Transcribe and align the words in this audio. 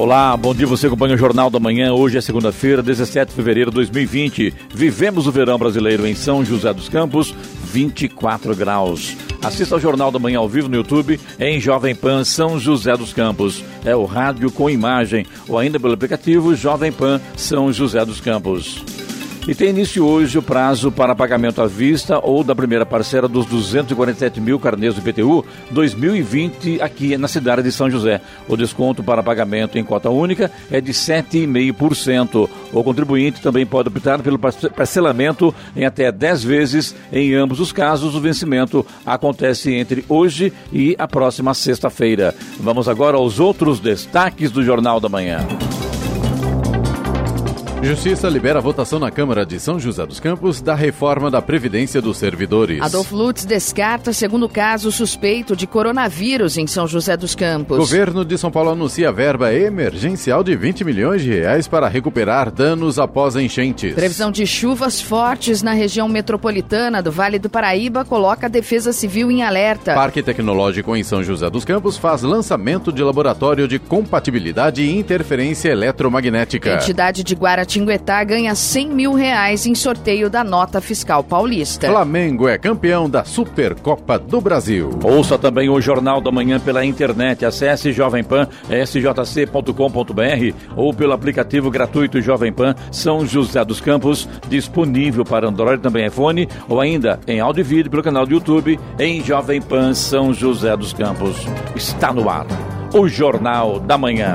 Olá, 0.00 0.34
bom 0.34 0.54
dia. 0.54 0.66
Você 0.66 0.86
acompanha 0.86 1.14
o 1.14 1.18
Jornal 1.18 1.50
da 1.50 1.60
Manhã. 1.60 1.92
Hoje 1.92 2.16
é 2.16 2.22
segunda-feira, 2.22 2.82
17 2.82 3.28
de 3.28 3.36
fevereiro 3.36 3.70
de 3.70 3.74
2020. 3.74 4.54
Vivemos 4.74 5.26
o 5.26 5.30
verão 5.30 5.58
brasileiro 5.58 6.06
em 6.06 6.14
São 6.14 6.42
José 6.42 6.72
dos 6.72 6.88
Campos, 6.88 7.34
24 7.64 8.56
graus. 8.56 9.14
Assista 9.42 9.74
ao 9.74 9.80
Jornal 9.80 10.10
da 10.10 10.18
Manhã 10.18 10.38
ao 10.38 10.48
vivo 10.48 10.70
no 10.70 10.76
YouTube 10.76 11.20
em 11.38 11.60
Jovem 11.60 11.94
Pan 11.94 12.24
São 12.24 12.58
José 12.58 12.96
dos 12.96 13.12
Campos. 13.12 13.62
É 13.84 13.94
o 13.94 14.06
rádio 14.06 14.50
com 14.50 14.70
imagem 14.70 15.26
ou 15.46 15.58
ainda 15.58 15.78
pelo 15.78 15.92
aplicativo 15.92 16.54
Jovem 16.54 16.90
Pan 16.90 17.20
São 17.36 17.70
José 17.70 18.02
dos 18.02 18.22
Campos. 18.22 18.82
E 19.50 19.54
tem 19.54 19.70
início 19.70 20.06
hoje 20.06 20.38
o 20.38 20.42
prazo 20.42 20.92
para 20.92 21.12
pagamento 21.12 21.60
à 21.60 21.66
vista 21.66 22.24
ou 22.24 22.44
da 22.44 22.54
primeira 22.54 22.86
parcela 22.86 23.26
dos 23.26 23.46
247 23.46 24.40
mil 24.40 24.60
carnês 24.60 24.94
do 24.94 25.00
IPTU 25.00 25.44
2020 25.72 26.80
aqui 26.80 27.16
na 27.16 27.26
cidade 27.26 27.60
de 27.60 27.72
São 27.72 27.90
José. 27.90 28.20
O 28.46 28.56
desconto 28.56 29.02
para 29.02 29.24
pagamento 29.24 29.76
em 29.76 29.82
cota 29.82 30.08
única 30.08 30.52
é 30.70 30.80
de 30.80 30.92
7,5%. 30.92 32.48
O 32.72 32.84
contribuinte 32.84 33.42
também 33.42 33.66
pode 33.66 33.88
optar 33.88 34.22
pelo 34.22 34.38
parcelamento 34.38 35.52
em 35.74 35.84
até 35.84 36.12
10 36.12 36.44
vezes. 36.44 36.94
Em 37.12 37.34
ambos 37.34 37.58
os 37.58 37.72
casos, 37.72 38.14
o 38.14 38.20
vencimento 38.20 38.86
acontece 39.04 39.74
entre 39.74 40.04
hoje 40.08 40.52
e 40.72 40.94
a 40.96 41.08
próxima 41.08 41.54
sexta-feira. 41.54 42.36
Vamos 42.60 42.88
agora 42.88 43.16
aos 43.16 43.40
outros 43.40 43.80
destaques 43.80 44.52
do 44.52 44.62
Jornal 44.62 45.00
da 45.00 45.08
Manhã. 45.08 45.44
Justiça 47.82 48.28
libera 48.28 48.58
a 48.58 48.62
votação 48.62 48.98
na 48.98 49.10
Câmara 49.10 49.46
de 49.46 49.58
São 49.58 49.80
José 49.80 50.04
dos 50.04 50.20
Campos 50.20 50.60
da 50.60 50.74
reforma 50.74 51.30
da 51.30 51.40
Previdência 51.40 52.00
dos 52.02 52.18
Servidores. 52.18 52.82
Adolfo 52.82 53.16
Lutz 53.16 53.46
descarta 53.46 54.12
segundo 54.12 54.50
caso 54.50 54.92
suspeito 54.92 55.56
de 55.56 55.66
coronavírus 55.66 56.58
em 56.58 56.66
São 56.66 56.86
José 56.86 57.16
dos 57.16 57.34
Campos. 57.34 57.78
Governo 57.78 58.22
de 58.22 58.36
São 58.36 58.50
Paulo 58.50 58.70
anuncia 58.70 59.10
verba 59.10 59.54
emergencial 59.54 60.44
de 60.44 60.54
20 60.54 60.84
milhões 60.84 61.22
de 61.22 61.30
reais 61.30 61.66
para 61.66 61.88
recuperar 61.88 62.50
danos 62.50 62.98
após 62.98 63.34
enchentes. 63.34 63.94
Previsão 63.94 64.30
de 64.30 64.46
chuvas 64.46 65.00
fortes 65.00 65.62
na 65.62 65.72
região 65.72 66.06
metropolitana 66.06 67.02
do 67.02 67.10
Vale 67.10 67.38
do 67.38 67.48
Paraíba 67.48 68.04
coloca 68.04 68.44
a 68.46 68.50
Defesa 68.50 68.92
Civil 68.92 69.30
em 69.30 69.42
alerta. 69.42 69.94
Parque 69.94 70.22
Tecnológico 70.22 70.94
em 70.94 71.02
São 71.02 71.22
José 71.22 71.48
dos 71.48 71.64
Campos 71.64 71.96
faz 71.96 72.20
lançamento 72.22 72.92
de 72.92 73.02
laboratório 73.02 73.66
de 73.66 73.78
compatibilidade 73.78 74.82
e 74.82 74.94
interferência 74.94 75.70
eletromagnética. 75.70 76.74
Entidade 76.74 77.24
de 77.24 77.34
Guaratinguetá 77.70 78.20
Tinguetá 78.20 78.24
ganha 78.24 78.54
100 78.54 78.88
mil 78.88 79.12
reais 79.14 79.66
em 79.66 79.74
sorteio 79.74 80.28
da 80.28 80.42
nota 80.42 80.80
fiscal 80.80 81.22
paulista. 81.22 81.88
Flamengo 81.88 82.48
é 82.48 82.58
campeão 82.58 83.08
da 83.08 83.24
Supercopa 83.24 84.18
do 84.18 84.40
Brasil. 84.40 84.90
Ouça 85.04 85.38
também 85.38 85.68
o 85.68 85.80
Jornal 85.80 86.20
da 86.20 86.32
Manhã 86.32 86.58
pela 86.58 86.84
internet. 86.84 87.44
Acesse 87.44 87.92
Jovem 87.92 88.24
Pan, 88.24 88.48
sjc.com.br 88.68 90.54
ou 90.76 90.92
pelo 90.92 91.12
aplicativo 91.12 91.70
gratuito 91.70 92.20
Jovem 92.20 92.52
Pan 92.52 92.74
São 92.90 93.24
José 93.24 93.64
dos 93.64 93.80
Campos, 93.80 94.28
disponível 94.48 95.24
para 95.24 95.48
Android 95.48 95.78
e 95.78 95.82
também 95.82 96.06
iPhone, 96.06 96.48
ou 96.68 96.80
ainda 96.80 97.20
em 97.26 97.40
áudio 97.40 97.60
e 97.60 97.64
vídeo 97.64 97.90
pelo 97.90 98.02
canal 98.02 98.26
do 98.26 98.32
YouTube 98.32 98.78
em 98.98 99.22
Jovem 99.22 99.60
Pan 99.60 99.94
São 99.94 100.32
José 100.32 100.76
dos 100.76 100.92
Campos. 100.92 101.36
Está 101.76 102.12
no 102.12 102.28
ar. 102.28 102.46
O 102.92 103.06
Jornal 103.06 103.78
da 103.78 103.96
Manhã. 103.96 104.34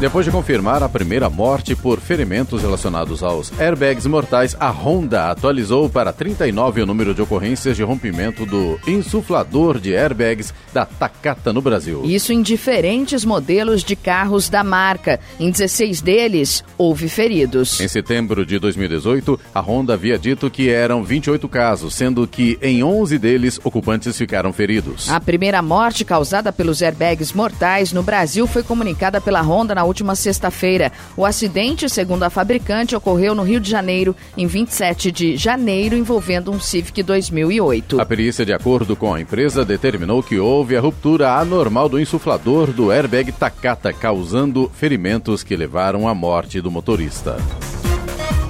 Depois 0.00 0.24
de 0.24 0.30
confirmar 0.30 0.80
a 0.80 0.88
primeira 0.88 1.28
morte 1.28 1.74
por 1.74 1.98
ferimentos 1.98 2.62
relacionados 2.62 3.20
aos 3.20 3.52
airbags 3.58 4.06
mortais, 4.06 4.56
a 4.60 4.70
Honda 4.70 5.28
atualizou 5.28 5.90
para 5.90 6.12
39 6.12 6.82
o 6.82 6.86
número 6.86 7.12
de 7.12 7.20
ocorrências 7.20 7.76
de 7.76 7.82
rompimento 7.82 8.46
do 8.46 8.78
insuflador 8.86 9.80
de 9.80 9.96
airbags 9.96 10.54
da 10.72 10.86
Takata 10.86 11.52
no 11.52 11.60
Brasil. 11.60 12.02
Isso 12.04 12.32
em 12.32 12.42
diferentes 12.42 13.24
modelos 13.24 13.82
de 13.82 13.96
carros 13.96 14.48
da 14.48 14.62
marca. 14.62 15.18
Em 15.40 15.50
16 15.50 16.00
deles, 16.00 16.62
houve 16.78 17.08
feridos. 17.08 17.80
Em 17.80 17.88
setembro 17.88 18.46
de 18.46 18.56
2018, 18.60 19.40
a 19.52 19.60
Honda 19.60 19.94
havia 19.94 20.16
dito 20.16 20.48
que 20.48 20.70
eram 20.70 21.02
28 21.02 21.48
casos, 21.48 21.92
sendo 21.92 22.24
que 22.24 22.56
em 22.62 22.84
11 22.84 23.18
deles 23.18 23.58
ocupantes 23.64 24.16
ficaram 24.16 24.52
feridos. 24.52 25.10
A 25.10 25.18
primeira 25.18 25.60
morte 25.60 26.04
causada 26.04 26.52
pelos 26.52 26.82
airbags 26.82 27.32
mortais 27.32 27.92
no 27.92 28.04
Brasil 28.04 28.46
foi 28.46 28.62
comunicada 28.62 29.20
pela 29.20 29.42
Honda 29.42 29.74
na 29.74 29.87
última 29.88 30.14
sexta-feira. 30.14 30.92
O 31.16 31.26
acidente, 31.26 31.88
segundo 31.88 32.22
a 32.22 32.30
fabricante, 32.30 32.94
ocorreu 32.94 33.34
no 33.34 33.42
Rio 33.42 33.58
de 33.58 33.70
Janeiro 33.70 34.14
em 34.36 34.46
27 34.46 35.10
de 35.10 35.36
janeiro, 35.36 35.96
envolvendo 35.96 36.52
um 36.52 36.60
Civic 36.60 37.02
2008. 37.02 38.00
A 38.00 38.06
perícia, 38.06 38.46
de 38.46 38.52
acordo 38.52 38.94
com 38.94 39.12
a 39.12 39.20
empresa, 39.20 39.64
determinou 39.64 40.22
que 40.22 40.38
houve 40.38 40.76
a 40.76 40.80
ruptura 40.80 41.32
anormal 41.32 41.88
do 41.88 41.98
insuflador 41.98 42.72
do 42.72 42.92
airbag 42.92 43.32
Takata, 43.32 43.92
causando 43.92 44.70
ferimentos 44.72 45.42
que 45.42 45.56
levaram 45.56 46.06
à 46.06 46.14
morte 46.14 46.60
do 46.60 46.70
motorista. 46.70 47.36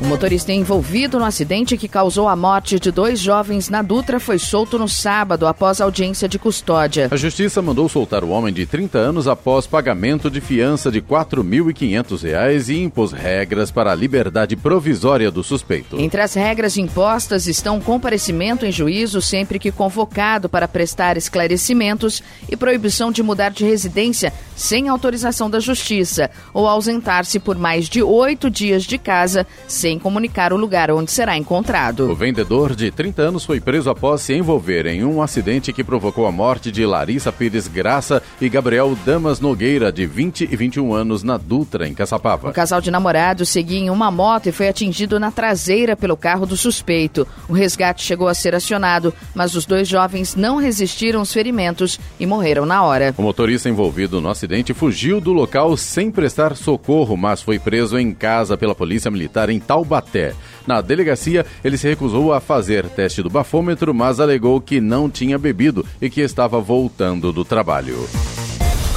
O 0.01 0.07
motorista 0.07 0.53
envolvido 0.53 1.19
no 1.19 1.25
acidente 1.25 1.77
que 1.77 1.89
causou 1.89 2.29
a 2.29 2.37
morte 2.37 2.79
de 2.79 2.93
dois 2.93 3.19
jovens 3.19 3.69
na 3.69 3.83
Dutra 3.83 4.21
foi 4.21 4.39
solto 4.39 4.79
no 4.79 4.89
sábado 4.89 5.45
após 5.45 5.81
audiência 5.81 6.29
de 6.29 6.39
custódia. 6.39 7.09
A 7.11 7.17
justiça 7.17 7.61
mandou 7.61 7.89
soltar 7.89 8.23
o 8.23 8.29
homem 8.29 8.55
de 8.55 8.65
30 8.65 8.97
anos 8.97 9.27
após 9.27 9.67
pagamento 9.67 10.31
de 10.31 10.41
fiança 10.41 10.89
de 10.89 11.01
R$ 11.01 11.07
4.500 11.11 12.69
e 12.69 12.81
impôs 12.81 13.11
regras 13.11 13.73
para 13.73 13.91
a 13.91 13.95
liberdade 13.95 14.55
provisória 14.55 15.33
do 15.33 15.43
suspeito. 15.43 15.99
Entre 15.99 16.21
as 16.21 16.33
regras 16.35 16.77
impostas 16.77 17.49
estão 17.49 17.81
comparecimento 17.81 18.65
em 18.65 18.71
juízo 18.71 19.21
sempre 19.21 19.59
que 19.59 19.73
convocado 19.73 20.49
para 20.49 20.69
prestar 20.69 21.17
esclarecimentos 21.17 22.23
e 22.49 22.57
proibição 22.57 23.11
de 23.11 23.21
mudar 23.21 23.51
de 23.51 23.65
residência 23.65 24.33
sem 24.55 24.89
autorização 24.89 25.51
da 25.51 25.59
justiça 25.59 26.31
ou 26.55 26.69
ausentar-se 26.69 27.41
por 27.41 27.59
mais 27.59 27.89
de 27.89 28.01
oito 28.01 28.49
dias 28.49 28.85
de 28.85 28.97
casa 28.97 29.45
sem 29.67 29.88
sem 29.89 29.99
comunicar 29.99 30.53
o 30.53 30.57
lugar 30.57 30.91
onde 30.91 31.11
será 31.11 31.35
encontrado. 31.35 32.11
O 32.11 32.15
vendedor 32.15 32.77
de 32.77 32.91
30 32.91 33.23
anos 33.23 33.47
foi 33.47 33.59
preso 33.59 33.89
após 33.89 34.21
se 34.21 34.35
envolver 34.35 34.85
em 34.85 35.03
um 35.03 35.23
acidente 35.23 35.73
que 35.73 35.83
provocou 35.83 36.27
a 36.27 36.33
morte 36.33 36.71
de 36.71 36.85
Larissa 36.85 37.33
Pires 37.33 37.67
Graça 37.67 38.23
e 38.39 38.51
Gabriel 38.51 38.95
Damas 39.07 39.41
Nogueira, 39.41 39.91
de 39.91 40.05
20 40.05 40.43
e 40.43 40.55
21 40.55 40.93
anos, 40.93 41.23
na 41.23 41.39
Dutra, 41.39 41.89
em 41.89 41.95
Caçapava. 41.95 42.51
O 42.51 42.53
casal 42.53 42.83
de 42.83 42.91
namorados 42.91 43.49
seguia 43.49 43.79
em 43.79 43.89
uma 43.89 44.11
moto 44.11 44.51
e 44.51 44.53
foi 44.53 44.69
atingido 44.69 45.19
na 45.19 45.31
traseira 45.31 45.97
pelo 45.97 46.19
carro 46.19 46.45
do 46.45 46.55
suspeito. 46.55 47.27
O 47.49 47.55
resgate 47.55 48.05
chegou 48.05 48.29
a 48.29 48.35
ser 48.35 48.55
acionado, 48.55 49.15
mas 49.35 49.55
os 49.55 49.65
dois 49.65 49.89
jovens 49.89 50.37
não 50.37 50.57
resistiram 50.57 51.21
aos 51.21 51.33
ferimentos 51.33 51.99
e 52.21 52.27
morreram 52.27 52.67
na 52.67 52.83
hora. 52.83 53.15
O 53.17 53.23
motorista 53.23 53.71
envolvido 53.71 54.21
no 54.21 54.29
acidente 54.29 54.75
fugiu 54.75 55.19
do 55.19 55.33
local 55.33 55.75
sem 55.79 56.11
prestar 56.11 56.55
socorro, 56.57 57.17
mas 57.17 57.41
foi 57.41 57.59
preso 57.59 57.99
em 57.99 58.13
casa 58.13 58.55
pela 58.55 58.75
Polícia 58.75 59.11
Militar 59.11 59.49
em 59.49 59.59
Tal 59.59 59.78
Taubaté. 59.79 60.35
Na 60.67 60.81
delegacia, 60.81 61.47
ele 61.63 61.79
se 61.79 61.89
recusou 61.89 62.33
a 62.33 62.41
fazer 62.41 62.89
teste 62.89 63.23
do 63.23 63.31
bafômetro, 63.31 63.95
mas 63.95 64.19
alegou 64.19 64.61
que 64.61 64.81
não 64.81 65.09
tinha 65.09 65.39
bebido 65.39 65.87
e 66.03 66.11
que 66.11 66.21
estava 66.21 66.61
voltando 66.61 67.33
do 67.33 67.45
trabalho. 67.45 67.97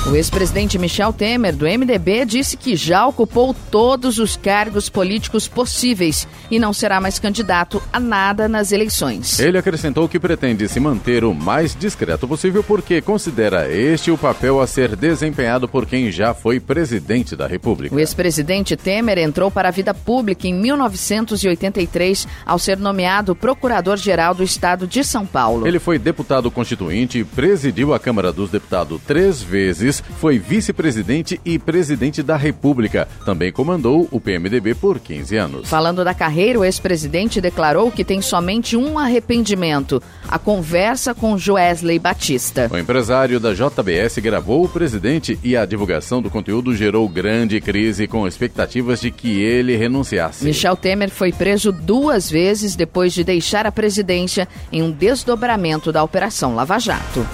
O 0.10 0.16
ex-presidente 0.16 0.80
Michel 0.80 1.14
Temer, 1.14 1.56
do 1.56 1.66
MDB, 1.66 2.26
disse 2.26 2.58
que 2.58 2.76
já 2.76 3.06
ocupou 3.06 3.56
todos 3.70 4.18
os 4.18 4.36
cargos 4.36 4.90
políticos 4.90 5.48
possíveis 5.48 6.28
e 6.50 6.58
não 6.58 6.74
será 6.74 7.00
mais 7.00 7.20
candidato 7.20 7.82
a 7.94 8.00
nada 8.00 8.50
nas 8.50 8.72
eleições. 8.72 9.40
Ele 9.40 9.60
acrescentou 9.60 10.10
que 10.10 10.20
pretende 10.20 10.68
se 10.68 10.80
manter 10.80 11.24
o 11.24 11.36
mais 11.36 11.76
discreto 11.76 12.28
possível 12.28 12.64
porque 12.64 13.00
considera 13.00 13.72
este 13.72 14.10
o 14.10 14.18
papel 14.18 14.60
a 14.60 14.66
ser 14.66 14.96
desempenhado 14.96 15.68
por 15.68 15.86
quem 15.86 16.12
já 16.12 16.34
foi 16.34 16.60
presidente 16.60 17.36
da 17.36 17.46
República. 17.46 17.96
O 17.96 18.00
ex-presidente 18.00 18.76
Temer 18.76 19.20
entrou 19.20 19.52
para 19.52 19.70
a 19.70 19.72
vida 19.72 19.94
pública 19.94 20.48
em 20.48 20.54
1983 20.54 22.28
ao 22.44 22.58
ser 22.58 22.80
nomeado 22.80 23.36
procurador-geral 23.36 24.34
do 24.34 24.44
estado 24.44 24.88
de 24.88 25.04
São 25.04 25.28
Paulo. 25.28 25.68
Ele 25.68 25.80
foi 25.80 26.00
deputado 26.00 26.50
constituinte 26.50 27.20
e 27.20 27.24
presidiu 27.24 27.94
a 27.94 28.00
Câmara 28.00 28.34
dos 28.34 28.50
Deputados 28.50 29.00
três 29.06 29.44
vezes 29.44 29.91
foi 30.00 30.38
vice-presidente 30.38 31.42
e 31.44 31.58
presidente 31.58 32.22
da 32.22 32.38
República. 32.38 33.08
Também 33.26 33.52
comandou 33.52 34.08
o 34.12 34.20
PMDB 34.20 34.76
por 34.76 35.00
15 35.00 35.36
anos. 35.36 35.70
Falando 35.70 36.04
da 36.06 36.14
carreira, 36.14 36.60
o 36.60 36.64
ex-presidente 36.64 37.42
declarou 37.42 37.92
que 37.92 38.06
tem 38.06 38.22
somente 38.22 38.78
um 38.78 38.98
arrependimento: 38.98 40.02
a 40.28 40.38
conversa 40.38 41.14
com 41.14 41.38
Joesley 41.38 42.00
Batista. 42.00 42.70
O 42.72 42.78
empresário 42.78 43.40
da 43.40 43.54
JBS 43.54 44.20
gravou 44.20 44.66
o 44.66 44.70
presidente 44.70 45.40
e 45.44 45.58
a 45.58 45.66
divulgação 45.66 46.22
do 46.22 46.30
conteúdo 46.30 46.76
gerou 46.76 47.10
grande 47.10 47.60
crise 47.60 48.08
com 48.08 48.28
expectativas 48.28 49.02
de 49.02 49.12
que 49.12 49.42
ele 49.42 49.76
renunciasse. 49.76 50.46
Michel 50.46 50.76
Temer 50.76 51.10
foi 51.10 51.32
preso 51.32 51.72
duas 51.72 52.30
vezes 52.30 52.76
depois 52.76 53.14
de 53.14 53.24
deixar 53.24 53.66
a 53.66 53.72
presidência 53.72 54.48
em 54.72 54.82
um 54.82 54.92
desdobramento 54.92 55.92
da 55.92 56.04
Operação 56.04 56.56
Lava 56.56 56.78
Jato. 56.80 57.26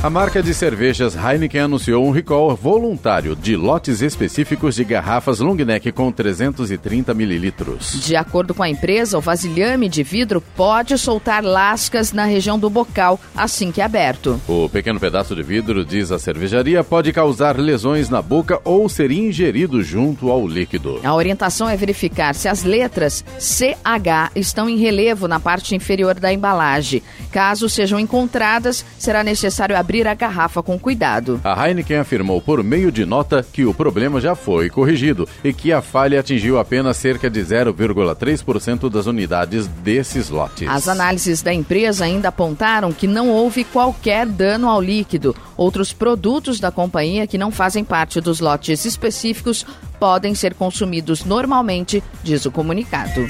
A 0.00 0.08
marca 0.08 0.40
de 0.40 0.54
cervejas 0.54 1.16
Heineken 1.16 1.62
anunciou 1.62 2.06
um 2.06 2.12
recall 2.12 2.54
voluntário 2.54 3.34
de 3.34 3.56
lotes 3.56 4.00
específicos 4.00 4.76
de 4.76 4.84
garrafas 4.84 5.40
long 5.40 5.56
neck 5.56 5.90
com 5.90 6.12
330 6.12 7.12
mililitros. 7.12 8.06
De 8.06 8.14
acordo 8.14 8.54
com 8.54 8.62
a 8.62 8.68
empresa, 8.68 9.18
o 9.18 9.20
vasilhame 9.20 9.88
de 9.88 10.04
vidro 10.04 10.40
pode 10.54 10.96
soltar 10.96 11.42
lascas 11.42 12.12
na 12.12 12.26
região 12.26 12.56
do 12.56 12.70
bocal 12.70 13.18
assim 13.36 13.72
que 13.72 13.80
é 13.80 13.84
aberto. 13.84 14.40
O 14.46 14.68
pequeno 14.68 15.00
pedaço 15.00 15.34
de 15.34 15.42
vidro, 15.42 15.84
diz 15.84 16.12
a 16.12 16.18
cervejaria, 16.20 16.84
pode 16.84 17.12
causar 17.12 17.58
lesões 17.58 18.08
na 18.08 18.22
boca 18.22 18.60
ou 18.62 18.88
ser 18.88 19.10
ingerido 19.10 19.82
junto 19.82 20.30
ao 20.30 20.46
líquido. 20.46 21.00
A 21.02 21.12
orientação 21.12 21.68
é 21.68 21.76
verificar 21.76 22.36
se 22.36 22.46
as 22.46 22.62
letras 22.62 23.24
CH 23.40 24.30
estão 24.36 24.68
em 24.68 24.76
relevo 24.76 25.26
na 25.26 25.40
parte 25.40 25.74
inferior 25.74 26.14
da 26.14 26.32
embalagem. 26.32 27.02
Caso 27.32 27.68
sejam 27.68 27.98
encontradas, 27.98 28.84
será 28.96 29.24
necessário 29.24 29.76
abrir 29.76 29.87
abrir 29.88 30.06
a 30.06 30.12
garrafa 30.12 30.62
com 30.62 30.78
cuidado. 30.78 31.40
A 31.42 31.66
Heineken 31.66 31.96
afirmou 31.96 32.42
por 32.42 32.62
meio 32.62 32.92
de 32.92 33.06
nota 33.06 33.42
que 33.50 33.64
o 33.64 33.72
problema 33.72 34.20
já 34.20 34.34
foi 34.34 34.68
corrigido 34.68 35.26
e 35.42 35.50
que 35.50 35.72
a 35.72 35.80
falha 35.80 36.20
atingiu 36.20 36.58
apenas 36.58 36.98
cerca 36.98 37.30
de 37.30 37.40
0,3% 37.40 38.90
das 38.90 39.06
unidades 39.06 39.66
desses 39.66 40.28
lotes. 40.28 40.68
As 40.68 40.88
análises 40.88 41.40
da 41.40 41.54
empresa 41.54 42.04
ainda 42.04 42.28
apontaram 42.28 42.92
que 42.92 43.06
não 43.06 43.30
houve 43.30 43.64
qualquer 43.64 44.26
dano 44.26 44.68
ao 44.68 44.78
líquido. 44.78 45.34
Outros 45.56 45.90
produtos 45.90 46.60
da 46.60 46.70
companhia 46.70 47.26
que 47.26 47.38
não 47.38 47.50
fazem 47.50 47.82
parte 47.82 48.20
dos 48.20 48.40
lotes 48.40 48.84
específicos 48.84 49.64
podem 49.98 50.34
ser 50.34 50.52
consumidos 50.52 51.24
normalmente, 51.24 52.04
diz 52.22 52.44
o 52.44 52.50
comunicado. 52.50 53.26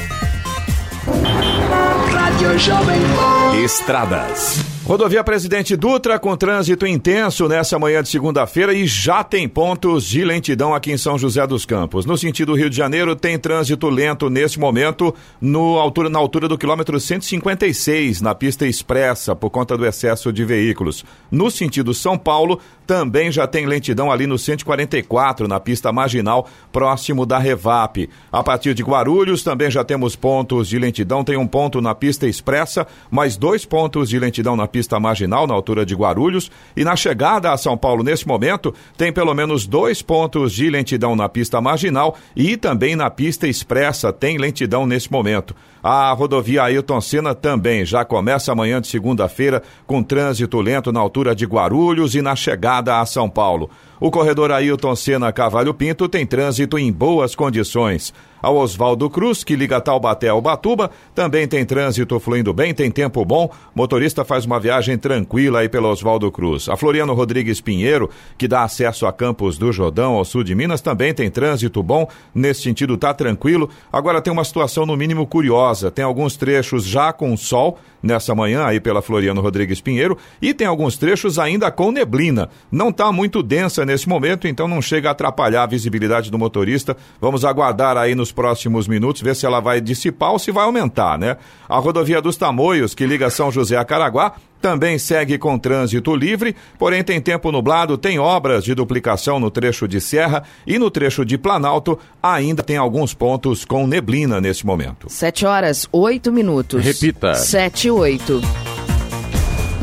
Estradas. 3.62 4.77
Rodovia 4.88 5.22
Presidente 5.22 5.76
Dutra 5.76 6.18
com 6.18 6.34
trânsito 6.34 6.86
intenso 6.86 7.46
nessa 7.46 7.78
manhã 7.78 8.02
de 8.02 8.08
segunda-feira 8.08 8.72
e 8.72 8.86
já 8.86 9.22
tem 9.22 9.46
pontos 9.46 10.06
de 10.06 10.24
lentidão 10.24 10.74
aqui 10.74 10.90
em 10.90 10.96
São 10.96 11.18
José 11.18 11.46
dos 11.46 11.66
Campos. 11.66 12.06
No 12.06 12.16
sentido 12.16 12.54
Rio 12.54 12.70
de 12.70 12.76
Janeiro, 12.78 13.14
tem 13.14 13.38
trânsito 13.38 13.90
lento 13.90 14.30
nesse 14.30 14.58
momento 14.58 15.14
no 15.42 15.78
altura, 15.78 16.08
na 16.08 16.18
altura 16.18 16.48
do 16.48 16.56
quilômetro 16.56 16.98
156, 16.98 18.22
na 18.22 18.34
pista 18.34 18.66
expressa, 18.66 19.36
por 19.36 19.50
conta 19.50 19.76
do 19.76 19.84
excesso 19.84 20.32
de 20.32 20.42
veículos. 20.42 21.04
No 21.30 21.50
sentido 21.50 21.92
São 21.92 22.16
Paulo, 22.16 22.58
também 22.86 23.30
já 23.30 23.46
tem 23.46 23.66
lentidão 23.66 24.10
ali 24.10 24.26
no 24.26 24.38
144, 24.38 25.46
na 25.46 25.60
pista 25.60 25.92
marginal, 25.92 26.48
próximo 26.72 27.26
da 27.26 27.38
Revap. 27.38 28.08
A 28.32 28.42
partir 28.42 28.72
de 28.72 28.82
Guarulhos, 28.82 29.42
também 29.42 29.70
já 29.70 29.84
temos 29.84 30.16
pontos 30.16 30.66
de 30.66 30.78
lentidão. 30.78 31.22
Tem 31.22 31.36
um 31.36 31.46
ponto 31.46 31.82
na 31.82 31.94
pista 31.94 32.26
expressa, 32.26 32.86
mais 33.10 33.36
dois 33.36 33.66
pontos 33.66 34.08
de 34.08 34.18
lentidão 34.18 34.56
na 34.56 34.66
pista 34.66 34.77
marginal, 35.00 35.46
na 35.46 35.54
altura 35.54 35.84
de 35.84 35.94
Guarulhos. 35.94 36.50
E 36.76 36.84
na 36.84 36.94
chegada 36.94 37.52
a 37.52 37.56
São 37.56 37.76
Paulo, 37.76 38.04
nesse 38.04 38.28
momento, 38.28 38.74
tem 38.96 39.12
pelo 39.12 39.34
menos 39.34 39.66
dois 39.66 40.02
pontos 40.02 40.52
de 40.52 40.68
lentidão 40.70 41.16
na 41.16 41.28
pista 41.28 41.60
marginal 41.60 42.16
e 42.36 42.56
também 42.56 42.94
na 42.94 43.10
pista 43.10 43.48
expressa 43.48 44.12
tem 44.12 44.38
lentidão 44.38 44.86
nesse 44.86 45.10
momento. 45.10 45.54
A 45.82 46.10
rodovia 46.12 46.64
Ailton 46.64 47.00
Senna 47.00 47.34
também 47.34 47.84
já 47.84 48.04
começa 48.04 48.50
amanhã 48.50 48.80
de 48.80 48.88
segunda-feira 48.88 49.62
com 49.86 50.02
trânsito 50.02 50.60
lento 50.60 50.90
na 50.90 51.00
altura 51.00 51.34
de 51.34 51.46
Guarulhos 51.46 52.14
e 52.14 52.22
na 52.22 52.34
chegada 52.34 53.00
a 53.00 53.06
São 53.06 53.30
Paulo. 53.30 53.70
O 54.00 54.10
corredor 54.10 54.52
Ailton 54.52 54.94
Senna 54.94 55.32
Cavalho 55.32 55.74
Pinto 55.74 56.08
tem 56.08 56.24
trânsito 56.24 56.78
em 56.78 56.92
boas 56.92 57.34
condições. 57.34 58.12
Ao 58.40 58.56
Oswaldo 58.56 59.10
Cruz, 59.10 59.42
que 59.42 59.56
liga 59.56 59.80
Taubaté 59.80 60.28
ao 60.28 60.40
Batuba, 60.40 60.92
também 61.12 61.48
tem 61.48 61.64
trânsito 61.64 62.20
fluindo 62.20 62.52
bem, 62.52 62.72
tem 62.72 62.88
tempo 62.88 63.24
bom. 63.24 63.50
Motorista 63.74 64.24
faz 64.24 64.44
uma 64.46 64.60
viagem 64.60 64.96
tranquila 64.96 65.58
aí 65.58 65.68
pelo 65.68 65.88
Oswaldo 65.88 66.30
Cruz. 66.30 66.68
A 66.68 66.76
Floriano 66.76 67.14
Rodrigues 67.14 67.60
Pinheiro, 67.60 68.08
que 68.36 68.46
dá 68.46 68.62
acesso 68.62 69.06
a 69.06 69.12
Campos 69.12 69.58
do 69.58 69.72
Jordão, 69.72 70.14
ao 70.14 70.24
sul 70.24 70.44
de 70.44 70.54
Minas, 70.54 70.80
também 70.80 71.12
tem 71.12 71.28
trânsito 71.28 71.82
bom. 71.82 72.08
Nesse 72.32 72.62
sentido, 72.62 72.96
tá 72.96 73.12
tranquilo. 73.12 73.68
Agora 73.92 74.22
tem 74.22 74.32
uma 74.32 74.44
situação 74.44 74.86
no 74.86 74.96
mínimo 74.96 75.26
curiosa. 75.26 75.67
Tem 75.90 76.04
alguns 76.04 76.36
trechos 76.36 76.84
já 76.84 77.12
com 77.12 77.36
sol 77.36 77.78
nessa 78.02 78.34
manhã 78.34 78.64
aí 78.64 78.80
pela 78.80 79.02
Floriano 79.02 79.40
Rodrigues 79.40 79.80
Pinheiro 79.80 80.16
e 80.40 80.54
tem 80.54 80.66
alguns 80.66 80.96
trechos 80.96 81.38
ainda 81.38 81.70
com 81.70 81.90
neblina. 81.90 82.48
Não 82.70 82.90
está 82.90 83.10
muito 83.10 83.42
densa 83.42 83.84
nesse 83.84 84.08
momento, 84.08 84.46
então 84.46 84.68
não 84.68 84.80
chega 84.80 85.08
a 85.08 85.12
atrapalhar 85.12 85.64
a 85.64 85.66
visibilidade 85.66 86.30
do 86.30 86.38
motorista. 86.38 86.96
Vamos 87.20 87.44
aguardar 87.44 87.96
aí 87.96 88.14
nos 88.14 88.32
próximos 88.32 88.86
minutos 88.86 89.22
ver 89.22 89.34
se 89.34 89.46
ela 89.46 89.60
vai 89.60 89.80
dissipar 89.80 90.32
ou 90.32 90.38
se 90.38 90.52
vai 90.52 90.64
aumentar, 90.64 91.18
né? 91.18 91.36
A 91.68 91.78
rodovia 91.78 92.22
dos 92.22 92.36
Tamoios, 92.36 92.94
que 92.94 93.06
liga 93.06 93.30
São 93.30 93.50
José 93.50 93.76
a 93.76 93.84
Caraguá, 93.84 94.34
também 94.60 94.98
segue 94.98 95.38
com 95.38 95.58
trânsito 95.58 96.14
livre, 96.14 96.54
porém 96.78 97.02
tem 97.02 97.20
tempo 97.20 97.52
nublado, 97.52 97.96
tem 97.96 98.18
obras 98.18 98.64
de 98.64 98.74
duplicação 98.74 99.38
no 99.38 99.50
trecho 99.50 99.86
de 99.86 100.00
Serra 100.00 100.42
e 100.66 100.78
no 100.78 100.90
trecho 100.90 101.24
de 101.24 101.38
Planalto 101.38 101.98
ainda 102.22 102.62
tem 102.62 102.76
alguns 102.76 103.14
pontos 103.14 103.64
com 103.64 103.86
neblina 103.86 104.40
nesse 104.40 104.66
momento. 104.66 105.08
7 105.08 105.46
horas, 105.46 105.88
8 105.92 106.32
minutos. 106.32 106.84
Repita. 106.84 107.34
7 107.34 107.88
e 107.88 107.90
8. 107.90 108.77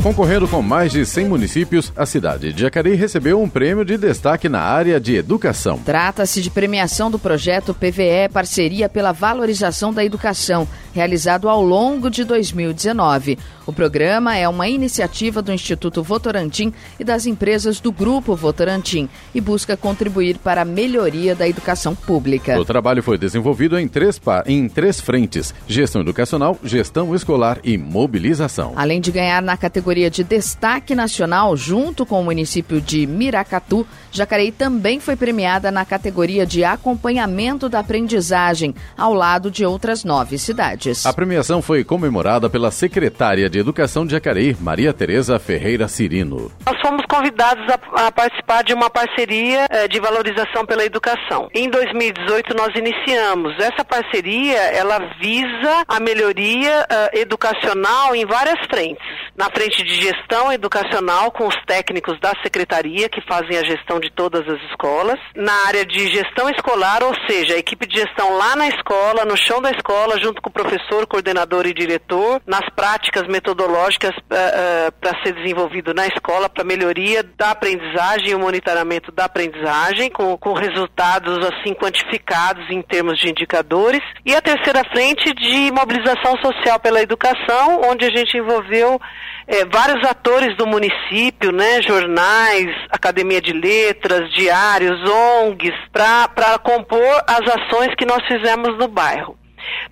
Concorrendo 0.02 0.46
com 0.46 0.62
mais 0.62 0.92
de 0.92 1.04
100 1.04 1.28
municípios, 1.28 1.92
a 1.96 2.06
cidade 2.06 2.52
de 2.52 2.62
Jacareí 2.62 2.94
recebeu 2.94 3.42
um 3.42 3.48
prêmio 3.48 3.84
de 3.84 3.98
destaque 3.98 4.48
na 4.48 4.60
área 4.60 5.00
de 5.00 5.16
educação. 5.16 5.80
Trata-se 5.84 6.40
de 6.40 6.48
premiação 6.48 7.10
do 7.10 7.18
projeto 7.18 7.74
PVE 7.74 8.28
Parceria 8.32 8.88
pela 8.88 9.10
Valorização 9.10 9.92
da 9.92 10.04
Educação, 10.04 10.68
realizado 10.94 11.48
ao 11.48 11.60
longo 11.60 12.08
de 12.08 12.22
2019. 12.22 13.36
O 13.66 13.72
programa 13.72 14.36
é 14.36 14.48
uma 14.48 14.68
iniciativa 14.68 15.42
do 15.42 15.52
Instituto 15.52 16.04
Votorantim 16.04 16.72
e 17.00 17.04
das 17.04 17.26
empresas 17.26 17.80
do 17.80 17.90
Grupo 17.90 18.36
Votorantim 18.36 19.08
e 19.34 19.40
busca 19.40 19.76
contribuir 19.76 20.38
para 20.38 20.62
a 20.62 20.64
melhoria 20.64 21.34
da 21.34 21.48
educação 21.48 21.96
pública. 21.96 22.56
O 22.60 22.64
trabalho 22.64 23.02
foi 23.02 23.18
desenvolvido 23.18 23.76
em 23.76 23.88
três, 23.88 24.20
em 24.46 24.68
três 24.68 25.00
frentes: 25.00 25.52
gestão 25.66 26.00
educacional, 26.00 26.56
gestão 26.62 27.12
escolar 27.12 27.58
e 27.64 27.76
mobilização. 27.76 28.72
Além 28.76 29.00
de 29.00 29.10
ganhar 29.10 29.42
na 29.42 29.56
categoria 29.56 29.85
de 29.94 30.24
destaque 30.24 30.94
nacional, 30.96 31.56
junto 31.56 32.04
com 32.04 32.20
o 32.20 32.24
município 32.24 32.80
de 32.80 33.06
Miracatu, 33.06 33.86
Jacareí 34.10 34.50
também 34.50 34.98
foi 34.98 35.14
premiada 35.14 35.70
na 35.70 35.84
categoria 35.84 36.44
de 36.44 36.64
acompanhamento 36.64 37.68
da 37.68 37.80
aprendizagem, 37.80 38.74
ao 38.96 39.14
lado 39.14 39.50
de 39.50 39.64
outras 39.64 40.02
nove 40.02 40.38
cidades. 40.38 41.06
A 41.06 41.12
premiação 41.12 41.62
foi 41.62 41.84
comemorada 41.84 42.50
pela 42.50 42.70
secretária 42.70 43.48
de 43.48 43.58
Educação 43.58 44.04
de 44.04 44.12
Jacareí, 44.12 44.56
Maria 44.60 44.92
Tereza 44.92 45.38
Ferreira 45.38 45.86
Cirino. 45.86 46.50
Nós 46.66 46.80
fomos 46.80 47.04
convidados 47.08 47.64
a, 47.68 48.06
a 48.06 48.12
participar 48.12 48.64
de 48.64 48.74
uma 48.74 48.90
parceria 48.90 49.66
eh, 49.70 49.86
de 49.86 50.00
valorização 50.00 50.64
pela 50.66 50.84
educação. 50.84 51.48
Em 51.54 51.68
2018 51.70 52.54
nós 52.56 52.74
iniciamos. 52.74 53.54
Essa 53.58 53.84
parceria, 53.84 54.58
ela 54.72 54.98
visa 55.20 55.84
a 55.86 56.00
melhoria 56.00 56.86
uh, 56.90 57.18
educacional 57.18 58.14
em 58.14 58.24
várias 58.24 58.58
frentes. 58.66 59.04
Na 59.36 59.50
frente 59.50 59.75
de 59.82 59.94
gestão 59.94 60.52
educacional 60.52 61.30
com 61.30 61.46
os 61.46 61.56
técnicos 61.66 62.18
da 62.20 62.32
secretaria 62.42 63.08
que 63.08 63.20
fazem 63.22 63.56
a 63.58 63.64
gestão 63.64 64.00
de 64.00 64.10
todas 64.10 64.46
as 64.48 64.60
escolas, 64.70 65.18
na 65.34 65.52
área 65.66 65.84
de 65.84 66.08
gestão 66.08 66.48
escolar, 66.48 67.02
ou 67.02 67.14
seja, 67.28 67.54
a 67.54 67.58
equipe 67.58 67.86
de 67.86 68.00
gestão 68.00 68.36
lá 68.36 68.56
na 68.56 68.68
escola, 68.68 69.24
no 69.24 69.36
chão 69.36 69.60
da 69.60 69.70
escola, 69.70 70.18
junto 70.18 70.40
com 70.40 70.48
o 70.48 70.52
professor, 70.52 71.06
coordenador 71.06 71.66
e 71.66 71.74
diretor, 71.74 72.40
nas 72.46 72.68
práticas 72.74 73.26
metodológicas 73.28 74.10
uh, 74.16 74.88
uh, 74.88 74.92
para 75.00 75.22
ser 75.22 75.32
desenvolvido 75.34 75.94
na 75.94 76.06
escola 76.06 76.48
para 76.48 76.64
melhoria 76.64 77.22
da 77.22 77.50
aprendizagem 77.50 78.30
e 78.30 78.34
o 78.34 78.38
monitoramento 78.38 79.12
da 79.12 79.24
aprendizagem, 79.24 80.10
com, 80.10 80.36
com 80.36 80.52
resultados 80.52 81.38
assim 81.46 81.74
quantificados 81.74 82.68
em 82.70 82.82
termos 82.82 83.18
de 83.18 83.30
indicadores. 83.30 84.02
E 84.24 84.34
a 84.34 84.42
terceira 84.42 84.82
frente 84.92 85.32
de 85.34 85.70
mobilização 85.72 86.36
social 86.42 86.78
pela 86.80 87.00
educação, 87.00 87.82
onde 87.84 88.04
a 88.04 88.10
gente 88.10 88.36
envolveu 88.36 89.00
é, 89.46 89.64
vários 89.64 90.02
atores 90.04 90.56
do 90.56 90.66
município, 90.66 91.52
né, 91.52 91.80
jornais, 91.82 92.66
academia 92.90 93.40
de 93.40 93.52
letras, 93.52 94.30
diários, 94.32 94.98
ONGs, 95.08 95.74
para 95.92 96.58
compor 96.58 97.22
as 97.26 97.42
ações 97.48 97.94
que 97.96 98.04
nós 98.04 98.26
fizemos 98.26 98.76
no 98.78 98.88
bairro. 98.88 99.36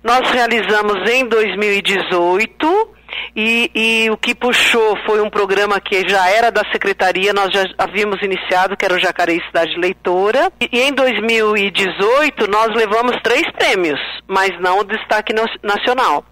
Nós 0.03 0.29
realizamos 0.29 1.09
em 1.09 1.25
2018 1.27 2.95
E, 3.35 3.71
e, 3.73 4.09
o 4.09 4.17
que 4.17 4.35
puxou 4.35 4.97
foi 5.05 5.21
um 5.21 5.29
programa 5.29 5.79
que 5.79 6.07
já 6.07 6.29
era 6.29 6.51
da 6.51 6.63
secretaria, 6.71 7.33
nós 7.33 7.49
já 7.51 7.63
havíamos 7.77 8.21
iniciado, 8.21 8.75
que 8.75 8.83
era 8.83 8.93
o 8.93 8.99
Jacareí 8.99 9.41
Cidade 9.45 9.75
Leitora. 9.77 10.51
E, 10.59 10.69
e 10.71 10.81
em 10.81 10.93
2018 10.93 12.49
nós 12.49 12.69
levamos 12.75 13.15
três 13.23 13.43
prêmios, 13.53 13.99
mas 14.27 14.51
não 14.59 14.79
o 14.79 14.83
destaque 14.83 15.33
nacional. 15.63 16.25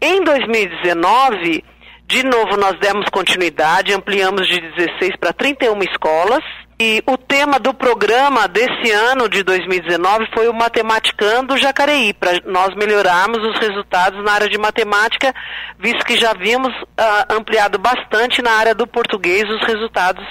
Em 0.00 0.22
2019, 0.22 1.64
de 2.12 2.22
novo 2.22 2.58
nós 2.58 2.78
demos 2.78 3.08
continuidade, 3.08 3.94
ampliamos 3.94 4.46
de 4.46 4.60
16 4.60 5.16
para 5.18 5.32
31 5.32 5.82
escolas 5.82 6.44
e 6.78 7.02
o 7.06 7.16
tema 7.16 7.58
do 7.58 7.72
programa 7.72 8.46
desse 8.46 8.90
ano 8.90 9.30
de 9.30 9.42
2019 9.42 10.26
foi 10.34 10.46
o 10.46 10.52
Matematicando 10.52 11.56
Jacareí, 11.56 12.12
para 12.12 12.32
nós 12.44 12.74
melhorarmos 12.76 13.38
os 13.38 13.58
resultados 13.58 14.22
na 14.22 14.32
área 14.32 14.46
de 14.50 14.58
matemática, 14.58 15.34
visto 15.78 16.04
que 16.04 16.18
já 16.18 16.34
vimos 16.34 16.70
uh, 16.82 17.32
ampliado 17.34 17.78
bastante 17.78 18.42
na 18.42 18.50
área 18.50 18.74
do 18.74 18.86
português 18.86 19.44
os 19.48 19.66
resultados 19.66 20.26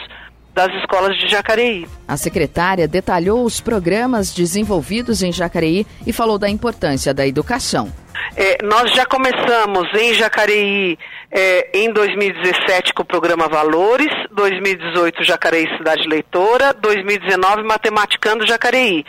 das 0.54 0.72
escolas 0.82 1.18
de 1.18 1.28
Jacareí. 1.28 1.88
A 2.08 2.16
secretária 2.16 2.88
detalhou 2.88 3.44
os 3.44 3.60
programas 3.60 4.32
desenvolvidos 4.32 5.24
em 5.24 5.32
Jacareí 5.32 5.88
e 6.06 6.14
falou 6.14 6.38
da 6.38 6.48
importância 6.48 7.12
da 7.12 7.26
educação. 7.26 7.92
É, 8.36 8.58
nós 8.64 8.92
já 8.94 9.06
começamos 9.06 9.88
em 9.94 10.14
Jacareí 10.14 10.98
é, 11.32 11.70
em 11.74 11.92
2017 11.94 12.94
com 12.94 13.04
o 13.04 13.06
programa 13.06 13.48
Valores, 13.48 14.10
2018 14.32 15.24
Jacareí 15.24 15.66
Cidade 15.78 16.08
Leitora, 16.08 16.74
2019 16.74 17.64
Matematicando 17.64 18.46
Jacareí. 18.46 19.06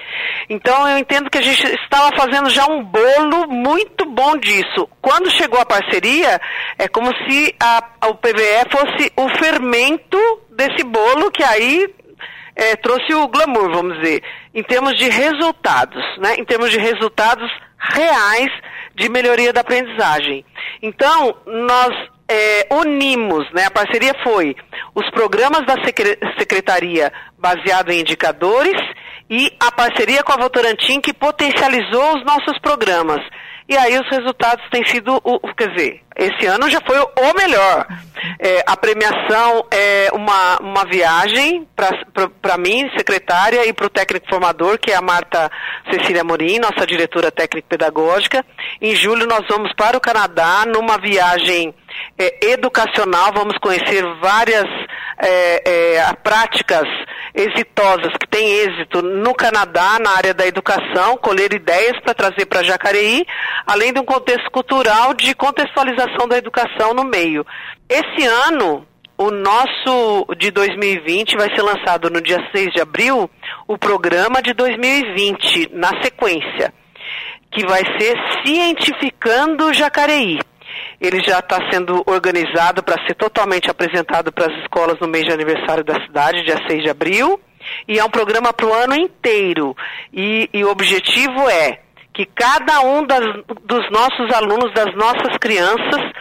Então 0.48 0.88
eu 0.88 0.98
entendo 0.98 1.28
que 1.28 1.38
a 1.38 1.42
gente 1.42 1.66
estava 1.66 2.16
fazendo 2.16 2.48
já 2.48 2.64
um 2.66 2.84
bolo 2.84 3.48
muito 3.48 4.04
bom 4.06 4.36
disso. 4.36 4.88
Quando 5.00 5.30
chegou 5.30 5.60
a 5.60 5.66
parceria, 5.66 6.40
é 6.78 6.86
como 6.86 7.10
se 7.26 7.54
a, 7.60 7.82
o 8.08 8.14
PVE 8.14 8.70
fosse 8.70 9.12
o 9.16 9.28
fermento 9.38 10.18
desse 10.50 10.84
bolo 10.84 11.30
que 11.30 11.42
aí 11.42 11.92
é, 12.54 12.76
trouxe 12.76 13.14
o 13.14 13.26
glamour, 13.28 13.72
vamos 13.72 13.98
dizer, 13.98 14.22
em 14.54 14.62
termos 14.62 14.96
de 14.96 15.08
resultados, 15.08 16.02
né? 16.18 16.34
Em 16.38 16.44
termos 16.44 16.70
de 16.70 16.78
resultados 16.78 17.50
reais 17.78 18.50
de 18.94 19.08
melhoria 19.08 19.52
da 19.52 19.62
aprendizagem. 19.62 20.44
Então, 20.82 21.34
nós 21.46 22.11
é, 22.28 22.66
unimos, 22.74 23.50
né? 23.52 23.66
A 23.66 23.70
parceria 23.70 24.12
foi 24.22 24.54
os 24.94 25.08
programas 25.10 25.66
da 25.66 25.74
secretaria 26.38 27.12
baseado 27.38 27.90
em 27.90 28.00
indicadores 28.00 28.80
e 29.28 29.50
a 29.60 29.72
parceria 29.72 30.22
com 30.22 30.32
a 30.32 30.42
Votorantim 30.42 31.00
que 31.00 31.12
potencializou 31.12 32.16
os 32.16 32.24
nossos 32.24 32.58
programas. 32.60 33.20
E 33.68 33.76
aí 33.76 33.98
os 33.98 34.08
resultados 34.10 34.64
têm 34.70 34.84
sido, 34.84 35.20
o, 35.24 35.40
quer 35.54 35.68
dizer, 35.70 36.00
esse 36.16 36.46
ano 36.46 36.68
já 36.68 36.80
foi 36.86 36.98
o 36.98 37.34
melhor. 37.36 37.86
É, 38.38 38.62
a 38.66 38.76
premiação 38.76 39.66
é 39.70 40.08
uma, 40.12 40.58
uma 40.58 40.84
viagem 40.84 41.66
para 42.40 42.58
mim, 42.58 42.88
secretária, 42.96 43.66
e 43.66 43.72
para 43.72 43.86
o 43.86 43.90
técnico 43.90 44.28
formador, 44.28 44.78
que 44.78 44.92
é 44.92 44.94
a 44.94 45.02
Marta 45.02 45.50
Cecília 45.90 46.22
Morim, 46.22 46.58
nossa 46.58 46.86
diretora 46.86 47.30
técnica 47.30 47.66
pedagógica. 47.68 48.44
Em 48.80 48.94
julho 48.94 49.26
nós 49.26 49.44
vamos 49.48 49.72
para 49.74 49.96
o 49.96 50.00
Canadá 50.00 50.64
numa 50.66 50.98
viagem 50.98 51.74
é, 52.18 52.52
educacional, 52.52 53.32
vamos 53.34 53.56
conhecer 53.58 54.04
várias 54.20 54.66
é, 55.18 55.96
é, 55.96 56.12
práticas 56.22 56.86
exitosas 57.34 58.12
que 58.20 58.28
têm 58.28 58.52
êxito 58.60 59.00
no 59.02 59.34
Canadá, 59.34 59.98
na 60.00 60.10
área 60.10 60.34
da 60.34 60.46
educação, 60.46 61.16
colher 61.16 61.52
ideias 61.52 61.98
para 62.00 62.14
trazer 62.14 62.46
para 62.46 62.62
Jacareí, 62.62 63.24
além 63.66 63.92
de 63.92 64.00
um 64.00 64.04
contexto 64.04 64.50
cultural 64.50 65.14
de 65.14 65.34
contextualização 65.34 66.01
da 66.28 66.38
educação 66.38 66.94
no 66.94 67.04
meio. 67.04 67.44
Esse 67.88 68.26
ano, 68.26 68.86
o 69.18 69.30
nosso 69.30 70.26
de 70.36 70.50
2020 70.50 71.36
vai 71.36 71.54
ser 71.54 71.62
lançado 71.62 72.10
no 72.10 72.20
dia 72.20 72.38
6 72.54 72.72
de 72.74 72.80
abril, 72.80 73.30
o 73.68 73.78
programa 73.78 74.42
de 74.42 74.52
2020, 74.52 75.70
na 75.72 75.90
sequência, 76.02 76.72
que 77.50 77.66
vai 77.66 77.82
ser 77.98 78.16
Cientificando 78.44 79.72
Jacareí. 79.72 80.38
Ele 81.00 81.22
já 81.22 81.40
está 81.40 81.58
sendo 81.70 82.02
organizado 82.06 82.82
para 82.82 83.04
ser 83.06 83.14
totalmente 83.14 83.70
apresentado 83.70 84.32
para 84.32 84.46
as 84.46 84.62
escolas 84.62 84.98
no 85.00 85.08
mês 85.08 85.24
de 85.24 85.32
aniversário 85.32 85.84
da 85.84 86.00
cidade, 86.04 86.44
dia 86.44 86.58
6 86.68 86.82
de 86.82 86.90
abril. 86.90 87.40
E 87.86 87.98
é 87.98 88.04
um 88.04 88.10
programa 88.10 88.52
para 88.52 88.66
o 88.66 88.72
ano 88.72 88.94
inteiro. 88.94 89.76
E, 90.12 90.48
e, 90.52 90.64
o 90.64 90.70
objetivo 90.70 91.48
é 91.48 91.80
que 92.14 92.26
cada 92.26 92.80
um 92.82 93.06
das, 93.06 93.24
dos 93.64 93.90
nossos 93.90 94.32
alunos, 94.34 94.72
das 94.74 94.94
nossas 94.94 95.36
crianças, 95.40 96.12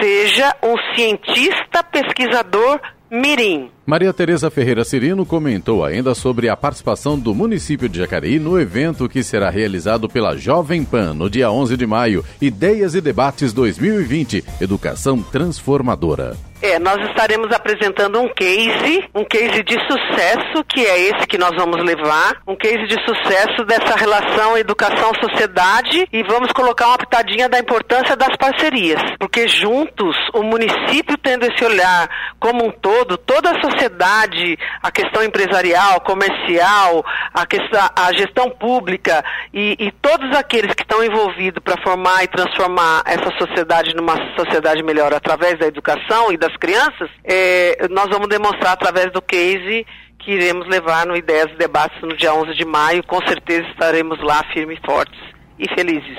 seja 0.00 0.54
um 0.62 0.74
cientista 0.94 1.82
pesquisador 1.82 2.80
mirim. 3.10 3.70
Maria 3.86 4.12
Tereza 4.12 4.50
Ferreira 4.50 4.84
Cirino 4.84 5.24
comentou 5.24 5.84
ainda 5.84 6.14
sobre 6.14 6.48
a 6.48 6.56
participação 6.56 7.18
do 7.18 7.34
município 7.34 7.88
de 7.88 7.98
Jacareí 7.98 8.38
no 8.38 8.60
evento 8.60 9.08
que 9.08 9.22
será 9.22 9.48
realizado 9.48 10.08
pela 10.08 10.36
Jovem 10.36 10.84
Pan 10.84 11.14
no 11.14 11.30
dia 11.30 11.50
11 11.50 11.76
de 11.76 11.86
maio, 11.86 12.24
Ideias 12.40 12.94
e 12.94 13.00
Debates 13.00 13.52
2020, 13.52 14.44
Educação 14.60 15.22
Transformadora. 15.22 16.36
É, 16.60 16.76
nós 16.80 16.98
estaremos 17.08 17.52
apresentando 17.52 18.20
um 18.20 18.28
case, 18.34 19.08
um 19.14 19.24
case 19.24 19.62
de 19.62 19.78
sucesso, 19.86 20.64
que 20.68 20.84
é 20.84 20.98
esse 21.02 21.24
que 21.28 21.38
nós 21.38 21.52
vamos 21.56 21.80
levar, 21.84 22.42
um 22.48 22.56
case 22.56 22.84
de 22.88 22.96
sucesso 23.04 23.64
dessa 23.64 23.94
relação 23.96 24.58
educação-sociedade 24.58 26.08
e 26.12 26.22
vamos 26.24 26.50
colocar 26.50 26.88
uma 26.88 26.98
pitadinha 26.98 27.48
da 27.48 27.60
importância 27.60 28.16
das 28.16 28.36
parcerias, 28.36 29.00
porque 29.20 29.46
juntos, 29.46 30.16
o 30.34 30.42
município 30.42 31.16
tendo 31.18 31.46
esse 31.46 31.64
olhar 31.64 32.08
como 32.40 32.66
um 32.66 32.72
todo, 32.72 33.16
toda 33.16 33.50
a 33.52 33.60
sociedade, 33.60 34.58
a 34.82 34.90
questão 34.90 35.22
empresarial, 35.22 36.00
comercial, 36.00 37.04
a, 37.32 37.46
questão, 37.46 37.88
a 37.94 38.12
gestão 38.14 38.50
pública 38.50 39.24
e, 39.54 39.76
e 39.78 39.92
todos 40.02 40.36
aqueles 40.36 40.74
que 40.74 40.82
estão 40.82 41.04
envolvidos 41.04 41.62
para 41.62 41.80
formar 41.84 42.24
e 42.24 42.28
transformar 42.28 43.02
essa 43.06 43.30
sociedade 43.38 43.94
numa 43.94 44.16
sociedade 44.36 44.82
melhor 44.82 45.14
através 45.14 45.56
da 45.56 45.66
educação 45.66 46.32
e 46.32 46.36
da 46.36 46.47
das 46.48 46.56
crianças, 46.56 47.10
é, 47.24 47.86
nós 47.90 48.08
vamos 48.08 48.28
demonstrar 48.28 48.72
através 48.72 49.12
do 49.12 49.20
case 49.20 49.86
que 50.18 50.32
iremos 50.32 50.66
levar 50.66 51.06
no 51.06 51.16
Ideias 51.16 51.50
e 51.52 51.56
Debates 51.56 52.00
no 52.00 52.16
dia 52.16 52.32
11 52.32 52.54
de 52.54 52.64
maio. 52.64 53.04
Com 53.04 53.20
certeza 53.26 53.68
estaremos 53.68 54.22
lá 54.22 54.42
firmes, 54.52 54.78
fortes 54.84 55.20
e 55.58 55.68
felizes. 55.74 56.18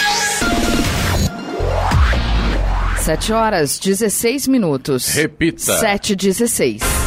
7 3.17 3.33
horas 3.33 3.77
16 3.77 4.47
minutos. 4.47 5.13
Repita. 5.13 5.79
7 5.79 6.15
16. 6.15 7.00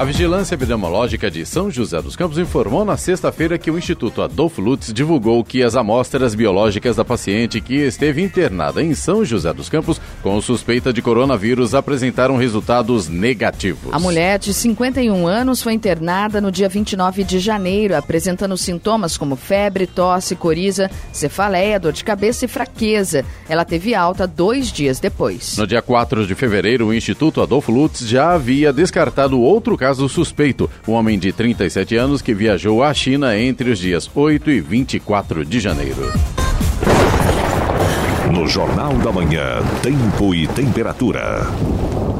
A 0.00 0.04
Vigilância 0.06 0.54
Epidemiológica 0.54 1.30
de 1.30 1.44
São 1.44 1.70
José 1.70 2.00
dos 2.00 2.16
Campos 2.16 2.38
informou 2.38 2.86
na 2.86 2.96
sexta-feira 2.96 3.58
que 3.58 3.70
o 3.70 3.76
Instituto 3.76 4.22
Adolfo 4.22 4.62
Lutz 4.62 4.94
divulgou 4.94 5.44
que 5.44 5.62
as 5.62 5.76
amostras 5.76 6.34
biológicas 6.34 6.96
da 6.96 7.04
paciente 7.04 7.60
que 7.60 7.74
esteve 7.74 8.22
internada 8.22 8.82
em 8.82 8.94
São 8.94 9.22
José 9.26 9.52
dos 9.52 9.68
Campos 9.68 10.00
com 10.22 10.40
suspeita 10.40 10.90
de 10.90 11.02
coronavírus 11.02 11.74
apresentaram 11.74 12.38
resultados 12.38 13.10
negativos. 13.10 13.92
A 13.92 13.98
mulher 13.98 14.38
de 14.38 14.54
51 14.54 15.26
anos 15.26 15.60
foi 15.60 15.74
internada 15.74 16.40
no 16.40 16.50
dia 16.50 16.70
29 16.70 17.22
de 17.22 17.38
janeiro, 17.38 17.94
apresentando 17.94 18.56
sintomas 18.56 19.18
como 19.18 19.36
febre, 19.36 19.86
tosse, 19.86 20.34
coriza, 20.34 20.90
cefaleia, 21.12 21.78
dor 21.78 21.92
de 21.92 22.04
cabeça 22.04 22.46
e 22.46 22.48
fraqueza. 22.48 23.22
Ela 23.46 23.66
teve 23.66 23.94
alta 23.94 24.26
dois 24.26 24.72
dias 24.72 24.98
depois. 24.98 25.58
No 25.58 25.66
dia 25.66 25.82
4 25.82 26.26
de 26.26 26.34
fevereiro, 26.34 26.86
o 26.86 26.94
Instituto 26.94 27.42
Adolfo 27.42 27.70
Lutz 27.70 28.00
já 28.00 28.32
havia 28.32 28.72
descartado 28.72 29.38
outro 29.38 29.76
caso 29.76 29.89
caso 29.90 30.08
suspeito, 30.08 30.70
um 30.86 30.92
homem 30.92 31.18
de 31.18 31.32
37 31.32 31.96
anos 31.96 32.22
que 32.22 32.32
viajou 32.32 32.80
à 32.80 32.94
China 32.94 33.36
entre 33.36 33.70
os 33.70 33.78
dias 33.80 34.08
8 34.14 34.48
e 34.48 34.60
24 34.60 35.44
de 35.44 35.58
janeiro. 35.58 36.12
No 38.32 38.46
Jornal 38.46 38.92
da 38.98 39.10
Manhã, 39.10 39.60
Tempo 39.82 40.32
e 40.32 40.46
Temperatura. 40.46 41.44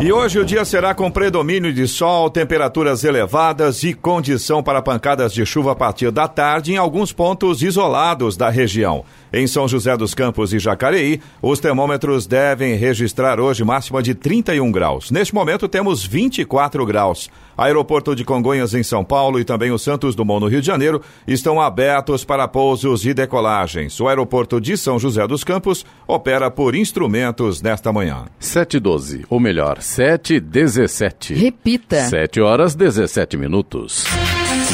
E 0.03 0.11
hoje 0.11 0.39
o 0.39 0.45
dia 0.47 0.65
será 0.65 0.95
com 0.95 1.11
predomínio 1.11 1.75
de 1.75 1.87
sol, 1.87 2.31
temperaturas 2.31 3.05
elevadas 3.05 3.83
e 3.83 3.93
condição 3.93 4.63
para 4.63 4.81
pancadas 4.81 5.31
de 5.31 5.45
chuva 5.45 5.73
a 5.73 5.75
partir 5.75 6.11
da 6.11 6.27
tarde 6.27 6.73
em 6.73 6.79
alguns 6.79 7.13
pontos 7.13 7.63
isolados 7.63 8.35
da 8.35 8.49
região. 8.49 9.05
Em 9.31 9.47
São 9.47 9.69
José 9.69 9.95
dos 9.99 10.15
Campos 10.15 10.55
e 10.55 10.59
Jacareí, 10.59 11.21
os 11.43 11.61
termômetros 11.61 12.27
devem 12.27 12.77
registrar 12.77 13.39
hoje 13.39 13.63
máxima 13.63 14.03
de 14.03 14.15
31 14.15 14.73
graus. 14.73 15.11
Neste 15.11 15.35
momento 15.35 15.69
temos 15.69 16.03
24 16.03 16.87
graus. 16.87 17.29
Aeroporto 17.57 18.17
de 18.17 18.25
Congonhas 18.25 18.73
em 18.73 18.83
São 18.83 19.05
Paulo 19.05 19.39
e 19.39 19.45
também 19.45 19.71
o 19.71 19.79
Santos 19.79 20.15
Dumont 20.15 20.41
no 20.41 20.49
Rio 20.49 20.63
de 20.63 20.67
Janeiro 20.67 21.03
estão 21.29 21.61
abertos 21.61 22.25
para 22.25 22.49
pousos 22.49 23.05
e 23.05 23.13
decolagens. 23.13 24.01
O 24.01 24.09
aeroporto 24.09 24.59
de 24.59 24.79
São 24.79 24.99
José 24.99 25.27
dos 25.27 25.45
Campos 25.45 25.85
opera 26.09 26.51
por 26.51 26.75
instrumentos 26.75 27.61
nesta 27.61 27.93
manhã. 27.93 28.25
7h12, 28.41 29.27
ou 29.29 29.39
melhor, 29.39 29.77
7h17. 29.91 31.35
Repita. 31.35 32.09
7 32.09 32.41
horas 32.41 32.77
17 32.77 33.37
minutos. 33.37 34.05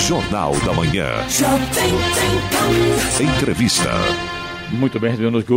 Jornal 0.07 0.55
da 0.61 0.75
Manhã. 0.75 1.09
Entrevista. 3.19 3.91
Muito 4.73 4.99
bem, 4.99 5.15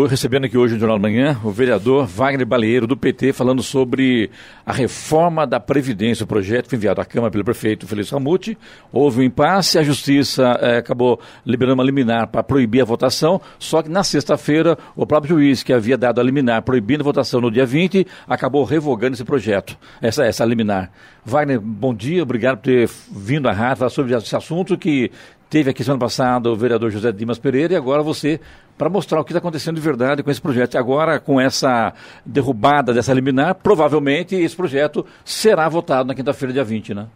recebendo 0.08 0.46
aqui, 0.46 0.56
hoje, 0.56 0.76
no 0.76 0.80
Jornal 0.80 1.00
da 1.00 1.02
Manhã 1.02 1.36
o 1.44 1.50
vereador 1.50 2.06
Wagner 2.06 2.46
Baleiro, 2.46 2.86
do 2.86 2.96
PT, 2.96 3.34
falando 3.34 3.64
sobre 3.64 4.30
a 4.64 4.72
reforma 4.72 5.48
da 5.48 5.60
Previdência. 5.60 6.24
O 6.24 6.28
projeto 6.28 6.70
foi 6.70 6.78
enviado 6.78 7.02
à 7.02 7.06
Câmara 7.06 7.32
pelo 7.32 7.44
prefeito 7.44 7.88
Feliz 7.88 8.12
Ramute. 8.12 8.56
Houve 8.92 9.22
um 9.22 9.24
impasse, 9.24 9.80
a 9.80 9.84
Justiça 9.84 10.44
eh, 10.62 10.78
acabou 10.78 11.20
liberando 11.44 11.74
uma 11.74 11.84
liminar 11.84 12.28
para 12.28 12.44
proibir 12.44 12.84
a 12.84 12.86
votação, 12.86 13.42
só 13.58 13.82
que 13.82 13.90
na 13.90 14.04
sexta-feira 14.04 14.78
o 14.96 15.08
próprio 15.08 15.38
juiz, 15.38 15.64
que 15.64 15.74
havia 15.74 15.98
dado 15.98 16.22
a 16.22 16.24
liminar 16.24 16.62
proibindo 16.62 17.02
a 17.02 17.04
votação 17.04 17.42
no 17.42 17.50
dia 17.50 17.66
20, 17.66 18.06
acabou 18.28 18.64
revogando 18.64 19.16
esse 19.16 19.26
projeto, 19.26 19.76
essa, 20.02 20.24
essa 20.24 20.46
liminar. 20.46 20.92
Wagner, 21.26 21.60
bom 21.60 21.94
dia, 21.94 22.22
obrigado 22.22 22.58
por 22.58 22.64
ter 22.64 22.90
vindo 23.12 23.50
à 23.50 23.52
rádio 23.52 23.78
falar 23.78 23.90
sobre 23.90 24.16
esse 24.16 24.36
assunto 24.36 24.78
que 24.78 25.12
teve 25.50 25.72
aqui 25.72 25.84
semana 25.84 26.00
passada 26.00 26.50
o 26.50 26.56
vereador 26.56 26.92
José 26.92 27.12
Dimas 27.12 27.40
Pereira 27.40 27.74
e 27.74 27.76
agora 27.76 28.04
você 28.04 28.40
para 28.78 28.90
mostrar 28.90 29.20
o 29.20 29.26
que 29.26 29.32
está 29.32 29.40
acontecendo 29.40 29.76
de 29.76 29.82
verdade 29.82 30.24
com 30.24 30.32
esse 30.32 30.40
projeto. 30.40 30.76
E 30.76 30.78
agora, 30.78 31.20
com 31.20 31.42
essa 31.42 31.94
derrubada 32.26 32.94
dessa 32.94 33.14
liminar, 33.14 33.56
provavelmente 33.56 34.36
esse 34.36 34.56
projeto 34.56 35.06
será 35.26 35.68
votado 35.68 36.08
na 36.08 36.16
quinta-feira, 36.16 36.54
dia 36.54 36.64
20, 36.64 36.94
né? 36.94 37.08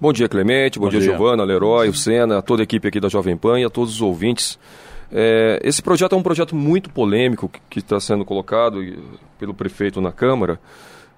Bom 0.00 0.12
dia, 0.12 0.28
Clemente. 0.28 0.78
Bom, 0.78 0.84
bom 0.84 0.90
dia, 0.90 1.00
dia, 1.00 1.10
Giovana, 1.10 1.42
Leroy, 1.42 1.88
o 1.88 1.94
Sena, 1.94 2.40
toda 2.40 2.62
a 2.62 2.64
equipe 2.64 2.86
aqui 2.86 3.00
da 3.00 3.08
Jovem 3.08 3.36
Pan 3.36 3.58
e 3.58 3.64
a 3.64 3.70
todos 3.70 3.94
os 3.94 4.00
ouvintes. 4.00 4.56
É, 5.10 5.58
esse 5.64 5.82
projeto 5.82 6.14
é 6.14 6.18
um 6.18 6.22
projeto 6.22 6.54
muito 6.54 6.90
polêmico 6.90 7.50
que 7.68 7.80
está 7.80 7.98
sendo 7.98 8.24
colocado 8.24 8.80
pelo 9.36 9.52
prefeito 9.52 10.00
na 10.00 10.12
Câmara, 10.12 10.60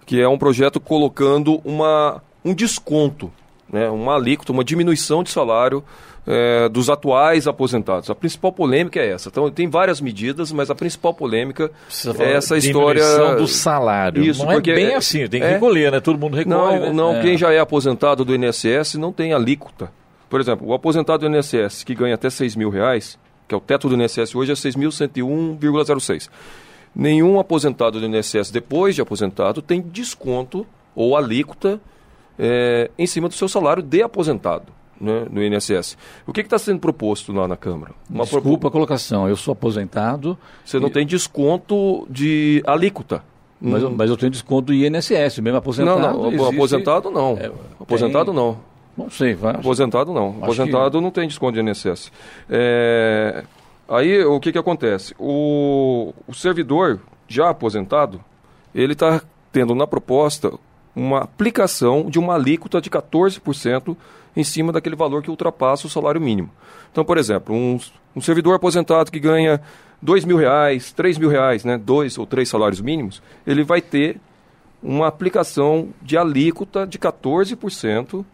que 0.06 0.20
é 0.20 0.26
um 0.26 0.38
projeto 0.38 0.80
colocando 0.80 1.60
uma, 1.64 2.22
um 2.42 2.54
desconto, 2.54 3.30
né, 3.70 3.90
uma 3.90 4.14
alíquota, 4.14 4.52
uma 4.52 4.64
diminuição 4.64 5.22
de 5.22 5.28
salário 5.28 5.84
é, 6.26 6.68
dos 6.68 6.88
atuais 6.88 7.46
aposentados. 7.46 8.08
A 8.10 8.14
principal 8.14 8.52
polêmica 8.52 9.00
é 9.00 9.12
essa. 9.12 9.28
Então, 9.28 9.50
tem 9.50 9.68
várias 9.68 10.00
medidas, 10.00 10.52
mas 10.52 10.70
a 10.70 10.74
principal 10.74 11.12
polêmica 11.12 11.70
é 12.18 12.32
essa 12.32 12.56
história. 12.56 13.02
do 13.36 13.48
salário. 13.48 14.22
Isso, 14.22 14.44
não 14.44 14.52
é 14.52 14.60
bem 14.60 14.86
é, 14.86 14.96
assim, 14.96 15.26
tem 15.28 15.40
que 15.40 15.46
é, 15.46 15.54
recolher, 15.54 15.90
né? 15.92 16.00
Todo 16.00 16.18
mundo 16.18 16.36
recolhe. 16.36 16.78
Não, 16.78 16.86
né? 16.86 16.92
não. 16.92 17.16
É. 17.16 17.22
Quem 17.22 17.36
já 17.36 17.52
é 17.52 17.58
aposentado 17.58 18.24
do 18.24 18.34
INSS 18.34 18.94
não 18.94 19.12
tem 19.12 19.32
alíquota. 19.32 19.90
Por 20.30 20.40
exemplo, 20.40 20.66
o 20.66 20.72
aposentado 20.72 21.28
do 21.28 21.36
INSS 21.36 21.84
que 21.84 21.94
ganha 21.94 22.14
até 22.14 22.30
6 22.30 22.56
mil 22.56 22.70
reais, 22.70 23.18
que 23.46 23.54
é 23.54 23.58
o 23.58 23.60
teto 23.60 23.88
do 23.88 23.94
INSS 23.94 24.34
hoje, 24.34 24.52
é 24.52 24.54
6.101,06. 24.54 26.30
Nenhum 26.94 27.38
aposentado 27.38 28.00
do 28.00 28.06
INSS, 28.06 28.50
depois 28.50 28.94
de 28.94 29.02
aposentado, 29.02 29.60
tem 29.60 29.80
desconto 29.80 30.66
ou 30.94 31.16
alíquota 31.16 31.80
é, 32.38 32.90
em 32.98 33.06
cima 33.06 33.28
do 33.28 33.34
seu 33.34 33.48
salário 33.48 33.82
de 33.82 34.02
aposentado 34.02 34.81
né, 35.02 35.26
no 35.28 35.42
INSS. 35.42 35.98
O 36.26 36.32
que 36.32 36.40
está 36.40 36.58
sendo 36.58 36.78
proposto 36.78 37.32
lá 37.32 37.48
na 37.48 37.56
Câmara? 37.56 37.92
Uma 38.08 38.24
Desculpa 38.24 38.68
a 38.68 38.70
colocação, 38.70 39.28
eu 39.28 39.36
sou 39.36 39.52
aposentado. 39.52 40.38
Você 40.64 40.78
não 40.78 40.88
e... 40.88 40.92
tem 40.92 41.04
desconto 41.04 42.06
de 42.08 42.62
alíquota. 42.64 43.24
Mas, 43.60 43.82
hum. 43.82 43.94
mas, 43.96 44.10
eu 44.10 44.16
tenho 44.16 44.30
desconto 44.30 44.66
do 44.66 44.74
INSS, 44.74 45.38
mesmo 45.40 45.58
aposentado. 45.58 46.00
Não, 46.00 46.12
não, 46.12 46.32
existe... 46.32 46.54
aposentado 46.54 47.10
não. 47.10 47.38
É, 47.38 47.50
aposentado 47.80 48.26
tem... 48.26 48.34
não. 48.34 48.58
Não 48.96 49.10
sei, 49.10 49.34
vai. 49.34 49.54
Aposentado 49.54 50.12
não. 50.12 50.28
Acho 50.28 50.44
aposentado 50.44 50.98
que... 50.98 51.04
não 51.04 51.10
tem 51.10 51.26
desconto 51.26 51.52
de 51.52 51.68
INSS. 51.68 52.12
É... 52.48 53.44
Aí 53.88 54.24
o 54.24 54.38
que, 54.38 54.52
que 54.52 54.58
acontece? 54.58 55.14
O, 55.18 56.12
o 56.26 56.34
servidor 56.34 57.00
já 57.26 57.50
aposentado, 57.50 58.20
ele 58.74 58.92
está 58.92 59.20
tendo 59.50 59.74
na 59.74 59.86
proposta 59.86 60.52
uma 60.94 61.20
aplicação 61.20 62.08
de 62.08 62.18
uma 62.18 62.34
alíquota 62.34 62.80
de 62.80 62.90
14% 62.90 63.96
em 64.36 64.44
cima 64.44 64.72
daquele 64.72 64.96
valor 64.96 65.22
que 65.22 65.30
ultrapassa 65.30 65.86
o 65.86 65.90
salário 65.90 66.20
mínimo. 66.20 66.50
Então, 66.90 67.04
por 67.04 67.18
exemplo, 67.18 67.54
um, 67.54 67.78
um 68.16 68.20
servidor 68.20 68.54
aposentado 68.54 69.10
que 69.10 69.20
ganha 69.20 69.60
dois 70.00 70.24
mil 70.24 70.36
reais, 70.36 70.92
três 70.92 71.18
mil 71.18 71.28
reais, 71.28 71.64
né, 71.64 71.78
dois 71.78 72.18
ou 72.18 72.26
três 72.26 72.48
salários 72.48 72.80
mínimos, 72.80 73.22
ele 73.46 73.62
vai 73.62 73.80
ter 73.80 74.18
uma 74.82 75.06
aplicação 75.06 75.90
de 76.02 76.18
alíquota 76.18 76.86
de 76.86 76.98
14% 76.98 78.24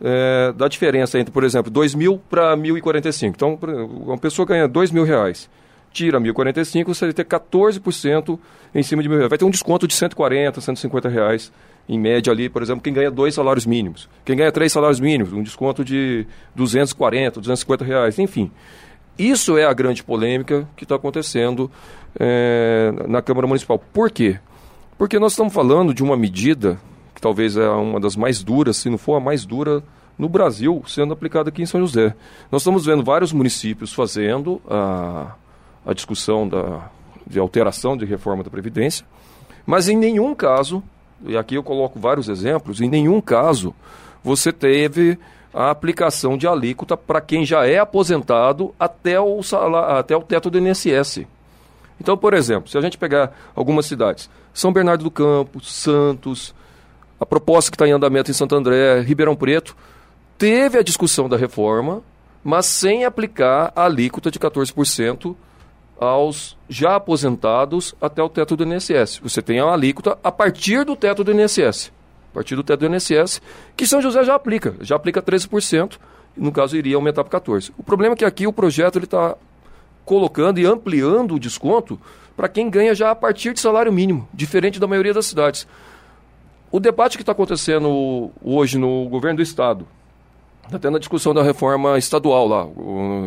é, 0.00 0.52
da 0.52 0.68
diferença 0.68 1.18
entre, 1.18 1.32
por 1.32 1.42
exemplo, 1.42 1.70
2 1.70 1.94
mil 1.94 2.20
para 2.30 2.56
1.045. 2.56 3.28
Então, 3.30 3.58
uma 4.06 4.18
pessoa 4.18 4.46
ganha 4.46 4.68
dois 4.68 4.90
mil 4.90 5.04
reais, 5.04 5.50
tira 5.92 6.20
1.045, 6.20 6.86
você 6.86 7.06
vai 7.06 7.14
ter 7.14 7.24
14% 7.24 8.38
em 8.74 8.82
cima 8.82 9.02
de 9.02 9.08
mil 9.08 9.18
reais. 9.18 9.30
Vai 9.30 9.38
ter 9.38 9.44
um 9.44 9.50
desconto 9.50 9.88
de 9.88 9.94
140, 9.94 10.60
150 10.60 11.08
reais 11.08 11.52
em 11.88 11.98
média 11.98 12.32
ali, 12.32 12.48
por 12.48 12.62
exemplo, 12.62 12.82
quem 12.82 12.92
ganha 12.92 13.10
dois 13.10 13.34
salários 13.34 13.66
mínimos. 13.66 14.08
Quem 14.24 14.36
ganha 14.36 14.50
três 14.50 14.72
salários 14.72 15.00
mínimos, 15.00 15.32
um 15.32 15.42
desconto 15.42 15.84
de 15.84 16.26
240, 16.54 17.40
250 17.40 17.84
reais, 17.84 18.18
enfim. 18.18 18.50
Isso 19.18 19.56
é 19.56 19.64
a 19.64 19.72
grande 19.72 20.02
polêmica 20.02 20.66
que 20.76 20.84
está 20.84 20.96
acontecendo 20.96 21.70
é, 22.18 22.92
na 23.06 23.22
Câmara 23.22 23.46
Municipal. 23.46 23.78
Por 23.78 24.10
quê? 24.10 24.38
Porque 24.98 25.18
nós 25.18 25.32
estamos 25.32 25.52
falando 25.52 25.92
de 25.92 26.02
uma 26.02 26.16
medida 26.16 26.78
que 27.14 27.20
talvez 27.20 27.56
é 27.56 27.68
uma 27.68 28.00
das 28.00 28.16
mais 28.16 28.42
duras, 28.42 28.76
se 28.76 28.90
não 28.90 28.98
for 28.98 29.16
a 29.16 29.20
mais 29.20 29.44
dura 29.44 29.82
no 30.18 30.28
Brasil, 30.28 30.82
sendo 30.86 31.12
aplicada 31.12 31.48
aqui 31.48 31.62
em 31.62 31.66
São 31.66 31.80
José. 31.80 32.14
Nós 32.50 32.62
estamos 32.62 32.86
vendo 32.86 33.04
vários 33.04 33.32
municípios 33.32 33.92
fazendo 33.92 34.60
a, 34.68 35.34
a 35.84 35.92
discussão 35.92 36.48
da, 36.48 36.88
de 37.26 37.38
alteração 37.38 37.96
de 37.96 38.04
reforma 38.04 38.42
da 38.42 38.50
Previdência, 38.50 39.06
mas 39.66 39.88
em 39.88 39.96
nenhum 39.96 40.34
caso 40.34 40.82
e 41.26 41.36
aqui 41.36 41.54
eu 41.54 41.62
coloco 41.62 41.98
vários 41.98 42.28
exemplos, 42.28 42.80
em 42.80 42.88
nenhum 42.88 43.20
caso 43.20 43.74
você 44.22 44.52
teve 44.52 45.18
a 45.52 45.70
aplicação 45.70 46.36
de 46.36 46.48
alíquota 46.48 46.96
para 46.96 47.20
quem 47.20 47.44
já 47.44 47.66
é 47.66 47.78
aposentado 47.78 48.74
até 48.78 49.20
o, 49.20 49.42
salário, 49.42 49.96
até 49.98 50.16
o 50.16 50.22
teto 50.22 50.50
do 50.50 50.58
INSS. 50.58 51.26
Então, 52.00 52.16
por 52.16 52.34
exemplo, 52.34 52.68
se 52.68 52.76
a 52.76 52.80
gente 52.80 52.98
pegar 52.98 53.32
algumas 53.54 53.86
cidades, 53.86 54.28
São 54.52 54.72
Bernardo 54.72 55.04
do 55.04 55.10
Campo, 55.10 55.60
Santos, 55.60 56.52
a 57.20 57.24
proposta 57.24 57.70
que 57.70 57.76
está 57.76 57.86
em 57.86 57.92
andamento 57.92 58.30
em 58.30 58.34
Santo 58.34 58.56
André, 58.56 59.00
Ribeirão 59.00 59.36
Preto, 59.36 59.76
teve 60.36 60.76
a 60.76 60.82
discussão 60.82 61.28
da 61.28 61.36
reforma, 61.36 62.02
mas 62.42 62.66
sem 62.66 63.04
aplicar 63.04 63.72
a 63.76 63.84
alíquota 63.84 64.30
de 64.30 64.38
14% 64.38 65.36
aos 65.98 66.56
já 66.68 66.96
aposentados 66.96 67.94
até 68.00 68.22
o 68.22 68.28
teto 68.28 68.56
do 68.56 68.64
INSS. 68.64 69.20
Você 69.22 69.40
tem 69.40 69.60
a 69.60 69.72
alíquota 69.72 70.18
a 70.22 70.32
partir 70.32 70.84
do 70.84 70.96
teto 70.96 71.22
do 71.22 71.32
INSS. 71.32 71.92
A 72.30 72.34
partir 72.34 72.56
do 72.56 72.64
teto 72.64 72.80
do 72.80 72.94
INSS, 72.94 73.40
que 73.76 73.86
São 73.86 74.02
José 74.02 74.24
já 74.24 74.34
aplica. 74.34 74.74
Já 74.80 74.96
aplica 74.96 75.22
13%, 75.22 75.98
no 76.36 76.50
caso 76.50 76.76
iria 76.76 76.96
aumentar 76.96 77.24
para 77.24 77.40
14%. 77.40 77.72
O 77.78 77.82
problema 77.82 78.14
é 78.14 78.16
que 78.16 78.24
aqui 78.24 78.46
o 78.46 78.52
projeto 78.52 78.98
está 78.98 79.36
colocando 80.04 80.58
e 80.58 80.66
ampliando 80.66 81.34
o 81.34 81.40
desconto 81.40 81.98
para 82.36 82.48
quem 82.48 82.68
ganha 82.68 82.94
já 82.94 83.10
a 83.10 83.14
partir 83.14 83.52
de 83.52 83.60
salário 83.60 83.92
mínimo, 83.92 84.28
diferente 84.32 84.80
da 84.80 84.86
maioria 84.86 85.14
das 85.14 85.26
cidades. 85.26 85.66
O 86.70 86.80
debate 86.80 87.16
que 87.16 87.22
está 87.22 87.32
acontecendo 87.32 88.30
hoje 88.42 88.78
no 88.78 89.08
governo 89.08 89.36
do 89.36 89.42
Estado, 89.42 89.86
está 90.66 90.78
tendo 90.78 90.96
a 90.96 91.00
discussão 91.00 91.34
da 91.34 91.42
reforma 91.42 91.98
estadual 91.98 92.46
lá, 92.48 92.66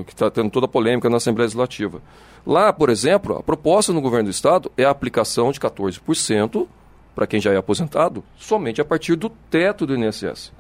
que 0.06 0.14
está 0.14 0.30
tendo 0.30 0.50
toda 0.50 0.66
a 0.66 0.70
polêmica 0.70 1.10
na 1.10 1.18
Assembleia 1.18 1.46
Legislativa. 1.46 2.02
Lá, 2.46 2.72
por 2.72 2.90
exemplo, 2.90 3.38
a 3.38 3.44
proposta 3.44 3.92
no 3.92 4.02
governo 4.02 4.30
do 4.30 4.32
estado 4.32 4.72
é 4.78 4.86
a 4.86 4.90
aplicação 4.90 5.52
de 5.52 5.60
14% 5.60 6.68
para 7.14 7.28
quem 7.28 7.40
já 7.40 7.52
é 7.52 7.58
aposentado, 7.58 8.24
somente 8.38 8.80
a 8.80 8.86
partir 8.86 9.16
do 9.16 9.30
teto 9.30 9.86
do 9.86 9.96
INSS. 9.96 10.52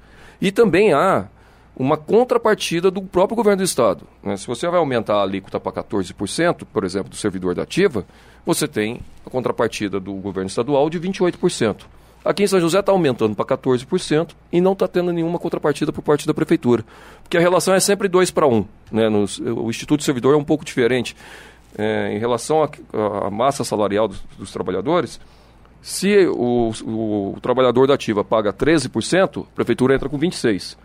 E 0.41 0.51
também 0.51 0.91
há 0.91 1.27
uma 1.75 1.95
contrapartida 1.95 2.89
do 2.89 3.01
próprio 3.01 3.35
governo 3.35 3.57
do 3.57 3.63
estado. 3.63 4.07
Né? 4.23 4.35
Se 4.35 4.47
você 4.47 4.67
vai 4.67 4.79
aumentar 4.79 5.17
a 5.17 5.21
alíquota 5.21 5.59
para 5.59 5.83
14%, 5.83 6.65
por 6.73 6.83
exemplo, 6.83 7.09
do 7.09 7.15
servidor 7.15 7.53
da 7.53 7.61
ativa, 7.61 8.05
você 8.43 8.67
tem 8.67 8.99
a 9.25 9.29
contrapartida 9.29 9.99
do 9.99 10.13
governo 10.13 10.47
estadual 10.47 10.89
de 10.89 10.99
28%. 10.99 11.83
Aqui 12.27 12.43
em 12.43 12.47
São 12.47 12.59
José 12.59 12.81
está 12.81 12.91
aumentando 12.91 13.33
para 13.33 13.57
14% 13.57 14.31
e 14.51 14.59
não 14.59 14.73
está 14.73 14.85
tendo 14.85 15.13
nenhuma 15.13 15.39
contrapartida 15.39 15.93
por 15.93 16.01
parte 16.01 16.27
da 16.27 16.33
prefeitura. 16.33 16.83
Porque 17.23 17.37
a 17.37 17.39
relação 17.39 17.73
é 17.73 17.79
sempre 17.79 18.09
2 18.09 18.31
para 18.31 18.45
1. 18.45 18.65
Né? 18.91 19.07
O 19.07 19.69
Instituto 19.69 20.03
Servidor 20.03 20.33
é 20.33 20.37
um 20.37 20.43
pouco 20.43 20.65
diferente 20.65 21.15
é, 21.77 22.13
em 22.13 22.19
relação 22.19 22.67
à 23.23 23.29
massa 23.31 23.63
salarial 23.63 24.09
dos, 24.09 24.21
dos, 24.37 24.51
trabalhadores, 24.51 25.21
Se 25.81 26.27
o, 26.27 26.73
o, 26.83 27.33
o 27.37 27.39
trabalhador 27.39 27.87
da 27.87 27.93
ativa 27.93 28.25
paga 28.25 28.51
13%, 28.51 29.43
a 29.43 29.55
prefeitura 29.55 29.95
entra 29.95 30.09
com 30.09 30.19
26%. 30.19 30.75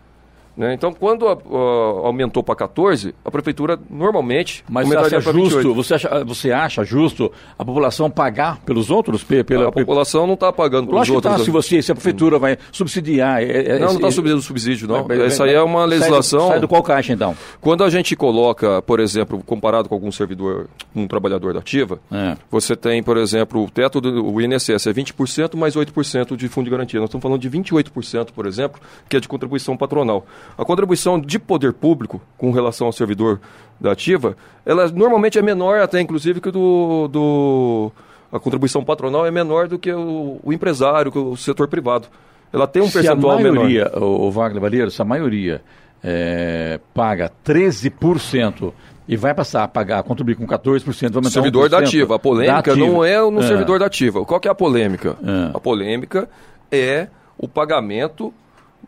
Né? 0.55 0.73
Então, 0.73 0.93
quando 0.93 1.27
a, 1.27 1.33
a, 1.33 2.07
aumentou 2.07 2.43
para 2.43 2.55
14, 2.55 3.15
a 3.25 3.31
prefeitura 3.31 3.79
normalmente 3.89 4.63
Mas 4.69 4.87
você 4.87 5.15
acha 5.15 5.21
justo? 5.33 5.73
Você 5.73 5.93
acha, 5.95 6.23
você 6.23 6.51
acha 6.51 6.83
justo 6.83 7.31
a 7.57 7.65
população 7.65 8.09
pagar 8.09 8.59
pelos 8.61 8.91
outros? 8.91 9.23
Pela, 9.23 9.69
a 9.69 9.71
população 9.71 10.27
não 10.27 10.35
está 10.35 10.53
pagando 10.53 10.87
pelos 10.87 10.99
Lógico 10.99 11.15
outros. 11.15 11.37
Tá, 11.37 11.43
se 11.43 11.49
você, 11.49 11.81
se 11.81 11.91
a 11.91 11.95
prefeitura 11.95 12.37
vai 12.37 12.57
subsidiar. 12.71 13.41
É, 13.41 13.75
é, 13.75 13.79
não, 13.79 13.87
não 13.87 13.95
está 13.95 14.11
subsidiando 14.11 14.41
subsídio, 14.43 14.87
não. 14.87 15.07
Essa 15.23 15.45
aí 15.45 15.53
é 15.53 15.61
uma 15.61 15.85
legislação. 15.85 16.39
Sai 16.41 16.47
do, 16.47 16.51
sai 16.51 16.59
do, 16.59 16.67
qual 16.67 16.83
caixa 16.83 17.13
então? 17.13 17.35
Quando 17.59 17.83
a 17.83 17.89
gente 17.89 18.15
coloca, 18.15 18.81
por 18.83 18.99
exemplo, 18.99 19.41
comparado 19.43 19.89
com 19.89 19.95
algum 19.95 20.11
servidor, 20.11 20.67
um 20.95 21.07
trabalhador 21.07 21.53
da 21.53 21.59
ativa, 21.61 21.99
é. 22.11 22.37
você 22.51 22.75
tem, 22.75 23.01
por 23.01 23.17
exemplo, 23.17 23.63
o 23.63 23.69
teto 23.71 23.99
do 23.99 24.39
INSS 24.39 24.85
é 24.87 24.93
20% 24.93 25.55
mais 25.55 25.75
8% 25.75 26.35
de 26.35 26.47
fundo 26.47 26.65
de 26.65 26.71
garantia. 26.71 26.99
Nós 26.99 27.09
estamos 27.09 27.23
falando 27.23 27.41
de 27.41 27.49
28%, 27.49 28.27
por 28.35 28.45
exemplo, 28.45 28.79
que 29.09 29.17
é 29.17 29.19
de 29.19 29.27
contribuição 29.27 29.75
patronal. 29.75 30.25
A 30.57 30.63
contribuição 30.65 31.19
de 31.19 31.39
poder 31.39 31.73
público 31.73 32.21
com 32.37 32.51
relação 32.51 32.87
ao 32.87 32.93
servidor 32.93 33.39
da 33.79 33.91
ativa, 33.91 34.37
ela 34.65 34.87
normalmente 34.89 35.37
é 35.37 35.41
menor 35.41 35.79
até 35.79 35.99
inclusive 35.99 36.39
que 36.39 36.51
do, 36.51 37.07
do 37.07 37.91
a 38.31 38.39
contribuição 38.39 38.83
patronal 38.83 39.25
é 39.25 39.31
menor 39.31 39.67
do 39.67 39.77
que 39.77 39.91
o, 39.91 40.39
o 40.43 40.53
empresário, 40.53 41.11
que 41.11 41.19
o 41.19 41.35
setor 41.35 41.67
privado. 41.67 42.07
Ela 42.51 42.67
tem 42.67 42.81
um 42.81 42.87
se 42.87 42.93
percentual 42.93 43.37
a 43.37 43.41
maioria, 43.41 43.85
menor. 43.85 44.03
O, 44.03 44.27
o 44.27 44.31
Wagner 44.31 44.61
Valheiro, 44.61 44.89
se 44.89 45.01
a 45.01 45.05
maioria 45.05 45.61
é, 46.03 46.79
paga 46.93 47.31
13% 47.45 48.73
e 49.07 49.15
vai 49.15 49.33
passar 49.33 49.63
a 49.63 49.67
pagar, 49.67 49.99
a 49.99 50.03
contribuir 50.03 50.35
com 50.35 50.47
14%, 50.47 51.21
vai 51.21 51.31
Servidor 51.31 51.67
1%, 51.67 51.69
da 51.69 51.79
ativa. 51.79 52.15
A 52.15 52.19
polêmica 52.19 52.71
ativa. 52.71 52.77
não 52.77 53.03
é 53.03 53.19
no 53.19 53.39
é. 53.39 53.47
servidor 53.47 53.79
da 53.79 53.85
ativa. 53.85 54.23
Qual 54.25 54.39
que 54.39 54.47
é 54.47 54.51
a 54.51 54.55
polêmica? 54.55 55.17
É. 55.23 55.55
A 55.55 55.59
polêmica 55.59 56.29
é 56.71 57.07
o 57.37 57.47
pagamento 57.47 58.33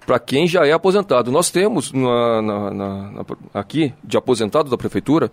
para 0.06 0.20
quem 0.20 0.48
já 0.48 0.66
é 0.66 0.72
aposentado. 0.72 1.32
Nós 1.32 1.50
temos 1.50 1.92
na, 1.92 2.42
na, 2.42 2.72
na, 2.72 3.26
aqui, 3.54 3.94
de 4.04 4.18
aposentado 4.18 4.70
da 4.70 4.78
prefeitura, 4.78 5.32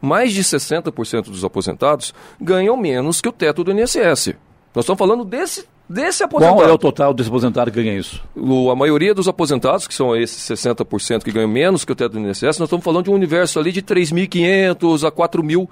mais 0.00 0.32
de 0.32 0.42
60% 0.42 1.24
dos 1.26 1.44
aposentados 1.44 2.12
ganham 2.40 2.76
menos 2.76 3.20
que 3.20 3.28
o 3.28 3.32
teto 3.32 3.62
do 3.62 3.72
INSS. 3.72 4.34
Nós 4.74 4.84
estamos 4.84 4.98
falando 4.98 5.24
desse, 5.24 5.66
desse 5.88 6.24
aposentado. 6.24 6.56
Qual 6.56 6.68
é 6.68 6.72
o 6.72 6.78
total 6.78 7.14
desse 7.14 7.28
aposentado 7.28 7.70
que 7.70 7.82
ganha 7.82 7.96
isso? 7.96 8.22
O, 8.34 8.70
a 8.70 8.76
maioria 8.76 9.14
dos 9.14 9.28
aposentados, 9.28 9.86
que 9.86 9.94
são 9.94 10.16
esses 10.16 10.58
60% 10.58 11.22
que 11.22 11.30
ganham 11.30 11.48
menos 11.48 11.84
que 11.84 11.92
o 11.92 11.94
teto 11.94 12.12
do 12.12 12.18
INSS, 12.18 12.58
nós 12.58 12.62
estamos 12.62 12.84
falando 12.84 13.04
de 13.04 13.10
um 13.10 13.14
universo 13.14 13.60
ali 13.60 13.70
de 13.70 13.82
3.500 13.82 15.06
a 15.06 15.12
4.000 15.12 15.68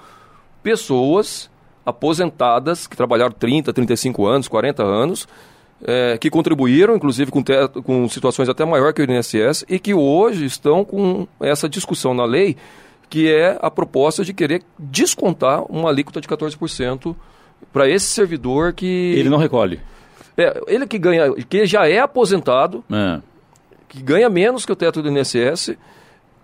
pessoas 0.63 1.51
aposentadas, 1.85 2.87
que 2.87 2.97
trabalharam 2.97 3.33
30, 3.33 3.73
35 3.73 4.27
anos, 4.27 4.47
40 4.47 4.83
anos, 4.83 5.27
é, 5.85 6.19
que 6.19 6.31
contribuíram, 6.31 6.95
inclusive 6.95 7.31
com, 7.31 7.43
teto, 7.43 7.83
com 7.83 8.09
situações 8.09 8.49
até 8.49 8.65
maior 8.65 8.93
que 8.93 9.03
o 9.03 9.11
INSS, 9.11 9.65
e 9.69 9.79
que 9.79 9.95
hoje 9.95 10.45
estão 10.45 10.85
com 10.85 11.27
essa 11.41 11.69
discussão 11.69 12.15
na 12.15 12.25
lei, 12.25 12.57
que 13.09 13.33
é 13.33 13.59
a 13.61 13.71
proposta 13.71 14.25
de 14.25 14.33
querer 14.33 14.63
descontar 14.79 15.65
uma 15.71 15.89
alíquota 15.89 16.21
de 16.21 16.29
14% 16.29 17.15
para 17.73 17.89
esse 17.89 18.07
servidor 18.07 18.73
que. 18.73 18.87
Ele 19.17 19.29
não 19.29 19.39
recolhe. 19.39 19.81
É, 20.37 20.61
ele 20.67 20.87
que 20.87 20.99
ganha, 20.99 21.33
que 21.49 21.67
já 21.67 21.89
é 21.89 21.99
aposentado, 21.99 22.85
é. 22.91 23.21
que 23.89 24.03
ganha 24.03 24.31
menos 24.31 24.65
que 24.65 24.73
o 24.73 24.77
teto 24.77 25.03
do 25.03 25.11
INSS, 25.11 25.77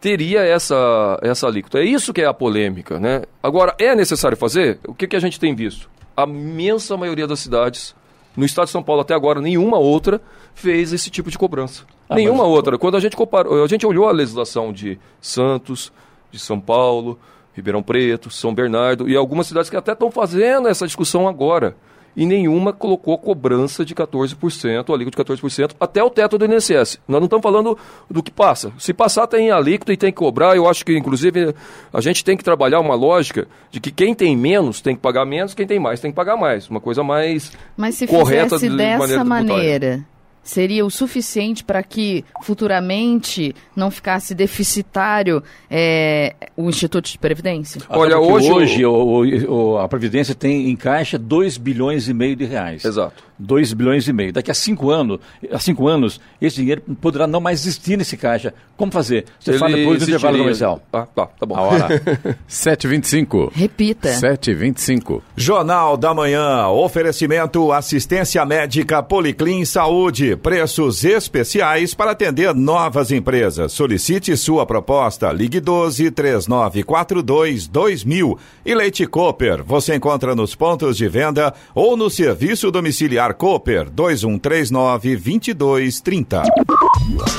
teria 0.00 0.40
essa, 0.40 1.18
essa 1.22 1.46
alíquota. 1.46 1.78
É 1.78 1.84
isso 1.84 2.12
que 2.12 2.20
é 2.20 2.26
a 2.26 2.34
polêmica, 2.34 2.98
né? 2.98 3.22
Agora, 3.42 3.74
é 3.78 3.94
necessário 3.94 4.36
fazer? 4.36 4.78
O 4.86 4.94
que, 4.94 5.06
que 5.06 5.16
a 5.16 5.20
gente 5.20 5.40
tem 5.40 5.54
visto? 5.54 5.88
A 6.16 6.24
imensa 6.24 6.96
maioria 6.96 7.26
das 7.26 7.40
cidades 7.40 7.94
no 8.36 8.44
estado 8.44 8.66
de 8.66 8.72
São 8.72 8.82
Paulo 8.82 9.02
até 9.02 9.14
agora, 9.14 9.40
nenhuma 9.40 9.78
outra 9.78 10.20
fez 10.54 10.92
esse 10.92 11.10
tipo 11.10 11.30
de 11.30 11.38
cobrança. 11.38 11.84
Ah, 12.08 12.14
nenhuma 12.14 12.44
mas... 12.44 12.52
outra. 12.52 12.78
Quando 12.78 12.96
a 12.96 13.00
gente 13.00 13.16
comparou, 13.16 13.64
a 13.64 13.66
gente 13.66 13.86
olhou 13.86 14.08
a 14.08 14.12
legislação 14.12 14.72
de 14.72 14.98
Santos, 15.20 15.92
de 16.30 16.38
São 16.38 16.60
Paulo, 16.60 17.18
Ribeirão 17.54 17.82
Preto, 17.82 18.30
São 18.30 18.54
Bernardo 18.54 19.08
e 19.08 19.16
algumas 19.16 19.46
cidades 19.46 19.70
que 19.70 19.76
até 19.76 19.92
estão 19.92 20.10
fazendo 20.10 20.68
essa 20.68 20.86
discussão 20.86 21.26
agora 21.26 21.74
e 22.16 22.24
nenhuma 22.24 22.72
colocou 22.72 23.18
cobrança 23.18 23.84
de 23.84 23.94
14%, 23.94 24.92
alíquota 24.92 25.24
de 25.24 25.42
14%, 25.42 25.72
até 25.78 26.02
o 26.02 26.08
teto 26.08 26.38
do 26.38 26.46
INSS. 26.46 26.98
Nós 27.06 27.20
não 27.20 27.24
estamos 27.24 27.42
falando 27.42 27.76
do 28.10 28.22
que 28.22 28.30
passa. 28.30 28.72
Se 28.78 28.94
passar 28.94 29.26
tem 29.26 29.50
alíquota 29.50 29.92
e 29.92 29.96
tem 29.96 30.10
que 30.10 30.16
cobrar, 30.16 30.56
eu 30.56 30.68
acho 30.68 30.84
que, 30.84 30.96
inclusive, 30.96 31.54
a 31.92 32.00
gente 32.00 32.24
tem 32.24 32.36
que 32.36 32.42
trabalhar 32.42 32.80
uma 32.80 32.94
lógica 32.94 33.46
de 33.70 33.78
que 33.80 33.90
quem 33.90 34.14
tem 34.14 34.36
menos 34.36 34.80
tem 34.80 34.94
que 34.94 35.02
pagar 35.02 35.26
menos, 35.26 35.52
quem 35.52 35.66
tem 35.66 35.78
mais 35.78 36.00
tem 36.00 36.10
que 36.10 36.16
pagar 36.16 36.36
mais. 36.36 36.68
Uma 36.70 36.80
coisa 36.80 37.02
mais 37.02 37.52
Mas 37.76 37.96
se 37.96 38.06
correta 38.06 38.58
fizesse 38.58 38.70
de 38.70 38.76
dessa 38.76 39.24
maneira, 39.24 40.04
seria 40.46 40.86
o 40.86 40.90
suficiente 40.90 41.64
para 41.64 41.82
que 41.82 42.24
futuramente 42.42 43.54
não 43.74 43.90
ficasse 43.90 44.34
deficitário 44.34 45.42
é, 45.68 46.34
o 46.56 46.68
Instituto 46.68 47.10
de 47.10 47.18
Previdência? 47.18 47.82
Olha, 47.88 48.18
hoje, 48.18 48.50
hoje 48.50 48.86
o, 48.86 49.24
o, 49.48 49.78
a 49.78 49.88
Previdência 49.88 50.34
tem 50.34 50.70
em 50.70 50.76
caixa 50.76 51.18
2 51.18 51.58
bilhões 51.58 52.08
e 52.08 52.14
meio 52.14 52.36
de 52.36 52.44
reais. 52.44 52.84
Exato. 52.84 53.24
2 53.38 53.72
bilhões 53.72 54.08
e 54.08 54.12
meio. 54.12 54.32
Daqui 54.32 54.50
a 54.50 54.54
cinco 54.54 54.90
anos, 54.90 55.20
a 55.50 55.58
cinco 55.58 55.86
anos, 55.88 56.20
esse 56.40 56.56
dinheiro 56.56 56.82
poderá 57.00 57.26
não 57.26 57.40
mais 57.40 57.60
existir 57.60 57.96
nesse 57.96 58.16
caixa. 58.16 58.54
Como 58.76 58.92
fazer? 58.92 59.24
Você 59.40 59.52
Ele 59.52 59.58
fala 59.58 59.76
depois 59.76 59.98
do 59.98 60.04
intervalo 60.04 60.38
comercial. 60.38 60.82
Ah, 60.92 61.06
tá, 61.06 61.26
tá 61.26 61.46
bom. 61.46 61.56
A 61.56 61.60
hora. 61.62 61.88
7h25. 62.48 63.50
Repita. 63.54 64.10
7h25. 64.10 65.22
Jornal 65.34 65.96
da 65.96 66.12
Manhã. 66.12 66.68
Oferecimento 66.68 67.72
assistência 67.72 68.44
médica 68.44 69.02
Policlin 69.02 69.64
Saúde. 69.64 70.36
Preços 70.36 71.04
especiais 71.04 71.94
para 71.94 72.10
atender 72.10 72.54
novas 72.54 73.10
empresas. 73.10 73.72
Solicite 73.72 74.36
sua 74.36 74.66
proposta. 74.66 75.32
Ligue 75.32 75.60
12 75.60 76.10
3942 76.10 77.66
2000. 77.68 78.38
E 78.64 78.74
Leite 78.74 79.06
Cooper. 79.06 79.62
Você 79.64 79.94
encontra 79.94 80.34
nos 80.34 80.54
pontos 80.54 80.96
de 80.96 81.08
venda 81.08 81.54
ou 81.74 81.96
no 81.96 82.10
serviço 82.10 82.70
domiciliar 82.70 83.25
Celular 83.26 83.34
Cooper 83.34 83.90
2139 83.90 85.16
2230. 85.16 86.42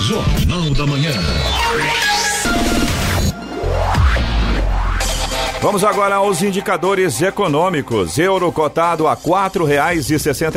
Jornal 0.02 0.74
da 0.74 0.86
Manhã. 0.86 1.12
Vamos 5.68 5.84
agora 5.84 6.16
aos 6.16 6.42
indicadores 6.42 7.22
econômicos. 7.22 8.18
Euro 8.18 8.50
cotado 8.54 9.06
a 9.06 9.18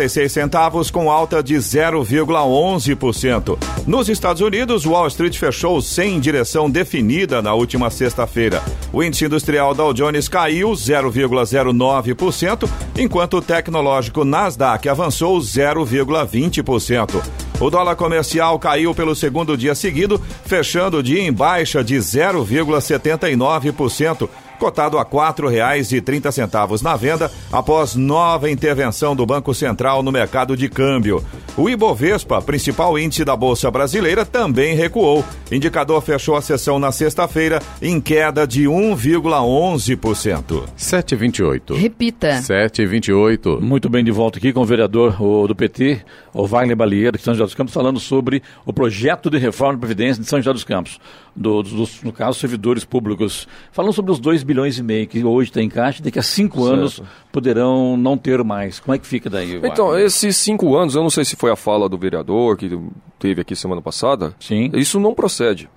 seis 0.08 0.30
centavos 0.30 0.88
com 0.88 1.10
alta 1.10 1.42
de 1.42 1.56
0,11%. 1.56 3.58
Nos 3.88 4.08
Estados 4.08 4.40
Unidos, 4.40 4.86
Wall 4.86 5.08
Street 5.08 5.36
fechou 5.36 5.82
sem 5.82 6.20
direção 6.20 6.70
definida 6.70 7.42
na 7.42 7.54
última 7.54 7.90
sexta-feira. 7.90 8.62
O 8.92 9.02
índice 9.02 9.24
industrial 9.24 9.74
Dow 9.74 9.92
Jones 9.92 10.28
caiu 10.28 10.70
0,09%, 10.70 12.70
enquanto 12.96 13.38
o 13.38 13.42
tecnológico 13.42 14.24
Nasdaq 14.24 14.88
avançou 14.88 15.40
0,20%. 15.40 17.20
O 17.58 17.68
dólar 17.68 17.96
comercial 17.96 18.56
caiu 18.60 18.94
pelo 18.94 19.16
segundo 19.16 19.56
dia 19.56 19.74
seguido, 19.74 20.22
fechando 20.46 20.98
o 20.98 21.02
dia 21.02 21.20
em 21.20 21.32
baixa 21.32 21.82
de 21.82 21.96
0,79% 21.96 24.28
cotado 24.60 24.98
a 24.98 25.04
quatro 25.04 25.48
reais 25.48 25.90
e 25.90 26.00
trinta 26.00 26.30
centavos 26.30 26.82
na 26.82 26.94
venda 26.94 27.32
após 27.50 27.96
nova 27.96 28.50
intervenção 28.50 29.16
do 29.16 29.24
Banco 29.24 29.54
Central 29.54 30.02
no 30.02 30.12
mercado 30.12 30.56
de 30.56 30.68
câmbio. 30.68 31.24
O 31.56 31.68
Ibovespa, 31.68 32.40
principal 32.42 32.98
índice 32.98 33.24
da 33.24 33.34
Bolsa 33.34 33.70
Brasileira, 33.70 34.24
também 34.24 34.76
recuou. 34.76 35.24
Indicador 35.50 36.00
fechou 36.02 36.36
a 36.36 36.42
sessão 36.42 36.78
na 36.78 36.92
sexta-feira 36.92 37.60
em 37.80 38.00
queda 38.00 38.46
de 38.46 38.64
1,11%. 38.64 40.64
7,28. 40.78 41.74
Repita. 41.74 42.40
7,28. 42.40 43.60
Muito 43.60 43.88
bem, 43.88 44.04
de 44.04 44.10
volta 44.10 44.38
aqui 44.38 44.52
com 44.52 44.60
o 44.60 44.66
vereador 44.66 45.20
o, 45.20 45.48
do 45.48 45.54
PT, 45.54 46.02
o 46.34 46.46
Wagner 46.46 46.76
Balieiro, 46.76 47.16
de 47.16 47.24
São 47.24 47.32
José 47.32 47.44
dos 47.44 47.54
Campos, 47.54 47.72
falando 47.72 47.98
sobre 47.98 48.42
o 48.66 48.72
projeto 48.72 49.30
de 49.30 49.38
reforma 49.38 49.74
da 49.74 49.80
Previdência 49.80 50.22
de 50.22 50.28
São 50.28 50.38
José 50.38 50.52
dos 50.52 50.64
Campos, 50.64 51.00
do, 51.34 51.62
dos, 51.62 52.02
no 52.02 52.12
caso, 52.12 52.38
servidores 52.38 52.84
públicos. 52.84 53.46
Falando 53.72 53.92
sobre 53.92 54.12
os 54.12 54.18
2 54.18 54.42
bilhões 54.42 54.78
e 54.78 54.82
meio 54.82 55.06
que 55.06 55.24
hoje 55.24 55.50
tem 55.52 55.66
em 55.66 55.68
caixa, 55.68 56.02
daqui 56.02 56.18
a 56.18 56.22
cinco 56.22 56.62
certo. 56.62 56.72
anos 56.72 57.02
poderão 57.32 57.96
não 57.96 58.16
ter 58.16 58.42
mais. 58.44 58.80
Como 58.80 58.94
é 58.94 58.98
que 58.98 59.06
fica 59.06 59.30
daí? 59.30 59.60
Então, 59.62 59.98
esses 59.98 60.36
cinco 60.36 60.76
anos, 60.76 60.94
eu 60.94 61.02
não 61.02 61.10
sei 61.10 61.24
se 61.24 61.36
foi 61.36 61.50
a 61.50 61.56
fala 61.56 61.88
do 61.88 61.98
vereador 61.98 62.56
que 62.56 62.78
teve 63.18 63.40
aqui 63.40 63.54
semana 63.54 63.80
passada. 63.80 64.34
Sim. 64.40 64.70
Isso 64.74 64.98
não 64.98 65.14
procede. 65.14 65.68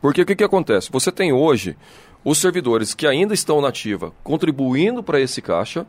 Porque 0.00 0.22
o 0.22 0.26
que, 0.26 0.34
que 0.34 0.44
acontece? 0.44 0.90
Você 0.90 1.12
tem 1.12 1.32
hoje 1.32 1.76
os 2.24 2.38
servidores 2.38 2.94
que 2.94 3.06
ainda 3.06 3.34
estão 3.34 3.60
na 3.60 3.68
ativa 3.68 4.12
contribuindo 4.22 5.02
para 5.02 5.20
esse 5.20 5.40
caixa, 5.42 5.86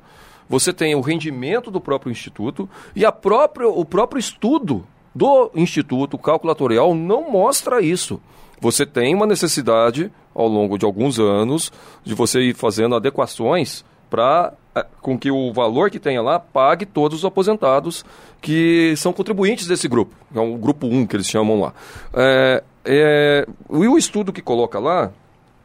você 0.48 0.74
tem 0.74 0.94
o 0.96 1.02
rendimento 1.02 1.72
do 1.72 1.80
próprio 1.80 2.12
instituto 2.12 2.70
e 2.96 3.06
a 3.06 3.12
própria, 3.12 3.68
o 3.68 3.86
próprio 3.86 4.20
estudo 4.20 4.86
do 5.16 5.52
instituto 5.56 6.18
calculatorial 6.18 6.94
não 6.96 7.32
mostra 7.32 7.82
isso 7.82 8.20
você 8.64 8.86
tem 8.86 9.14
uma 9.14 9.26
necessidade, 9.26 10.10
ao 10.34 10.48
longo 10.48 10.78
de 10.78 10.86
alguns 10.86 11.20
anos, 11.20 11.70
de 12.02 12.14
você 12.14 12.40
ir 12.40 12.56
fazendo 12.56 12.96
adequações 12.96 13.84
para 14.10 14.54
é, 14.74 14.86
com 15.02 15.20
que 15.20 15.30
o 15.30 15.52
valor 15.52 15.90
que 15.90 16.00
tenha 16.00 16.22
lá 16.22 16.40
pague 16.40 16.86
todos 16.86 17.20
os 17.20 17.26
aposentados 17.26 18.06
que 18.42 18.94
são 18.96 19.12
contribuintes 19.12 19.68
desse 19.68 19.86
grupo, 19.90 20.16
é 20.34 20.40
o 20.40 20.56
grupo 20.56 20.88
1 20.88 21.08
que 21.08 21.18
eles 21.18 21.28
chamam 21.28 21.60
lá. 21.60 21.74
É, 22.14 22.64
é, 22.86 23.48
o 23.68 23.98
estudo 23.98 24.32
que 24.32 24.42
coloca 24.42 24.80
lá, 24.80 25.12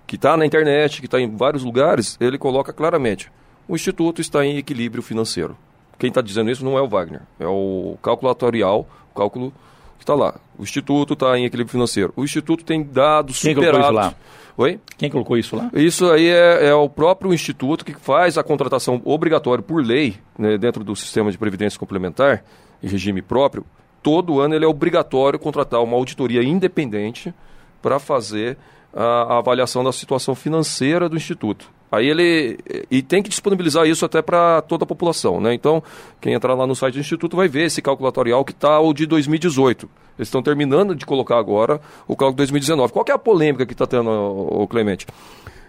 que 0.05 0.17
está 0.17 0.37
na 0.37 0.45
internet, 0.45 0.99
que 0.99 1.07
está 1.07 1.21
em 1.21 1.37
vários 1.37 1.63
lugares, 1.63 2.17
ele 2.21 2.37
coloca 2.37 2.73
claramente: 2.73 3.31
o 3.69 3.77
Instituto 3.77 4.21
está 4.21 4.45
em 4.45 4.57
equilíbrio 4.57 5.05
financeiro. 5.05 5.57
Quem 6.01 6.09
está 6.09 6.21
dizendo 6.21 6.51
isso 6.51 6.65
não 6.65 6.77
é 6.77 6.83
o 6.83 6.89
Wagner, 6.89 7.23
é 7.39 7.47
o 7.47 7.97
cálculo 8.03 8.31
atuarial, 8.31 8.89
o 9.13 9.17
cálculo 9.17 9.53
está 10.01 10.15
lá. 10.15 10.35
O 10.59 10.63
Instituto 10.63 11.15
está 11.15 11.39
em 11.39 11.45
equilíbrio 11.45 11.73
financeiro. 11.73 12.13
O 12.17 12.25
Instituto 12.25 12.65
tem 12.65 12.83
dados 12.83 13.41
Quem 13.41 13.55
superados. 13.55 13.87
Colocou 13.87 14.01
isso 14.01 14.11
lá? 14.11 14.15
Oi? 14.57 14.81
Quem 14.97 15.11
colocou 15.11 15.39
isso 15.39 15.57
lá? 15.57 15.71
Isso 15.73 16.11
aí 16.11 16.29
é, 16.29 16.67
é, 16.67 16.75
o 16.75 16.89
próprio 16.89 17.33
Instituto 17.33 17.85
que 17.85 17.95
faz 17.95 18.37
a 18.37 18.43
contratação 18.43 19.01
obrigatória 19.05 19.63
por 19.63 19.85
lei, 19.85 20.17
né, 20.37 20.59
dentro 20.59 20.83
do 20.83 20.97
sistema 20.97 21.31
de 21.31 21.39
previdência 21.39 21.79
complementar, 21.79 22.43
em 22.83 22.89
regime 22.89 23.23
próprio. 23.23 23.65
Todo 24.03 24.41
ano 24.41 24.55
ele 24.55 24.65
é 24.65 24.69
obrigatório 24.69 25.39
contratar 25.39 25.81
uma 25.83 25.97
auditoria 25.97 26.43
independente 26.43 27.33
para 27.81 28.01
fazer 28.01 28.57
a, 28.93 29.35
a 29.35 29.39
avaliação 29.39 29.85
da 29.85 29.93
situação 29.93 30.35
financeira 30.35 31.09
do 31.09 31.17
Instituto. 31.17 31.71
Aí 31.91 32.07
ele 32.07 32.59
e 32.91 33.03
tem 33.03 33.23
que 33.23 33.29
disponibilizar 33.31 33.87
isso 33.87 34.05
até 34.05 34.21
para 34.21 34.61
toda 34.63 34.85
a 34.85 34.87
população, 34.87 35.41
né? 35.41 35.55
Então, 35.55 35.83
quem 36.21 36.35
entrar 36.35 36.55
lá 36.55 36.67
no 36.67 36.77
site 36.77 36.95
do 36.95 37.01
instituto 37.01 37.37
vai 37.37 37.49
ver 37.49 37.65
esse 37.65 37.81
calculatorial 37.81 38.45
que 38.45 38.53
está 38.53 38.79
o 38.79 38.93
de 38.93 39.07
2018. 39.07 39.89
Eles 40.19 40.29
estão 40.29 40.43
terminando 40.43 40.95
de 40.95 41.07
colocar 41.07 41.39
agora 41.39 41.81
o 42.07 42.17
cálculo 42.17 42.33
de 42.33 42.39
2019. 42.39 42.93
Qual 42.93 43.05
é 43.09 43.13
a 43.13 43.19
polêmica 43.19 43.65
que 43.65 43.73
está 43.73 43.87
tendo, 43.87 44.11
o 44.11 44.67
Clemente? 44.67 45.07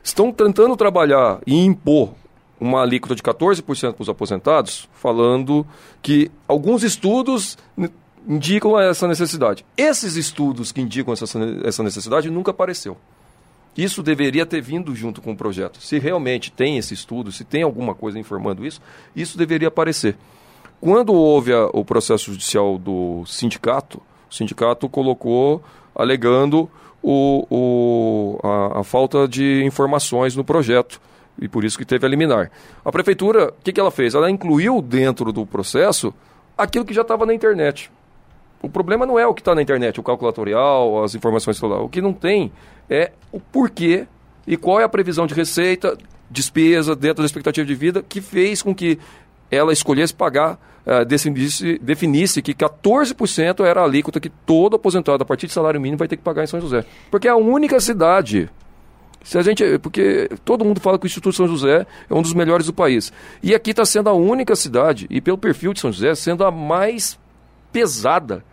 Estão 0.03 0.31
tentando 0.31 0.75
trabalhar 0.75 1.39
e 1.45 1.63
impor 1.63 2.13
uma 2.59 2.81
alíquota 2.81 3.15
de 3.15 3.21
14% 3.21 3.93
para 3.93 4.01
os 4.01 4.09
aposentados, 4.09 4.89
falando 4.93 5.65
que 6.01 6.29
alguns 6.47 6.83
estudos 6.83 7.57
indicam 8.27 8.77
essa 8.77 9.07
necessidade. 9.07 9.65
Esses 9.77 10.15
estudos 10.15 10.71
que 10.71 10.81
indicam 10.81 11.13
essa, 11.13 11.25
essa 11.63 11.83
necessidade 11.83 12.29
nunca 12.29 12.51
apareceu. 12.51 12.97
Isso 13.77 14.03
deveria 14.03 14.45
ter 14.45 14.61
vindo 14.61 14.93
junto 14.95 15.21
com 15.21 15.31
o 15.31 15.37
projeto. 15.37 15.81
Se 15.81 15.99
realmente 15.99 16.51
tem 16.51 16.77
esse 16.77 16.93
estudo, 16.93 17.31
se 17.31 17.43
tem 17.43 17.63
alguma 17.63 17.95
coisa 17.95 18.19
informando 18.19 18.65
isso, 18.65 18.81
isso 19.15 19.37
deveria 19.37 19.67
aparecer. 19.67 20.17
Quando 20.81 21.13
houve 21.13 21.53
a, 21.53 21.65
o 21.73 21.83
processo 21.83 22.31
judicial 22.31 22.77
do 22.77 23.23
sindicato, 23.25 24.01
o 24.29 24.33
sindicato 24.33 24.87
colocou 24.87 25.61
alegando 25.93 26.69
o, 27.01 27.45
o, 27.49 28.39
a, 28.47 28.79
a, 28.79 28.83
falta 28.83 29.27
de 29.27 29.63
informações 29.63 30.35
no 30.35 30.43
projeto 30.43 31.01
e 31.41 31.47
por 31.47 31.63
isso 31.63 31.77
que 31.77 31.85
teve 31.85 32.05
a 32.05 32.09
liminar. 32.09 32.51
A 32.83 32.91
prefeitura, 32.91 33.49
o 33.49 33.63
que, 33.63 33.71
que 33.71 33.79
ela 33.79 33.91
fez? 33.91 34.13
Ela 34.13 34.29
incluiu 34.29 34.81
dentro 34.81 35.31
do 35.31 35.45
processo 35.45 36.13
aquilo 36.57 36.85
que 36.85 36.93
já 36.93 37.01
estava 37.01 37.25
na 37.25 37.33
internet. 37.33 37.91
O 38.61 38.69
problema 38.69 39.05
não 39.05 39.17
é 39.17 39.25
o 39.25 39.33
que 39.33 39.41
está 39.41 39.55
na 39.55 39.61
internet, 39.61 39.99
o 39.99 40.03
calculatorial, 40.03 41.03
as 41.03 41.15
informações 41.15 41.59
lá. 41.61 41.81
O 41.81 41.87
que 41.87 42.01
não 42.01 42.13
tem 42.13 42.51
é 42.89 43.11
o 43.31 43.39
porquê 43.39 44.05
e 44.45 44.57
qual 44.57 44.79
é 44.79 44.83
a 44.83 44.89
previsão 44.89 45.25
de 45.25 45.33
receita, 45.33 45.97
despesa 46.29 46.95
dentro 46.95 47.23
da 47.23 47.25
expectativa 47.25 47.65
de 47.65 47.75
vida 47.75 48.03
que 48.07 48.21
fez 48.21 48.61
com 48.61 48.75
que 48.75 48.99
ela 49.49 49.71
escolhesse 49.73 50.13
pagar, 50.13 50.59
uh, 50.85 51.05
definisse, 51.05 51.79
definisse 51.79 52.41
que 52.41 52.53
14% 52.53 53.65
era 53.65 53.81
a 53.81 53.83
alíquota 53.83 54.19
que 54.19 54.29
todo 54.29 54.75
aposentado 54.75 55.23
a 55.23 55.25
partir 55.25 55.47
de 55.47 55.53
salário 55.53 55.79
mínimo 55.79 55.97
vai 55.97 56.07
ter 56.07 56.17
que 56.17 56.23
pagar 56.23 56.43
em 56.43 56.47
São 56.47 56.59
José. 56.59 56.85
Porque 57.09 57.27
é 57.27 57.31
a 57.31 57.35
única 57.35 57.79
cidade. 57.79 58.49
Se 59.23 59.37
a 59.37 59.41
gente, 59.41 59.79
porque 59.79 60.29
todo 60.45 60.63
mundo 60.63 60.79
fala 60.79 60.97
que 60.97 61.05
o 61.05 61.07
Instituto 61.07 61.35
São 61.35 61.47
José 61.47 61.85
é 62.09 62.13
um 62.13 62.21
dos 62.21 62.33
melhores 62.33 62.65
do 62.65 62.73
país. 62.73 63.11
E 63.41 63.55
aqui 63.55 63.71
está 63.71 63.85
sendo 63.85 64.09
a 64.09 64.13
única 64.13 64.55
cidade, 64.55 65.07
e 65.09 65.19
pelo 65.19 65.37
perfil 65.37 65.73
de 65.73 65.79
São 65.79 65.91
José, 65.91 66.13
sendo 66.15 66.43
a 66.43 66.51
mais 66.51 67.19
pesada 67.71 68.43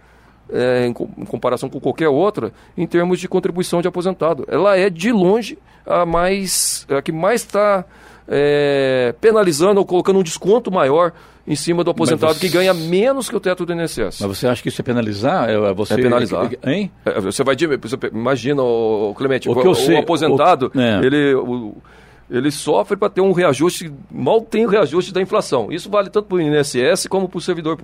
é, 0.53 0.87
em, 0.87 0.91
em, 0.91 1.25
comparação 1.25 1.69
com 1.69 1.81
qualquer 1.81 2.09
outra, 2.09 2.53
em 2.77 2.87
termos 2.87 3.21
de 3.21 3.29
contribuição 3.29 3.81
de 3.81 3.89
aposentado. 3.89 4.45
Ela 4.49 4.77
é, 4.77 4.89
de 4.89 5.13
longe, 5.13 5.59
a, 5.85 6.07
mais, 6.07 6.87
a 6.91 7.03
que 7.03 7.13
mais 7.13 7.43
está 7.43 7.85
é, 8.29 9.15
penalizando 9.21 9.81
ou 9.81 9.87
colocando 9.87 10.19
um 10.19 10.23
desconto 10.23 10.71
maior 10.71 11.13
em 11.47 11.55
cima 11.55 11.85
do 11.85 11.91
aposentado 11.91 12.35
você... 12.35 12.41
que 12.41 12.49
ganha 12.49 12.75
menos 12.75 13.29
que 13.29 13.37
o 13.37 13.41
teto 13.41 13.65
do 13.65 13.73
INSS. 13.73 14.21
Mas 14.21 14.21
você 14.21 14.49
acha 14.49 14.61
que 14.63 14.69
isso 14.69 14.81
é 14.81 14.85
penalizar? 14.85 15.49
É, 15.49 15.73
você... 15.73 15.95
é 15.95 15.97
penalizar. 15.97 16.51
Hein? 16.65 16.91
É, 17.05 17.21
você 17.21 17.45
vai... 17.45 17.57
Imagina, 18.13 18.63
o 18.63 19.15
Clemente, 19.17 19.49
o, 19.49 19.53
o, 19.53 19.57
o 19.57 19.99
aposentado, 19.99 20.73
o... 20.75 20.81
É. 20.81 21.05
ele... 21.05 21.35
O, 21.35 21.77
ele 22.31 22.51
sofre 22.51 22.97
para 22.97 23.09
ter 23.09 23.21
um 23.21 23.33
reajuste, 23.33 23.93
mal 24.11 24.41
tem 24.41 24.67
o 24.67 24.69
reajuste 24.69 25.13
da 25.13 25.21
inflação. 25.21 25.71
Isso 25.71 25.89
vale 25.89 26.11
tanto 26.11 26.27
para 26.27 26.37
o 26.37 26.41
INSS 26.41 27.07
como 27.09 27.29
para 27.29 27.39
o 27.39 27.41
servidor 27.41 27.79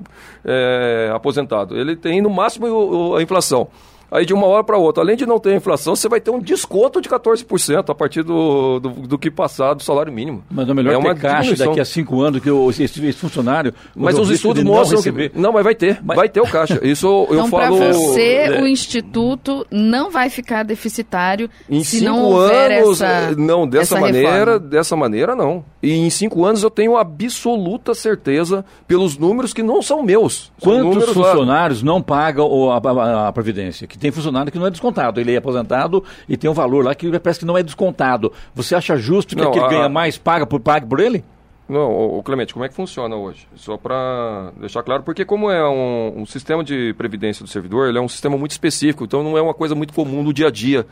é, 0.44 1.10
aposentado. 1.14 1.78
Ele 1.78 1.94
tem 1.94 2.20
no 2.20 2.30
máximo 2.30 3.16
a 3.16 3.22
inflação. 3.22 3.68
Aí 4.12 4.26
de 4.26 4.34
uma 4.34 4.46
hora 4.46 4.62
para 4.62 4.76
outra, 4.76 5.02
além 5.02 5.16
de 5.16 5.24
não 5.24 5.38
ter 5.38 5.56
inflação, 5.56 5.96
você 5.96 6.06
vai 6.06 6.20
ter 6.20 6.30
um 6.30 6.38
desconto 6.38 7.00
de 7.00 7.08
14% 7.08 7.88
a 7.88 7.94
partir 7.94 8.22
do, 8.22 8.78
do, 8.78 8.90
do, 8.90 9.18
que 9.18 9.30
passar 9.30 9.72
do 9.72 9.82
salário 9.82 10.12
mínimo. 10.12 10.44
Mas 10.50 10.68
é 10.68 10.74
melhor 10.74 10.92
é 10.92 10.98
uma 10.98 11.14
caixa 11.14 11.44
diminuição. 11.44 11.68
daqui 11.68 11.80
a 11.80 11.84
cinco 11.86 12.20
anos 12.20 12.42
que 12.42 12.50
o, 12.50 12.68
esse, 12.68 12.84
esse 12.84 13.12
funcionário... 13.14 13.72
Mas 13.96 14.18
os 14.18 14.28
estudos 14.28 14.62
mostram 14.62 14.98
receber... 14.98 15.30
que... 15.30 15.38
Não, 15.38 15.50
mas 15.50 15.64
vai 15.64 15.74
ter, 15.74 15.98
mas... 16.04 16.14
vai 16.14 16.28
ter 16.28 16.42
o 16.42 16.46
caixa. 16.46 16.78
Isso 16.86 17.06
eu 17.30 17.36
então, 17.36 17.48
falo... 17.48 17.76
Então 17.76 17.92
você, 17.94 18.34
é... 18.34 18.60
o 18.60 18.66
Instituto 18.66 19.66
não 19.70 20.10
vai 20.10 20.28
ficar 20.28 20.62
deficitário 20.62 21.48
em 21.66 21.82
se 21.82 22.00
cinco 22.00 22.10
não 22.10 22.22
houver 22.24 22.82
anos, 22.82 23.00
essa 23.00 23.34
Não, 23.34 23.66
dessa 23.66 23.98
maneira, 23.98 24.28
reforma. 24.28 24.58
dessa 24.58 24.94
maneira 24.94 25.34
não. 25.34 25.64
E 25.82 25.90
em 25.90 26.10
cinco 26.10 26.44
anos 26.44 26.62
eu 26.62 26.70
tenho 26.70 26.98
absoluta 26.98 27.94
certeza 27.94 28.62
pelos 28.86 29.16
números 29.16 29.54
que 29.54 29.62
não 29.62 29.80
são 29.80 30.02
meus. 30.02 30.52
Quantos 30.60 31.14
funcionários 31.14 31.82
lá... 31.82 31.86
não 31.86 32.02
pagam 32.02 32.70
a, 32.70 32.76
a, 32.76 33.28
a 33.28 33.32
Previdência? 33.32 33.86
Que 33.86 34.01
tem 34.02 34.10
funcionário 34.10 34.50
que 34.50 34.58
não 34.58 34.66
é 34.66 34.70
descontado. 34.70 35.20
Ele 35.20 35.32
é 35.32 35.36
aposentado 35.36 36.02
e 36.28 36.36
tem 36.36 36.50
um 36.50 36.54
valor 36.54 36.84
lá 36.84 36.92
que 36.94 37.08
parece 37.20 37.38
que 37.38 37.46
não 37.46 37.56
é 37.56 37.62
descontado. 37.62 38.32
Você 38.52 38.74
acha 38.74 38.96
justo 38.96 39.36
que 39.36 39.42
não, 39.42 39.50
aquele 39.50 39.64
a... 39.64 39.68
ganha 39.68 39.88
mais 39.88 40.18
paga 40.18 40.44
por, 40.44 40.58
pague 40.58 40.86
por 40.86 40.98
ele? 40.98 41.24
Não, 41.68 42.18
o 42.18 42.22
Clemente, 42.22 42.52
como 42.52 42.64
é 42.64 42.68
que 42.68 42.74
funciona 42.74 43.14
hoje? 43.14 43.46
Só 43.54 43.76
para 43.76 44.52
deixar 44.58 44.82
claro, 44.82 45.04
porque 45.04 45.24
como 45.24 45.48
é 45.48 45.66
um, 45.66 46.20
um, 46.22 46.26
sistema 46.26 46.62
de 46.64 46.92
previdência 46.98 47.44
do 47.44 47.48
servidor, 47.48 47.88
ele 47.88 47.96
é 47.96 48.00
um 48.00 48.08
sistema 48.08 48.36
muito 48.36 48.50
específico, 48.50 49.04
então 49.04 49.22
não 49.22 49.38
é 49.38 49.40
uma 49.40 49.54
coisa 49.54 49.74
muito 49.74 49.94
comum 49.94 50.22
no 50.22 50.34
dia 50.34 50.48
a 50.48 50.50
dia 50.50 50.84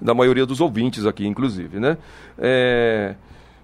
da 0.00 0.14
maioria 0.14 0.44
dos 0.44 0.60
ouvintes 0.60 1.06
aqui, 1.06 1.26
inclusive, 1.26 1.80
né? 1.80 1.96
É, 2.38 3.16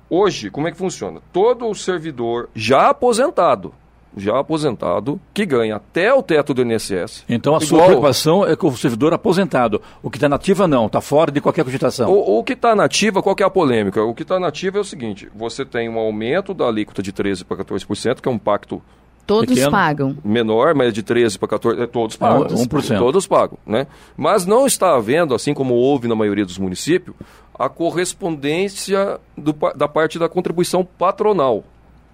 hoje, 0.09 0.51
como 0.51 0.67
é 0.67 0.73
que 0.73 0.77
funciona? 0.77 1.21
Todo 1.33 1.73
servidor 1.75 2.49
já 2.55 2.89
aposentado, 2.89 3.73
já 4.17 4.39
aposentado, 4.39 5.21
que 5.33 5.45
ganha 5.45 5.77
até 5.77 6.13
o 6.13 6.23
teto 6.23 6.55
do 6.55 6.63
INSS. 6.63 7.25
Então 7.29 7.55
a 7.55 7.59
igual... 7.59 7.61
sua 7.61 7.85
preocupação 7.85 8.47
é 8.47 8.57
com 8.57 8.69
o 8.69 8.77
servidor 8.77 9.13
aposentado. 9.13 9.81
O 10.03 10.11
que 10.11 10.17
está 10.17 10.29
nativa 10.29 10.67
não, 10.67 10.87
está 10.87 11.01
fora 11.01 11.31
de 11.31 11.41
qualquer 11.41 11.65
cogitação. 11.65 12.11
O, 12.11 12.39
o 12.39 12.45
que 12.45 12.53
está 12.53 12.75
nativa, 12.75 13.23
qual 13.23 13.35
que 13.35 13.43
é 13.43 13.47
a 13.47 13.51
polêmica? 13.51 14.03
O 14.03 14.15
que 14.15 14.23
está 14.23 14.39
nativa 14.39 14.79
é 14.79 14.81
o 14.81 14.85
seguinte, 14.85 15.29
você 15.35 15.65
tem 15.65 15.89
um 15.89 15.99
aumento 15.99 16.55
da 16.55 16.67
alíquota 16.67 17.03
de 17.03 17.13
13% 17.13 17.45
para 17.45 17.65
14%, 17.65 18.21
que 18.21 18.29
é 18.29 18.33
um 18.33 18.39
pacto 18.39 18.83
Todos 19.27 19.55
pequeno, 19.55 19.71
pagam. 19.71 20.17
Menor, 20.23 20.75
mas 20.75 20.93
de 20.93 21.03
13 21.03 21.39
para 21.39 21.49
14, 21.49 21.83
é, 21.83 21.87
todos 21.87 22.17
pagam. 22.17 22.43
Ah, 22.43 22.49
1%. 22.49 22.99
Todos 22.99 23.27
pagam, 23.27 23.59
né? 23.67 23.87
Mas 24.17 24.45
não 24.45 24.67
está 24.67 24.95
havendo, 24.95 25.35
assim 25.35 25.55
como 25.55 25.75
houve 25.75 26.07
na 26.09 26.15
maioria 26.15 26.45
dos 26.45 26.59
municípios, 26.59 27.17
a 27.59 27.69
correspondência 27.69 29.19
do, 29.37 29.55
da 29.75 29.89
parte 29.89 30.19
da 30.19 30.29
contribuição 30.29 30.85
patronal, 30.85 31.65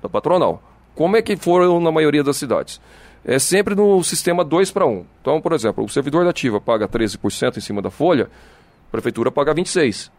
da 0.01 0.09
patronal. 0.09 0.63
Como 1.01 1.17
é 1.17 1.23
que 1.23 1.35
foram 1.35 1.81
na 1.81 1.91
maioria 1.91 2.23
das 2.23 2.37
cidades? 2.37 2.79
É 3.25 3.39
sempre 3.39 3.75
no 3.75 4.05
sistema 4.05 4.45
2 4.45 4.71
para 4.71 4.85
1. 4.85 5.07
Então, 5.23 5.41
por 5.41 5.55
exemplo, 5.55 5.83
o 5.83 5.89
servidor 5.89 6.25
da 6.25 6.31
ativa 6.31 6.61
paga 6.61 6.87
13% 6.87 7.57
em 7.57 7.61
cima 7.63 7.81
da 7.81 7.89
folha, 7.89 8.25
a 8.25 8.91
prefeitura 8.93 9.33
paga 9.33 9.55
26%. 9.55 10.11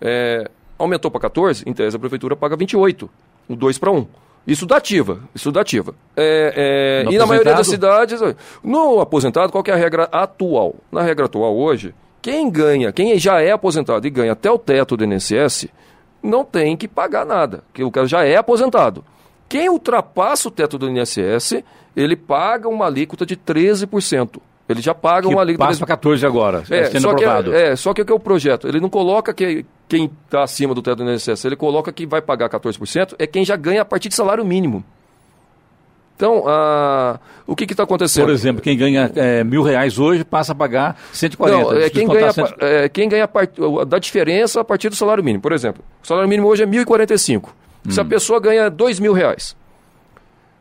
É, 0.00 0.50
aumentou 0.78 1.10
para 1.10 1.28
14%, 1.28 1.64
em 1.66 1.74
tese 1.74 1.96
a 1.96 1.98
prefeitura 1.98 2.34
paga 2.34 2.56
28%, 2.56 3.10
um 3.46 3.54
2 3.54 3.76
para 3.76 3.90
1. 3.90 4.06
Isso 4.46 4.64
da 4.64 4.78
ativa, 4.78 5.20
isso 5.34 5.52
da 5.52 5.60
ativa. 5.60 5.94
É, 6.16 7.04
é, 7.04 7.12
e 7.12 7.18
na 7.18 7.26
maioria 7.26 7.52
das 7.52 7.66
cidades, 7.66 8.18
no 8.64 9.02
aposentado, 9.02 9.52
qual 9.52 9.62
é 9.66 9.72
a 9.72 9.76
regra 9.76 10.04
atual? 10.10 10.76
Na 10.90 11.02
regra 11.02 11.26
atual 11.26 11.54
hoje, 11.54 11.94
quem 12.22 12.48
ganha, 12.48 12.90
quem 12.90 13.18
já 13.18 13.42
é 13.42 13.50
aposentado 13.50 14.06
e 14.06 14.10
ganha 14.10 14.32
até 14.32 14.50
o 14.50 14.58
teto 14.58 14.96
do 14.96 15.04
INSS, 15.04 15.68
não 16.22 16.42
tem 16.42 16.74
que 16.74 16.88
pagar 16.88 17.26
nada, 17.26 17.64
porque 17.66 17.84
o 17.84 17.90
cara 17.90 18.06
já 18.06 18.24
é 18.24 18.36
aposentado. 18.36 19.04
Quem 19.48 19.68
ultrapassa 19.68 20.48
o 20.48 20.50
teto 20.50 20.76
do 20.78 20.88
INSS, 20.88 21.62
ele 21.96 22.16
paga 22.16 22.68
uma 22.68 22.86
alíquota 22.86 23.24
de 23.24 23.36
13%. 23.36 24.40
Ele 24.68 24.82
já 24.82 24.94
paga 24.94 25.28
que 25.28 25.34
uma 25.34 25.42
alíquota. 25.42 25.68
Passa 25.68 25.78
para 25.78 25.88
14 25.88 26.26
agora, 26.26 26.64
é, 26.68 26.86
sendo 26.86 27.02
só 27.02 27.10
aprovado. 27.10 27.50
Que 27.50 27.56
é, 27.56 27.68
é, 27.68 27.76
só 27.76 27.94
que 27.94 28.02
o 28.02 28.04
que 28.04 28.12
é 28.12 28.14
o 28.14 28.18
projeto? 28.18 28.66
Ele 28.66 28.80
não 28.80 28.90
coloca 28.90 29.32
que 29.32 29.64
quem 29.88 30.10
está 30.24 30.42
acima 30.42 30.74
do 30.74 30.82
teto 30.82 31.04
do 31.04 31.10
INSS, 31.10 31.44
ele 31.44 31.54
coloca 31.54 31.92
que 31.92 32.04
vai 32.04 32.20
pagar 32.20 32.48
14%, 32.48 33.14
é 33.18 33.26
quem 33.26 33.44
já 33.44 33.54
ganha 33.54 33.82
a 33.82 33.84
partir 33.84 34.08
de 34.08 34.16
salário 34.16 34.44
mínimo. 34.44 34.84
Então, 36.16 36.44
ah, 36.46 37.20
o 37.46 37.54
que 37.54 37.64
está 37.64 37.82
acontecendo? 37.82 38.24
Por 38.24 38.32
exemplo, 38.32 38.62
quem 38.62 38.76
ganha 38.76 39.12
é, 39.14 39.44
mil 39.44 39.62
reais 39.62 39.98
hoje 39.98 40.24
passa 40.24 40.52
a 40.52 40.54
pagar 40.54 40.98
140. 41.12 41.62
Não, 41.62 41.72
é, 41.74 41.90
quem, 41.90 42.08
ganha, 42.08 42.32
cento... 42.32 42.54
é, 42.58 42.88
quem 42.88 43.08
ganha 43.08 43.28
part... 43.28 43.52
da 43.86 43.98
diferença 43.98 44.62
a 44.62 44.64
partir 44.64 44.88
do 44.88 44.96
salário 44.96 45.22
mínimo. 45.22 45.42
Por 45.42 45.52
exemplo, 45.52 45.84
o 46.02 46.06
salário 46.06 46.28
mínimo 46.28 46.48
hoje 46.48 46.62
é 46.62 46.66
1.045. 46.66 47.50
Hum. 47.86 47.90
Se 47.90 48.00
a 48.00 48.02
hum. 48.02 48.08
pessoa 48.08 48.40
ganha 48.40 48.68
dois 48.68 48.98
mil 48.98 49.12
reais, 49.12 49.56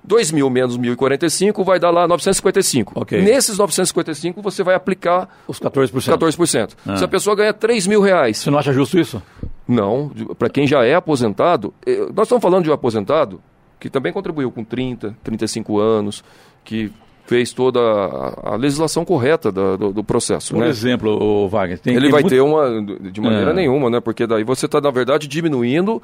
2 0.05 0.31
mil 0.31 0.49
menos 0.49 0.77
1.045 0.77 1.63
vai 1.63 1.79
dar 1.79 1.89
lá 1.89 2.07
955. 2.07 2.99
Okay. 3.01 3.21
Nesses 3.21 3.57
955 3.57 4.41
você 4.41 4.63
vai 4.63 4.75
aplicar 4.75 5.27
os 5.47 5.59
14%. 5.59 5.91
14%. 5.91 6.73
Ah. 6.85 6.97
Se 6.97 7.03
a 7.03 7.07
pessoa 7.07 7.35
ganha 7.35 7.53
3 7.53 7.87
mil 7.87 8.01
reais. 8.01 8.37
Você 8.37 8.51
não 8.51 8.59
acha 8.59 8.71
justo 8.71 8.99
isso? 8.99 9.21
Não. 9.67 10.11
Para 10.37 10.49
quem 10.49 10.67
já 10.67 10.85
é 10.85 10.93
aposentado, 10.93 11.73
eh, 11.85 12.07
nós 12.13 12.27
estamos 12.27 12.41
falando 12.41 12.63
de 12.63 12.69
um 12.69 12.73
aposentado 12.73 13.41
que 13.79 13.89
também 13.89 14.13
contribuiu 14.13 14.51
com 14.51 14.63
30, 14.63 15.17
35 15.23 15.79
anos, 15.79 16.23
que 16.63 16.91
fez 17.25 17.51
toda 17.51 17.79
a, 17.79 18.55
legislação 18.55 19.03
correta 19.03 19.51
da, 19.51 19.75
do, 19.75 19.91
do, 19.91 20.03
processo. 20.03 20.53
Por 20.53 20.61
né? 20.61 20.69
exemplo, 20.69 21.11
o 21.21 21.49
Wagner, 21.49 21.79
tem, 21.79 21.95
ele 21.95 22.09
vai 22.09 22.21
muito... 22.21 22.33
ter 22.33 22.41
uma 22.41 22.81
de 23.11 23.19
maneira 23.19 23.51
é. 23.51 23.53
nenhuma, 23.53 23.89
né? 23.89 23.99
Porque 23.99 24.27
daí 24.27 24.43
você 24.43 24.67
está 24.67 24.79
na 24.79 24.91
verdade 24.91 25.27
diminuindo 25.27 26.01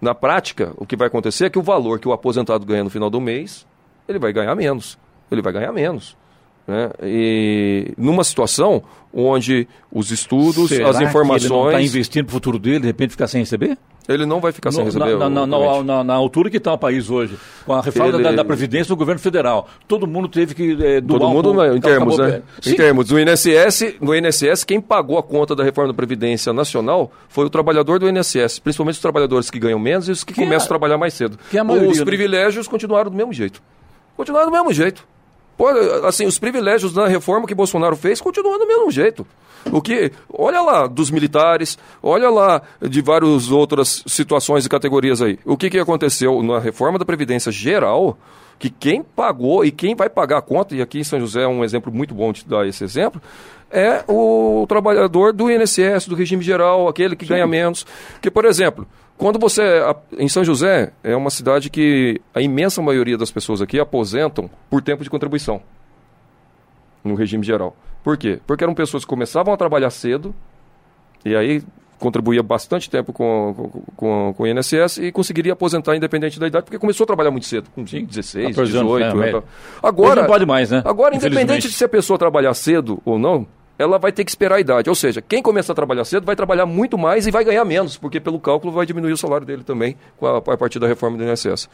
na 0.00 0.14
prática, 0.14 0.72
o 0.76 0.86
que 0.86 0.96
vai 0.96 1.08
acontecer 1.08 1.46
é 1.46 1.50
que 1.50 1.58
o 1.58 1.62
valor 1.62 1.98
que 1.98 2.08
o 2.08 2.12
aposentado 2.12 2.64
ganha 2.64 2.84
no 2.84 2.90
final 2.90 3.10
do 3.10 3.20
mês, 3.20 3.66
ele 4.08 4.18
vai 4.18 4.32
ganhar 4.32 4.54
menos. 4.54 4.98
Ele 5.30 5.42
vai 5.42 5.52
ganhar 5.52 5.72
menos. 5.72 6.16
Né? 6.66 6.90
E 7.02 7.92
numa 7.96 8.24
situação 8.24 8.82
onde 9.12 9.66
os 9.90 10.10
estudos, 10.10 10.68
Será 10.68 10.90
as 10.90 11.00
informações. 11.00 11.48
Que 11.48 11.54
ele 11.54 11.66
está 11.66 11.82
investindo 11.82 12.24
para 12.26 12.30
o 12.30 12.34
futuro 12.34 12.58
dele, 12.58 12.80
de 12.80 12.86
repente 12.86 13.10
ficar 13.10 13.26
sem 13.26 13.40
receber? 13.40 13.76
Ele 14.08 14.26
não 14.26 14.40
vai 14.40 14.50
ficar 14.50 14.72
sem 14.72 14.84
receber. 14.84 15.16
Na, 15.16 15.28
na, 15.28 15.46
na, 15.46 16.04
na, 16.04 16.14
altura 16.14 16.50
que 16.50 16.56
está 16.56 16.72
o 16.72 16.78
país 16.78 17.10
hoje, 17.10 17.36
com 17.64 17.74
a 17.74 17.80
reforma 17.80 18.14
ele... 18.14 18.22
da, 18.24 18.32
da, 18.32 18.44
Previdência 18.44 18.88
do 18.88 18.96
governo 18.96 19.20
federal, 19.20 19.68
todo 19.86 20.06
mundo 20.06 20.26
teve 20.28 20.54
que 20.54 20.72
é, 20.84 21.00
doar 21.00 21.20
Todo 21.20 21.30
mundo, 21.30 21.52
um, 21.52 21.76
em 21.76 21.80
termos, 21.80 22.18
né? 22.18 22.42
Em 22.66 22.74
termos, 22.74 23.06
do 23.06 23.20
INSS, 23.20 23.94
no 24.00 24.14
INSS, 24.14 24.64
quem 24.64 24.80
pagou 24.80 25.16
a 25.16 25.22
conta 25.22 25.54
da 25.54 25.62
reforma 25.62 25.92
da 25.92 25.96
Previdência 25.96 26.52
Nacional 26.52 27.12
foi 27.28 27.44
o 27.44 27.50
trabalhador 27.50 28.00
do 28.00 28.08
INSS, 28.08 28.58
principalmente 28.58 28.94
os 28.94 29.00
trabalhadores 29.00 29.48
que 29.48 29.60
ganham 29.60 29.78
menos 29.78 30.08
e 30.08 30.10
os 30.10 30.24
que, 30.24 30.32
que 30.32 30.40
começam 30.40 30.64
é, 30.64 30.66
a 30.66 30.68
trabalhar 30.68 30.98
mais 30.98 31.14
cedo. 31.14 31.38
É 31.54 31.62
maioria, 31.62 31.90
os 31.90 31.98
né? 31.98 32.04
privilégios 32.04 32.66
continuaram 32.66 33.10
do 33.10 33.16
mesmo 33.16 33.32
jeito. 33.32 33.62
Continuaram 34.16 34.50
do 34.50 34.52
mesmo 34.52 34.72
jeito. 34.72 35.06
Pô, 35.60 35.68
assim, 36.06 36.24
os 36.24 36.38
privilégios 36.38 36.94
da 36.94 37.06
reforma 37.06 37.46
que 37.46 37.54
Bolsonaro 37.54 37.94
fez 37.94 38.18
continuam 38.18 38.58
do 38.58 38.66
mesmo 38.66 38.90
jeito. 38.90 39.26
O 39.70 39.82
que, 39.82 40.10
olha 40.32 40.62
lá, 40.62 40.86
dos 40.86 41.10
militares, 41.10 41.76
olha 42.02 42.30
lá 42.30 42.62
de 42.80 43.02
várias 43.02 43.50
outras 43.50 44.02
situações 44.06 44.64
e 44.64 44.70
categorias 44.70 45.20
aí. 45.20 45.38
O 45.44 45.58
que, 45.58 45.68
que 45.68 45.78
aconteceu 45.78 46.42
na 46.42 46.58
reforma 46.58 46.98
da 46.98 47.04
Previdência 47.04 47.52
Geral, 47.52 48.16
que 48.58 48.70
quem 48.70 49.02
pagou 49.02 49.62
e 49.62 49.70
quem 49.70 49.94
vai 49.94 50.08
pagar 50.08 50.38
a 50.38 50.42
conta, 50.42 50.74
e 50.74 50.80
aqui 50.80 51.00
em 51.00 51.04
São 51.04 51.20
José 51.20 51.42
é 51.42 51.46
um 51.46 51.62
exemplo 51.62 51.92
muito 51.92 52.14
bom 52.14 52.32
de 52.32 52.42
dar 52.46 52.66
esse 52.66 52.82
exemplo, 52.82 53.20
é 53.70 54.04
o 54.08 54.66
trabalhador 54.68 55.32
do 55.32 55.50
INSS, 55.50 56.08
do 56.08 56.14
regime 56.14 56.42
geral, 56.42 56.88
aquele 56.88 57.14
que 57.14 57.24
Sim. 57.24 57.34
ganha 57.34 57.46
menos. 57.46 57.86
Que, 58.20 58.30
por 58.30 58.44
exemplo, 58.44 58.86
quando 59.16 59.38
você. 59.38 59.62
Em 60.18 60.28
São 60.28 60.42
José, 60.42 60.92
é 61.04 61.14
uma 61.14 61.30
cidade 61.30 61.70
que 61.70 62.20
a 62.34 62.40
imensa 62.40 62.82
maioria 62.82 63.16
das 63.16 63.30
pessoas 63.30 63.60
aqui 63.62 63.78
aposentam 63.78 64.50
por 64.68 64.82
tempo 64.82 65.04
de 65.04 65.10
contribuição 65.10 65.60
no 67.04 67.14
regime 67.14 67.44
geral. 67.44 67.76
Por 68.02 68.16
quê? 68.16 68.40
Porque 68.46 68.64
eram 68.64 68.74
pessoas 68.74 69.04
que 69.04 69.08
começavam 69.08 69.52
a 69.52 69.56
trabalhar 69.56 69.90
cedo, 69.90 70.34
e 71.24 71.36
aí 71.36 71.62
contribuía 71.98 72.42
bastante 72.42 72.88
tempo 72.88 73.12
com, 73.12 73.70
com, 73.94 74.32
com, 74.32 74.42
o 74.42 74.46
INSS 74.46 74.96
e 74.98 75.12
conseguiria 75.12 75.52
aposentar 75.52 75.94
independente 75.94 76.40
da 76.40 76.46
idade, 76.46 76.64
porque 76.64 76.78
começou 76.78 77.04
a 77.04 77.06
trabalhar 77.06 77.30
muito 77.30 77.46
cedo, 77.46 77.68
com 77.74 77.86
Sim, 77.86 78.06
16, 78.06 78.56
18. 78.56 79.04
Anos, 79.04 79.22
é, 79.22 79.42
agora, 79.82 80.22
não 80.22 80.26
pode 80.26 80.46
mais, 80.46 80.70
né? 80.70 80.82
Agora, 80.84 81.14
independente 81.14 81.68
de 81.68 81.74
se 81.74 81.84
a 81.84 81.88
pessoa 81.88 82.18
trabalhar 82.18 82.54
cedo 82.54 83.02
ou 83.04 83.18
não, 83.18 83.46
ela 83.80 83.98
vai 83.98 84.12
ter 84.12 84.24
que 84.26 84.30
esperar 84.30 84.56
a 84.56 84.60
idade. 84.60 84.90
Ou 84.90 84.94
seja, 84.94 85.22
quem 85.22 85.40
começa 85.42 85.72
a 85.72 85.74
trabalhar 85.74 86.04
cedo 86.04 86.26
vai 86.26 86.36
trabalhar 86.36 86.66
muito 86.66 86.98
mais 86.98 87.26
e 87.26 87.30
vai 87.30 87.42
ganhar 87.42 87.64
menos, 87.64 87.96
porque 87.96 88.20
pelo 88.20 88.38
cálculo 88.38 88.70
vai 88.70 88.84
diminuir 88.84 89.12
o 89.12 89.16
salário 89.16 89.46
dele 89.46 89.64
também 89.64 89.96
a, 90.20 90.36
a 90.36 90.56
partir 90.58 90.78
da 90.78 90.86
reforma 90.86 91.16
do 91.16 91.24
INSS. 91.24 91.66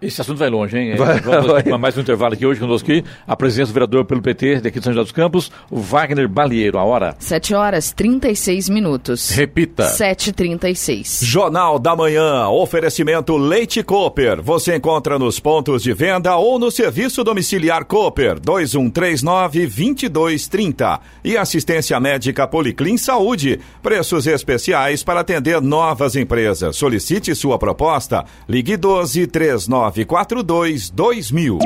Esse 0.00 0.20
assunto 0.20 0.36
vai 0.36 0.48
longe, 0.50 0.76
hein? 0.76 0.94
Vai, 0.94 1.18
Vamos 1.20 1.50
vai. 1.50 1.62
mais 1.78 1.96
um 1.96 2.02
intervalo 2.02 2.34
aqui 2.34 2.44
hoje 2.44 2.60
conosco 2.60 2.92
aqui. 2.92 3.02
A 3.26 3.34
presença 3.34 3.70
do 3.70 3.72
vereador 3.72 4.04
pelo 4.04 4.20
PT 4.20 4.60
daqui 4.60 4.78
de 4.78 4.84
São 4.84 4.92
José 4.92 5.04
dos 5.04 5.12
Campos, 5.12 5.50
o 5.70 5.80
Wagner 5.80 6.28
Balieiro. 6.28 6.78
A 6.78 6.84
hora? 6.84 7.16
7 7.18 7.54
horas 7.54 7.92
36 7.92 8.68
minutos. 8.68 9.30
Repita. 9.30 9.86
7h36. 9.86 11.24
Jornal 11.24 11.78
da 11.78 11.96
Manhã. 11.96 12.46
Oferecimento 12.48 13.38
Leite 13.38 13.82
Cooper. 13.82 14.42
Você 14.42 14.76
encontra 14.76 15.18
nos 15.18 15.40
pontos 15.40 15.82
de 15.82 15.94
venda 15.94 16.36
ou 16.36 16.58
no 16.58 16.70
serviço 16.70 17.24
domiciliar 17.24 17.86
Cooper 17.86 18.38
2139-2230. 18.40 21.00
E 21.24 21.38
assistência 21.38 21.98
médica 21.98 22.46
Policlin 22.46 22.98
Saúde. 22.98 23.60
Preços 23.82 24.26
especiais 24.26 25.02
para 25.02 25.20
atender 25.20 25.62
novas 25.62 26.16
empresas. 26.16 26.76
Solicite 26.76 27.34
sua 27.34 27.58
proposta. 27.58 28.26
Ligue 28.46 28.76
12 28.76 29.26
39 29.26 29.85
942 29.90 30.90
2000. 30.90 31.58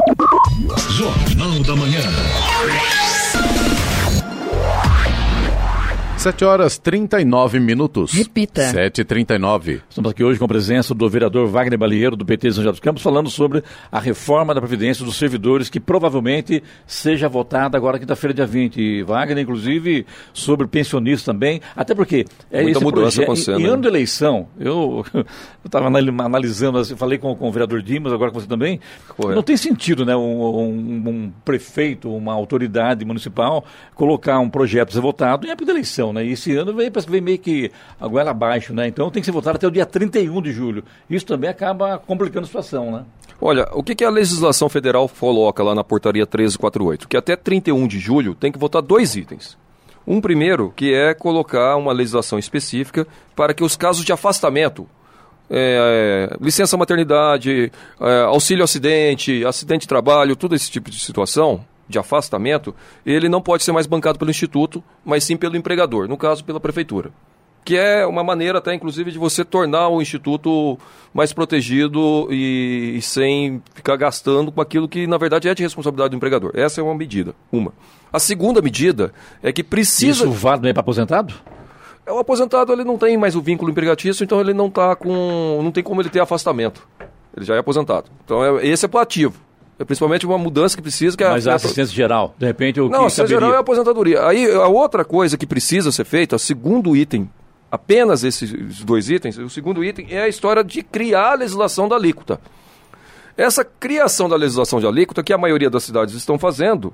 Jornal 0.91 1.63
da 1.63 1.77
Manhã. 1.77 2.01
7 6.21 6.45
horas 6.45 6.77
39 6.77 7.59
minutos. 7.61 8.13
Repita. 8.13 8.61
7h39. 8.61 9.81
Estamos 9.89 10.11
aqui 10.11 10.23
hoje 10.23 10.39
com 10.39 10.45
a 10.45 10.49
presença 10.49 10.95
do 10.95 11.09
vereador 11.09 11.49
Wagner 11.49 11.79
Balieiro, 11.79 12.15
do 12.15 12.27
PT 12.27 12.49
de 12.49 12.55
São 12.57 12.63
José 12.63 12.73
dos 12.73 12.81
Campos, 12.81 13.03
falando 13.03 13.31
sobre 13.31 13.65
a 13.91 13.99
reforma 13.99 14.55
da 14.55 14.61
Previdência 14.61 15.03
dos 15.03 15.17
servidores, 15.17 15.71
que 15.71 15.81
provavelmente 15.81 16.63
seja 16.87 17.27
votada 17.27 17.75
agora 17.79 17.99
quinta-feira, 17.99 18.35
dia 18.35 18.45
20. 18.45 19.03
Wagner, 19.05 19.39
inclusive, 19.39 20.05
sobre 20.35 20.67
pensionistas 20.67 21.25
também. 21.25 21.63
Até 21.75 21.95
porque. 21.95 22.27
É 22.51 22.61
Muita 22.65 22.81
mudança 22.81 23.23
acontecendo. 23.23 23.59
Em, 23.59 23.63
em 23.63 23.67
ano 23.69 23.81
de 23.81 23.89
eleição, 23.89 24.47
eu 24.59 25.03
estava 25.65 25.87
analisando, 25.87 26.77
assim, 26.77 26.97
falei 26.97 27.17
com, 27.17 27.35
com 27.35 27.49
o 27.49 27.51
vereador 27.53 27.81
Dimas, 27.81 28.13
agora 28.13 28.31
com 28.31 28.39
você 28.39 28.47
também. 28.47 28.79
Correto. 29.09 29.37
Não 29.37 29.43
tem 29.43 29.57
sentido, 29.57 30.05
né? 30.05 30.15
Um, 30.15 30.21
um, 30.21 31.09
um, 31.09 31.33
prefeito, 31.47 32.15
uma 32.15 32.35
autoridade 32.35 33.07
municipal, 33.07 33.65
colocar 33.95 34.39
um 34.39 34.51
projeto 34.51 34.93
ser 34.93 35.01
votado 35.01 35.47
em 35.47 35.51
época 35.51 35.65
de 35.65 35.71
eleição 35.71 36.10
né? 36.13 36.25
E 36.25 36.33
esse 36.33 36.55
ano 36.57 36.75
veio, 36.75 36.91
veio 37.09 37.23
meio 37.23 37.39
que 37.39 37.71
a 38.01 38.07
goela 38.07 38.31
abaixo, 38.31 38.75
né? 38.75 38.89
Então 38.89 39.11
tem 39.11 39.21
que 39.21 39.27
ser 39.27 39.33
votado 39.33 39.57
até 39.57 39.67
o 39.67 39.71
dia 39.71 39.87
31 39.87 40.43
de 40.43 40.53
julho. 40.53 40.85
Isso 41.09 41.27
também 41.27 41.49
acaba 41.49 41.99
complicando 41.99 42.45
a 42.45 42.47
situação, 42.47 42.91
né? 42.91 43.05
Olha, 43.41 43.67
o 43.73 43.83
que, 43.83 43.95
que 43.95 44.05
a 44.05 44.11
legislação 44.11 44.69
federal 44.69 45.09
coloca 45.09 45.63
lá 45.63 45.75
na 45.75 45.83
portaria 45.83 46.23
1348? 46.23 47.09
Que 47.09 47.17
até 47.17 47.35
31 47.35 47.87
de 47.87 47.99
julho 47.99 48.35
tem 48.35 48.53
que 48.53 48.59
votar 48.59 48.83
dois 48.83 49.17
itens. 49.17 49.57
Um 50.07 50.21
primeiro, 50.21 50.73
que 50.75 50.93
é 50.93 51.15
colocar 51.15 51.77
uma 51.77 51.93
legislação 51.93 52.39
específica 52.39 53.07
para 53.35 53.55
que 53.55 53.65
os 53.65 53.77
casos 53.77 54.05
de 54.05 54.13
afastamento, 54.13 54.87
é, 55.49 56.37
licença 56.41 56.77
maternidade, 56.77 57.73
é, 58.01 58.21
auxílio 58.23 58.65
acidente, 58.65 59.45
acidente 59.45 59.83
de 59.83 59.89
trabalho, 59.89 60.37
todo 60.37 60.55
esse 60.55 60.71
tipo 60.71 60.91
de 60.91 61.01
situação, 61.01 61.65
de 61.91 61.99
afastamento, 61.99 62.75
ele 63.05 63.29
não 63.29 63.43
pode 63.43 63.63
ser 63.63 63.73
mais 63.73 63.87
bancado 63.87 64.19
pelo 64.19 64.31
Instituto, 64.31 64.83
mas 65.05 65.25
sim 65.25 65.37
pelo 65.37 65.57
empregador, 65.57 66.09
no 66.09 66.17
caso 66.17 66.45
pela 66.45 66.61
Prefeitura. 66.61 67.11
Que 67.63 67.77
é 67.77 68.07
uma 68.07 68.25
maneira 68.25 68.57
até, 68.57 68.73
inclusive, 68.73 69.11
de 69.11 69.19
você 69.19 69.45
tornar 69.45 69.89
o 69.89 70.01
Instituto 70.01 70.79
mais 71.13 71.33
protegido 71.33 72.27
e, 72.31 72.95
e 72.97 73.03
sem 73.03 73.63
ficar 73.75 73.97
gastando 73.97 74.51
com 74.51 74.63
aquilo 74.63 74.89
que, 74.89 75.07
na 75.07 75.19
verdade, 75.19 75.47
é 75.47 75.55
de 75.55 75.63
responsabilidade 75.63 76.11
do 76.11 76.17
empregador. 76.17 76.53
Essa 76.55 76.81
é 76.81 76.85
uma 76.85 76.95
medida, 76.95 77.35
uma. 77.53 77.75
A 78.11 78.19
segunda 78.19 78.63
medida 78.63 79.13
é 79.43 79.53
que 79.53 79.63
precisa... 79.63 80.25
Isso 80.25 80.31
vale 80.31 80.59
também 80.59 80.73
para 80.73 80.81
aposentado? 80.81 81.35
É, 82.07 82.13
o 82.13 82.19
aposentado 82.19 82.73
ele 82.73 82.83
não 82.83 82.99
tem 82.99 83.17
mais 83.17 83.37
o 83.37 83.43
vínculo 83.43 83.71
empregatício, 83.71 84.25
então 84.25 84.41
ele 84.41 84.55
não 84.55 84.71
tá 84.71 84.97
com. 84.97 85.61
não 85.63 85.71
tem 85.71 85.83
como 85.83 86.01
ele 86.01 86.09
ter 86.09 86.21
afastamento. 86.21 86.87
Ele 87.37 87.45
já 87.47 87.55
é 87.55 87.59
aposentado. 87.59 88.11
Então 88.25 88.59
é, 88.59 88.67
esse 88.67 88.85
é 88.85 88.91
o 88.93 88.99
ativo. 88.99 89.39
É 89.81 89.85
principalmente 89.85 90.27
uma 90.27 90.37
mudança 90.37 90.77
que 90.77 90.83
precisa. 90.83 91.17
Que 91.17 91.25
é 91.25 91.31
Mas 91.31 91.49
a, 91.49 91.53
a 91.53 91.55
assistência 91.55 91.95
geral, 91.95 92.35
de 92.39 92.45
repente 92.45 92.79
o 92.79 92.91
Não, 92.91 93.05
a 93.05 93.07
assistência 93.07 93.35
geral 93.35 93.55
é 93.55 93.57
a 93.57 93.61
aposentadoria. 93.61 94.27
Aí 94.27 94.45
a 94.53 94.67
outra 94.67 95.07
coisa 95.07 95.39
que 95.39 95.47
precisa 95.47 95.91
ser 95.91 96.05
feita, 96.05 96.37
o 96.37 96.39
segundo 96.39 96.95
item, 96.95 97.31
apenas 97.73 98.23
esses 98.23 98.53
dois 98.85 99.09
itens, 99.09 99.39
o 99.39 99.49
segundo 99.49 99.83
item 99.83 100.07
é 100.11 100.21
a 100.21 100.29
história 100.29 100.63
de 100.63 100.83
criar 100.83 101.33
a 101.33 101.35
legislação 101.35 101.89
da 101.89 101.97
alíquota. 101.97 102.39
Essa 103.39 103.65
criação 103.65 104.29
da 104.29 104.37
legislação 104.37 104.81
de 104.81 104.87
alíquota, 104.87 105.23
que 105.23 105.33
a 105.33 105.39
maioria 105.39 105.71
das 105.71 105.83
cidades 105.83 106.15
estão 106.15 106.39
fazendo, 106.39 106.93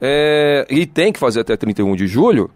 é, 0.00 0.66
e 0.70 0.86
tem 0.86 1.12
que 1.12 1.18
fazer 1.18 1.40
até 1.40 1.54
31 1.54 1.96
de 1.96 2.06
julho, 2.06 2.50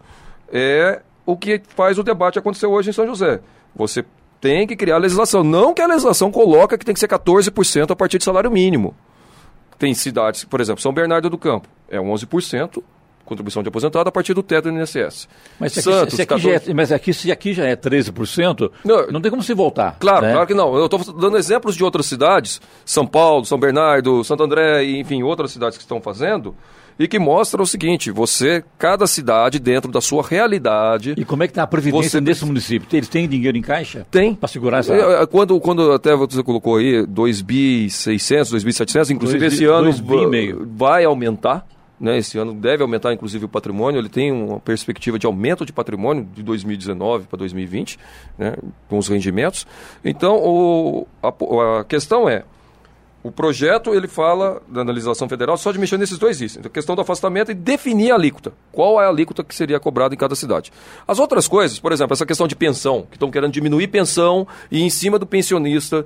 é 0.51 1.03
o 1.23 1.37
que 1.37 1.61
faz 1.75 1.99
o 1.99 2.03
debate 2.03 2.39
acontecer 2.39 2.65
hoje 2.65 2.89
em 2.89 2.93
São 2.93 3.05
José. 3.05 3.41
Você 3.75 4.03
tem 4.39 4.65
que 4.65 4.75
criar 4.75 4.95
a 4.95 4.97
legislação. 4.97 5.43
Não 5.43 5.71
que 5.71 5.83
a 5.83 5.87
legislação 5.87 6.31
coloca 6.31 6.79
que 6.79 6.83
tem 6.83 6.95
que 6.95 6.99
ser 6.99 7.07
14% 7.07 7.91
a 7.91 7.95
partir 7.95 8.17
de 8.17 8.23
salário 8.23 8.49
mínimo. 8.49 8.95
Tem 9.81 9.95
cidades, 9.95 10.43
por 10.43 10.61
exemplo, 10.61 10.79
São 10.79 10.93
Bernardo 10.93 11.27
do 11.27 11.39
Campo, 11.39 11.67
é 11.89 11.97
11% 11.97 12.83
contribuição 13.31 13.63
de 13.63 13.69
aposentado 13.69 14.09
a 14.09 14.11
partir 14.11 14.33
do 14.33 14.43
teto 14.43 14.69
do 14.69 14.77
INSS. 14.77 15.29
Mas, 15.57 15.71
se 15.71 15.81
Santos, 15.81 16.01
aqui, 16.01 16.15
se 16.15 16.21
aqui 16.21 16.43
14... 16.43 16.69
é, 16.69 16.73
mas 16.73 16.91
aqui, 16.91 17.13
se 17.13 17.31
aqui 17.31 17.53
já 17.53 17.65
é 17.65 17.77
13%, 17.77 18.69
não, 18.83 19.07
não 19.07 19.21
tem 19.21 19.31
como 19.31 19.41
se 19.41 19.53
voltar. 19.53 19.97
Claro, 19.99 20.25
né? 20.25 20.33
claro 20.33 20.47
que 20.47 20.53
não. 20.53 20.75
Eu 20.75 20.85
estou 20.85 20.99
dando 21.13 21.37
exemplos 21.37 21.75
de 21.75 21.83
outras 21.83 22.05
cidades, 22.05 22.59
São 22.83 23.07
Paulo, 23.07 23.45
São 23.45 23.57
Bernardo, 23.57 24.21
Santo 24.25 24.43
André, 24.43 24.83
enfim, 24.83 25.23
outras 25.23 25.51
cidades 25.51 25.77
que 25.77 25.83
estão 25.83 26.01
fazendo, 26.01 26.53
e 26.99 27.07
que 27.07 27.17
mostra 27.17 27.61
o 27.61 27.65
seguinte: 27.65 28.11
você, 28.11 28.63
cada 28.77 29.07
cidade, 29.07 29.59
dentro 29.59 29.89
da 29.89 30.01
sua 30.01 30.23
realidade. 30.23 31.13
E 31.17 31.23
como 31.23 31.43
é 31.43 31.47
que 31.47 31.51
está 31.51 31.63
a 31.63 31.67
previdência 31.67 32.19
você... 32.19 32.21
desse 32.21 32.45
município? 32.45 32.87
Eles 32.91 33.07
têm 33.07 33.27
dinheiro 33.27 33.57
em 33.57 33.61
caixa? 33.61 34.05
Tem. 34.11 34.35
Para 34.35 34.49
segurar 34.49 34.79
essa. 34.79 35.25
Quando, 35.27 35.59
quando 35.59 35.93
até 35.93 36.15
você 36.15 36.43
colocou 36.43 36.75
aí 36.75 37.05
2.600, 37.07 38.53
2.700, 38.53 39.09
inclusive 39.11 39.39
2, 39.39 39.53
esse 39.53 39.65
ano 39.65 39.91
vai 40.75 41.05
aumentar. 41.05 41.65
Né, 42.01 42.17
esse 42.17 42.35
ano 42.39 42.51
deve 42.51 42.81
aumentar, 42.81 43.13
inclusive, 43.13 43.45
o 43.45 43.47
patrimônio. 43.47 43.99
Ele 43.99 44.09
tem 44.09 44.31
uma 44.31 44.59
perspectiva 44.59 45.19
de 45.19 45.27
aumento 45.27 45.63
de 45.63 45.71
patrimônio 45.71 46.27
de 46.33 46.41
2019 46.41 47.27
para 47.27 47.37
2020, 47.37 47.99
né, 48.39 48.55
com 48.89 48.97
os 48.97 49.07
rendimentos. 49.07 49.67
Então, 50.03 50.37
o, 50.37 51.07
a, 51.21 51.79
a 51.81 51.83
questão 51.83 52.27
é, 52.27 52.43
o 53.23 53.31
projeto 53.31 53.93
ele 53.93 54.07
fala 54.07 54.63
da 54.67 54.81
analisação 54.81 55.29
federal 55.29 55.55
só 55.55 55.71
de 55.71 55.77
mexer 55.77 55.97
nesses 55.97 56.17
dois 56.17 56.41
itens, 56.41 56.65
a 56.65 56.69
questão 56.69 56.95
do 56.95 57.01
afastamento 57.01 57.51
e 57.51 57.53
definir 57.53 58.11
a 58.11 58.15
alíquota. 58.15 58.51
Qual 58.71 58.99
é 58.99 59.05
a 59.05 59.09
alíquota 59.09 59.43
que 59.43 59.53
seria 59.53 59.79
cobrada 59.79 60.15
em 60.15 60.17
cada 60.17 60.33
cidade? 60.33 60.71
As 61.07 61.19
outras 61.19 61.47
coisas, 61.47 61.79
por 61.79 61.91
exemplo, 61.91 62.13
essa 62.13 62.25
questão 62.25 62.47
de 62.47 62.55
pensão, 62.55 63.03
que 63.03 63.17
estão 63.17 63.29
querendo 63.29 63.51
diminuir 63.51 63.89
pensão 63.89 64.47
e 64.71 64.81
em 64.81 64.89
cima 64.89 65.19
do 65.19 65.27
pensionista 65.27 66.03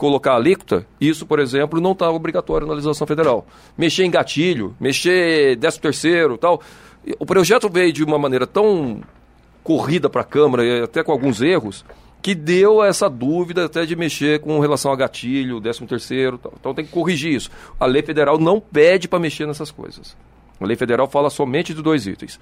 colocar 0.00 0.34
alíquota, 0.34 0.86
isso, 0.98 1.26
por 1.26 1.38
exemplo, 1.38 1.78
não 1.78 1.92
está 1.92 2.10
obrigatório 2.10 2.66
na 2.66 2.72
legislação 2.72 3.06
federal. 3.06 3.46
Mexer 3.76 4.04
em 4.04 4.10
gatilho, 4.10 4.74
mexer 4.80 5.58
13 5.58 5.78
terceiro, 5.78 6.38
tal. 6.38 6.62
O 7.18 7.26
projeto 7.26 7.68
veio 7.68 7.92
de 7.92 8.02
uma 8.02 8.18
maneira 8.18 8.46
tão 8.46 9.02
corrida 9.62 10.08
para 10.08 10.22
a 10.22 10.24
Câmara, 10.24 10.84
até 10.84 11.04
com 11.04 11.12
alguns 11.12 11.42
erros, 11.42 11.84
que 12.22 12.34
deu 12.34 12.82
essa 12.82 13.10
dúvida 13.10 13.66
até 13.66 13.84
de 13.84 13.94
mexer 13.94 14.40
com 14.40 14.58
relação 14.58 14.90
a 14.90 14.96
gatilho, 14.96 15.60
13 15.60 15.86
terceiro, 15.86 16.40
então 16.58 16.72
tem 16.72 16.86
que 16.86 16.90
corrigir 16.90 17.34
isso. 17.34 17.50
A 17.78 17.84
lei 17.84 18.02
federal 18.02 18.38
não 18.38 18.58
pede 18.58 19.06
para 19.06 19.18
mexer 19.18 19.46
nessas 19.46 19.70
coisas. 19.70 20.16
A 20.58 20.64
lei 20.64 20.76
federal 20.76 21.08
fala 21.08 21.28
somente 21.28 21.74
de 21.74 21.82
dois 21.82 22.06
itens. 22.06 22.40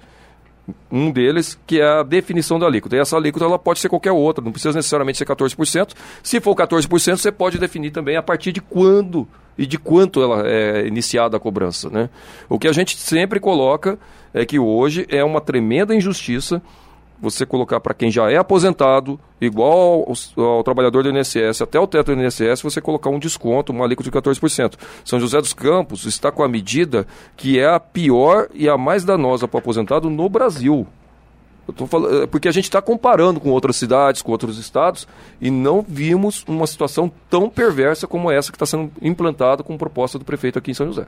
Um 0.91 1.11
deles, 1.11 1.59
que 1.65 1.79
é 1.79 1.99
a 1.99 2.03
definição 2.03 2.59
da 2.59 2.65
alíquota. 2.65 2.95
E 2.95 2.99
essa 2.99 3.15
alíquota 3.15 3.45
ela 3.45 3.59
pode 3.59 3.79
ser 3.79 3.89
qualquer 3.89 4.11
outra, 4.11 4.43
não 4.43 4.51
precisa 4.51 4.73
necessariamente 4.73 5.17
ser 5.17 5.25
14%. 5.25 5.93
Se 6.23 6.39
for 6.39 6.55
14%, 6.55 7.17
você 7.17 7.31
pode 7.31 7.57
definir 7.57 7.91
também 7.91 8.15
a 8.15 8.23
partir 8.23 8.51
de 8.51 8.61
quando 8.61 9.27
e 9.57 9.65
de 9.65 9.77
quanto 9.77 10.21
ela 10.21 10.47
é 10.47 10.87
iniciada 10.87 11.35
a 11.35 11.39
cobrança. 11.39 11.89
Né? 11.89 12.09
O 12.47 12.57
que 12.57 12.67
a 12.67 12.71
gente 12.71 12.97
sempre 12.97 13.39
coloca 13.39 13.99
é 14.33 14.45
que 14.45 14.57
hoje 14.57 15.05
é 15.09 15.23
uma 15.23 15.41
tremenda 15.41 15.93
injustiça 15.93 16.61
você 17.21 17.45
colocar 17.45 17.79
para 17.79 17.93
quem 17.93 18.09
já 18.09 18.31
é 18.31 18.37
aposentado, 18.37 19.19
igual 19.41 20.05
ao, 20.37 20.43
ao, 20.43 20.63
trabalhador 20.63 21.03
do 21.03 21.09
INSS, 21.09 21.61
até 21.61 21.79
o 21.79 21.87
teto 21.87 22.15
do 22.15 22.21
INSS, 22.21 22.61
você 22.61 22.79
colocar 22.79 23.09
um 23.09 23.19
desconto, 23.19 23.71
uma 23.71 23.85
alíquota 23.85 24.09
de 24.09 24.17
14%. 24.17 24.73
São 25.03 25.19
José 25.19 25.39
dos 25.39 25.53
Campos 25.53 26.05
está 26.05 26.31
com 26.31 26.43
a 26.43 26.47
medida 26.47 27.05
que 27.35 27.59
é 27.59 27.67
a 27.67 27.79
pior 27.79 28.47
e 28.53 28.69
a 28.69 28.77
mais 28.77 29.03
danosa 29.03 29.47
para 29.47 29.57
o 29.57 29.59
aposentado 29.59 30.09
no 30.09 30.29
Brasil. 30.29 30.87
Eu 31.67 31.73
tô 31.73 31.85
falando, 31.85 32.23
é, 32.23 32.27
porque 32.27 32.47
a 32.47 32.51
gente 32.51 32.63
está 32.63 32.81
comparando 32.81 33.39
com 33.39 33.51
outras 33.51 33.75
cidades, 33.75 34.23
com 34.23 34.31
outros 34.31 34.57
estados, 34.57 35.07
e 35.39 35.51
não 35.51 35.85
vimos 35.87 36.43
uma 36.47 36.65
situação 36.65 37.11
tão 37.29 37.47
perversa 37.47 38.07
como 38.07 38.31
essa 38.31 38.51
que 38.51 38.55
está 38.55 38.65
sendo 38.65 38.91
implantada 38.99 39.61
com 39.61 39.77
proposta 39.77 40.17
do 40.17 40.25
prefeito 40.25 40.57
aqui 40.57 40.71
em 40.71 40.73
São 40.73 40.87
José. 40.87 41.05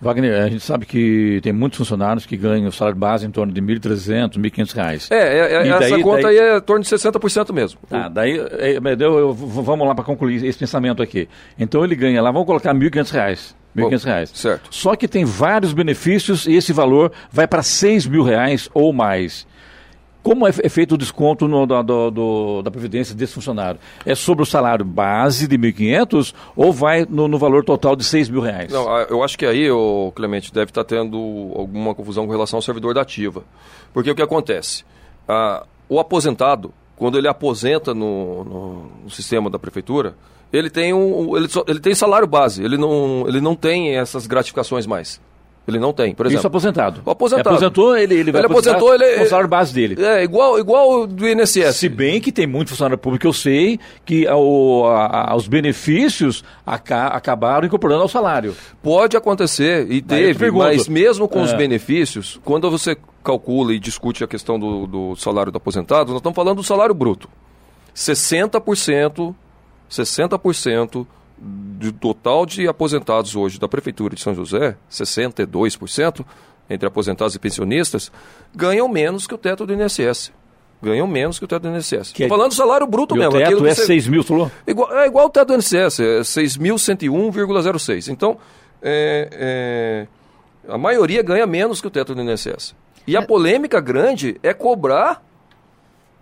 Wagner, 0.00 0.42
a 0.42 0.48
gente 0.48 0.64
sabe 0.64 0.86
que 0.86 1.40
tem 1.42 1.52
muitos 1.52 1.76
funcionários 1.76 2.24
que 2.24 2.36
ganham 2.36 2.70
salário 2.72 2.98
base 2.98 3.26
em 3.26 3.30
torno 3.30 3.52
de 3.52 3.60
R$ 3.60 3.66
1.300, 3.78 4.36
R$ 4.36 4.50
1.500. 4.50 5.10
É, 5.10 5.16
é, 5.16 5.38
é 5.38 5.68
essa 5.68 5.78
daí, 5.90 6.02
conta 6.02 6.22
daí... 6.22 6.38
aí 6.38 6.48
é 6.48 6.56
em 6.56 6.60
torno 6.60 6.82
de 6.82 6.88
60% 6.88 7.52
mesmo. 7.52 7.78
Tá, 7.86 8.08
daí, 8.08 8.38
é, 8.38 8.78
eu, 8.78 9.18
eu, 9.18 9.34
vamos 9.34 9.86
lá 9.86 9.94
para 9.94 10.04
concluir 10.04 10.42
esse 10.44 10.58
pensamento 10.58 11.02
aqui. 11.02 11.28
Então 11.58 11.84
ele 11.84 11.94
ganha 11.94 12.22
lá, 12.22 12.30
vamos 12.30 12.46
colocar 12.46 12.72
R$ 12.72 12.78
1.500. 12.78 13.54
R$ 13.76 13.84
1.500. 13.84 14.26
Certo. 14.34 14.68
Só 14.70 14.96
que 14.96 15.06
tem 15.06 15.24
vários 15.24 15.74
benefícios 15.74 16.46
e 16.46 16.54
esse 16.54 16.72
valor 16.72 17.12
vai 17.30 17.46
para 17.46 17.62
6 17.62 18.06
mil 18.06 18.22
reais 18.22 18.70
ou 18.72 18.92
mais. 18.92 19.46
Como 20.22 20.46
é, 20.46 20.52
feito 20.52 20.94
o 20.94 20.98
desconto 20.98 21.48
no, 21.48 21.66
da, 21.66 21.80
do, 21.82 22.62
da 22.62 22.70
Previdência 22.70 23.14
desse 23.14 23.32
funcionário? 23.32 23.80
É 24.04 24.14
sobre 24.14 24.42
o 24.42 24.46
salário 24.46 24.84
base 24.84 25.48
de 25.48 25.56
1.500 25.56 26.34
ou 26.54 26.72
vai 26.72 27.06
no, 27.08 27.26
no, 27.26 27.38
valor 27.38 27.64
total 27.64 27.96
de 27.96 28.04
6 28.04 28.28
mil 28.28 28.42
reais? 28.42 28.70
Não, 28.70 28.86
eu 29.02 29.22
acho 29.22 29.38
que 29.38 29.46
aí, 29.46 29.70
o 29.70 30.12
Clemente, 30.14 30.52
deve 30.52 30.70
estar 30.70 30.84
tendo 30.84 31.16
alguma 31.54 31.94
confusão 31.94 32.26
com 32.26 32.32
relação 32.32 32.58
ao 32.58 32.62
servidor 32.62 32.92
da 32.92 33.00
ativa. 33.00 33.42
Porque 33.94 34.10
o 34.10 34.14
que 34.14 34.22
acontece? 34.22 34.84
Ah, 35.26 35.64
o 35.88 35.98
aposentado, 35.98 36.72
quando 36.96 37.16
ele 37.16 37.26
aposenta 37.26 37.94
no, 37.94 38.44
no, 38.44 38.92
no 39.04 39.10
sistema 39.10 39.48
da 39.48 39.58
prefeitura, 39.58 40.14
ele 40.52 40.68
tem, 40.68 40.92
um, 40.92 41.36
ele, 41.36 41.48
ele 41.66 41.80
tem 41.80 41.94
salário 41.94 42.26
base, 42.26 42.62
ele 42.62 42.76
não, 42.76 43.24
ele 43.26 43.40
não 43.40 43.54
tem 43.54 43.96
essas 43.96 44.26
gratificações 44.26 44.86
mais. 44.86 45.20
Ele 45.68 45.78
não 45.78 45.92
tem, 45.92 46.14
por 46.14 46.26
exemplo. 46.26 46.40
Isso 46.40 46.46
aposentado. 46.46 47.02
O 47.04 47.10
aposentado. 47.10 47.48
Ele 47.48 47.56
aposentou, 47.56 47.96
ele, 47.96 48.14
ele 48.14 48.32
vai 48.32 48.40
ele 48.40 48.46
aposentou, 48.46 48.94
ele 48.94 49.22
o 49.22 49.28
salário 49.28 49.48
base 49.48 49.72
dele. 49.72 50.02
É, 50.02 50.24
igual, 50.24 50.58
igual 50.58 51.06
do 51.06 51.28
INSS. 51.28 51.76
Se 51.76 51.88
bem 51.88 52.20
que 52.20 52.32
tem 52.32 52.46
muito 52.46 52.70
funcionário 52.70 52.98
público, 52.98 53.26
eu 53.26 53.32
sei 53.32 53.78
que 54.04 54.26
o, 54.28 54.86
a, 54.86 55.32
a, 55.32 55.36
os 55.36 55.46
benefícios 55.46 56.42
aca, 56.66 57.08
acabaram 57.08 57.66
incorporando 57.66 58.02
ao 58.02 58.08
salário. 58.08 58.56
Pode 58.82 59.16
acontecer, 59.16 59.86
e 59.90 60.02
teve, 60.02 60.50
mas 60.50 60.88
mesmo 60.88 61.28
com 61.28 61.40
é. 61.40 61.42
os 61.42 61.52
benefícios, 61.52 62.40
quando 62.44 62.70
você 62.70 62.96
calcula 63.22 63.72
e 63.74 63.78
discute 63.78 64.24
a 64.24 64.26
questão 64.26 64.58
do, 64.58 64.86
do 64.86 65.16
salário 65.16 65.52
do 65.52 65.58
aposentado, 65.58 66.10
nós 66.10 66.20
estamos 66.20 66.34
falando 66.34 66.56
do 66.56 66.64
salário 66.64 66.94
bruto. 66.94 67.28
60%, 67.94 69.34
60% 69.90 71.06
do 71.40 71.92
total 71.92 72.44
de 72.44 72.68
aposentados 72.68 73.34
hoje 73.34 73.58
da 73.58 73.66
Prefeitura 73.66 74.14
de 74.14 74.20
São 74.20 74.34
José, 74.34 74.76
62%, 74.90 76.24
entre 76.68 76.86
aposentados 76.86 77.34
e 77.34 77.38
pensionistas, 77.38 78.12
ganham 78.54 78.86
menos 78.88 79.26
que 79.26 79.34
o 79.34 79.38
teto 79.38 79.66
do 79.66 79.72
INSS. 79.72 80.32
Ganham 80.82 81.06
menos 81.06 81.38
que 81.38 81.44
o 81.44 81.48
teto 81.48 81.62
do 81.62 81.76
INSS. 81.76 82.08
Estou 82.08 82.26
é... 82.26 82.28
falando 82.28 82.50
do 82.50 82.54
salário 82.54 82.86
bruto 82.86 83.14
e 83.14 83.18
mesmo. 83.18 83.36
O 83.36 83.38
teto 83.38 83.66
é 83.66 83.74
você... 83.74 83.86
6 83.86 84.08
mil, 84.08 84.22
falou? 84.22 84.50
Igual, 84.66 84.98
é 84.98 85.06
igual 85.06 85.26
o 85.26 85.30
teto 85.30 85.48
do 85.48 85.54
INSS, 85.54 86.00
é 86.00 86.20
6.101,06. 86.20 88.08
Então, 88.08 88.38
é, 88.82 89.28
é, 89.32 90.72
a 90.72 90.78
maioria 90.78 91.22
ganha 91.22 91.46
menos 91.46 91.80
que 91.80 91.86
o 91.86 91.90
teto 91.90 92.14
do 92.14 92.22
INSS. 92.22 92.74
E 93.06 93.16
a 93.16 93.20
é- 93.20 93.26
polêmica 93.26 93.80
grande 93.80 94.38
é 94.42 94.52
cobrar 94.52 95.22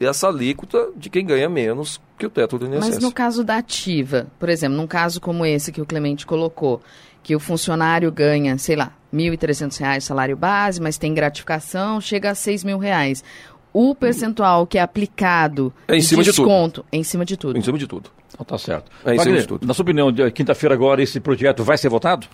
essa 0.01 0.29
alíquota 0.29 0.91
de 0.97 1.11
quem 1.11 1.25
ganha 1.25 1.49
menos 1.49 2.01
que 2.17 2.27
o 2.27 2.31
teto 2.31 2.59
do 2.59 2.67
INSS. 2.67 2.89
Mas 2.89 2.99
no 2.99 3.13
caso 3.13 3.43
da 3.43 3.57
ativa, 3.57 4.27
por 4.39 4.49
exemplo, 4.49 4.77
num 4.77 4.87
caso 4.87 5.21
como 5.21 5.45
esse 5.45 5.73
que 5.73 5.81
o 5.81 5.87
Clemente 5.87 6.27
colocou, 6.27 6.81
que 7.23 7.35
o 7.35 7.41
funcionário 7.41 8.11
ganha, 8.11 8.57
sei 8.59 8.77
lá, 8.77 8.93
R$ 9.13 9.19
1.300 9.19 10.01
salário 10.01 10.37
base, 10.37 10.81
mas 10.81 10.99
tem 10.99 11.13
gratificação, 11.13 12.01
chega 12.01 12.31
a 12.31 12.35
R$ 12.35 12.59
mil 12.65 12.79
reais. 12.79 13.25
O 13.73 13.95
percentual 13.95 14.67
que 14.67 14.79
é 14.79 14.81
aplicado 14.81 15.73
é 15.87 15.97
em 15.97 16.01
cima 16.01 16.23
de 16.23 16.31
desconto, 16.31 16.85
de 16.91 16.97
é 16.97 17.01
em 17.01 17.05
cima 17.05 17.25
de 17.25 17.37
tudo. 17.37 17.59
Em 17.59 17.63
cima 17.63 17.79
de 17.79 17.87
tudo. 17.87 18.11
Então, 18.33 18.45
tá 18.45 18.59
certo. 18.59 18.91
É 19.05 19.15
em 19.15 19.17
Wagner, 19.17 19.25
cima 19.25 19.39
de 19.41 19.47
tudo. 19.47 19.67
Na 19.67 19.75
sua 19.75 19.83
opinião, 19.83 20.13
quinta-feira 20.35 20.75
agora 20.75 21.03
esse 21.03 21.21
projeto 21.21 21.63
vai 21.63 21.77
ser 21.77 21.89
votado? 21.89 22.27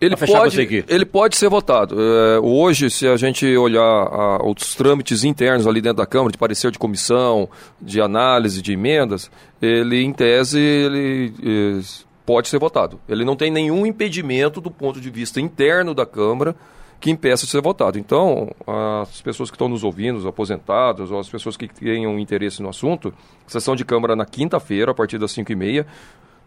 Ele 0.00 0.16
pode, 0.16 0.84
ele 0.88 1.04
pode 1.04 1.36
ser 1.36 1.50
votado. 1.50 1.96
É, 2.00 2.40
hoje, 2.40 2.90
se 2.90 3.06
a 3.06 3.18
gente 3.18 3.46
olhar 3.56 3.82
a, 3.82 4.42
os 4.48 4.74
trâmites 4.74 5.24
internos 5.24 5.66
ali 5.66 5.82
dentro 5.82 5.98
da 5.98 6.06
Câmara, 6.06 6.32
de 6.32 6.38
parecer 6.38 6.70
de 6.70 6.78
comissão, 6.78 7.48
de 7.80 8.00
análise 8.00 8.62
de 8.62 8.72
emendas, 8.72 9.30
ele, 9.60 10.02
em 10.02 10.12
tese, 10.12 10.58
ele, 10.58 11.34
ele 11.42 11.82
pode 12.24 12.48
ser 12.48 12.58
votado. 12.58 12.98
Ele 13.06 13.24
não 13.24 13.36
tem 13.36 13.50
nenhum 13.50 13.84
impedimento 13.84 14.58
do 14.58 14.70
ponto 14.70 15.00
de 15.00 15.10
vista 15.10 15.38
interno 15.38 15.94
da 15.94 16.06
Câmara 16.06 16.56
que 16.98 17.10
impeça 17.10 17.44
de 17.44 17.50
ser 17.50 17.60
votado. 17.60 17.98
Então, 17.98 18.50
as 18.66 19.20
pessoas 19.20 19.50
que 19.50 19.54
estão 19.54 19.68
nos 19.68 19.82
ouvindo, 19.82 20.18
os 20.18 20.26
aposentados, 20.26 21.10
ou 21.10 21.18
as 21.18 21.28
pessoas 21.28 21.56
que 21.56 21.66
tenham 21.66 22.18
interesse 22.18 22.62
no 22.62 22.68
assunto, 22.68 23.12
sessão 23.46 23.74
de 23.74 23.84
Câmara 23.84 24.14
na 24.14 24.26
quinta-feira, 24.26 24.92
a 24.92 24.94
partir 24.94 25.18
das 25.18 25.34
5h30, 25.34 25.86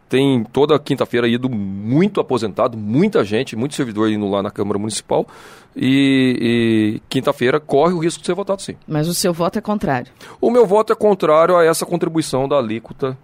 tem 0.10 0.44
toda 0.44 0.78
quinta-feira 0.78 1.28
ido 1.28 1.50
muito 1.50 2.20
aposentado, 2.22 2.78
muita 2.78 3.24
gente, 3.24 3.56
muito 3.56 3.76
servidor 3.76 4.10
indo 4.10 4.28
lá 4.30 4.44
na 4.44 4.52
Câmara 4.52 4.78
Municipal. 4.78 5.28
E, 5.76 7.00
e 7.00 7.02
quinta-feira 7.10 7.60
corre 7.60 7.94
o 7.94 8.00
risco 8.00 8.22
de 8.22 8.28
ser 8.28 8.36
votado 8.36 8.62
sim. 8.62 8.76
Mas 8.88 9.08
o 9.08 9.14
seu 9.14 9.34
voto 9.34 9.58
é 9.58 9.62
contrário? 9.62 10.12
O 10.40 10.52
meu 10.52 10.68
voto 10.68 10.94
é 10.94 10.96
contrário 10.96 11.58
a 11.58 11.66
essa 11.66 11.86
contribuição 11.86 12.48
da 12.48 12.58
alíquota 12.58 13.18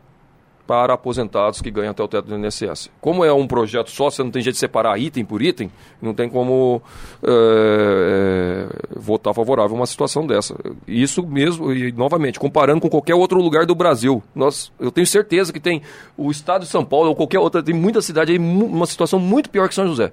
para 0.70 0.94
aposentados 0.94 1.64
que 1.64 1.72
ganham 1.72 1.90
até 1.90 2.04
o 2.04 2.08
teto 2.08 2.28
do 2.28 2.38
INSS. 2.38 2.92
Como 3.02 3.26
é 3.26 3.34
um 3.34 3.48
projeto 3.48 3.90
só, 3.90 4.12
você 4.12 4.22
não 4.22 4.30
tem 4.30 4.40
jeito 4.40 4.54
de 4.54 4.60
separar 4.60 5.00
item 5.00 5.26
por 5.26 5.42
item, 5.42 5.72
não 6.00 6.14
tem 6.14 6.30
como 6.30 6.80
é, 7.24 7.32
é, 7.32 8.68
votar 8.96 9.34
favorável 9.34 9.76
a 9.76 9.80
uma 9.80 9.88
situação 9.88 10.28
dessa. 10.28 10.56
Isso 10.88 11.26
mesmo, 11.26 11.74
e 11.74 11.92
novamente, 11.92 12.40
comparando 12.40 12.82
com 12.82 12.88
qualquer 12.88 13.16
outro 13.16 13.42
lugar 13.42 13.66
do 13.66 13.74
Brasil, 13.74 14.22
nós, 14.36 14.72
eu 14.80 14.92
tenho 14.92 15.08
certeza 15.08 15.52
que 15.52 15.60
tem 15.60 15.82
o 16.16 16.30
estado 16.30 16.62
de 16.62 16.68
São 16.68 16.86
Paulo 16.86 17.10
ou 17.10 17.16
qualquer 17.16 17.40
outra, 17.40 17.64
tem 17.64 17.74
muita 17.74 18.00
cidade 18.00 18.32
aí, 18.32 18.38
uma 18.38 18.86
situação 18.86 19.18
muito 19.20 19.50
pior 19.50 19.68
que 19.68 19.74
São 19.74 19.88
José. 19.88 20.12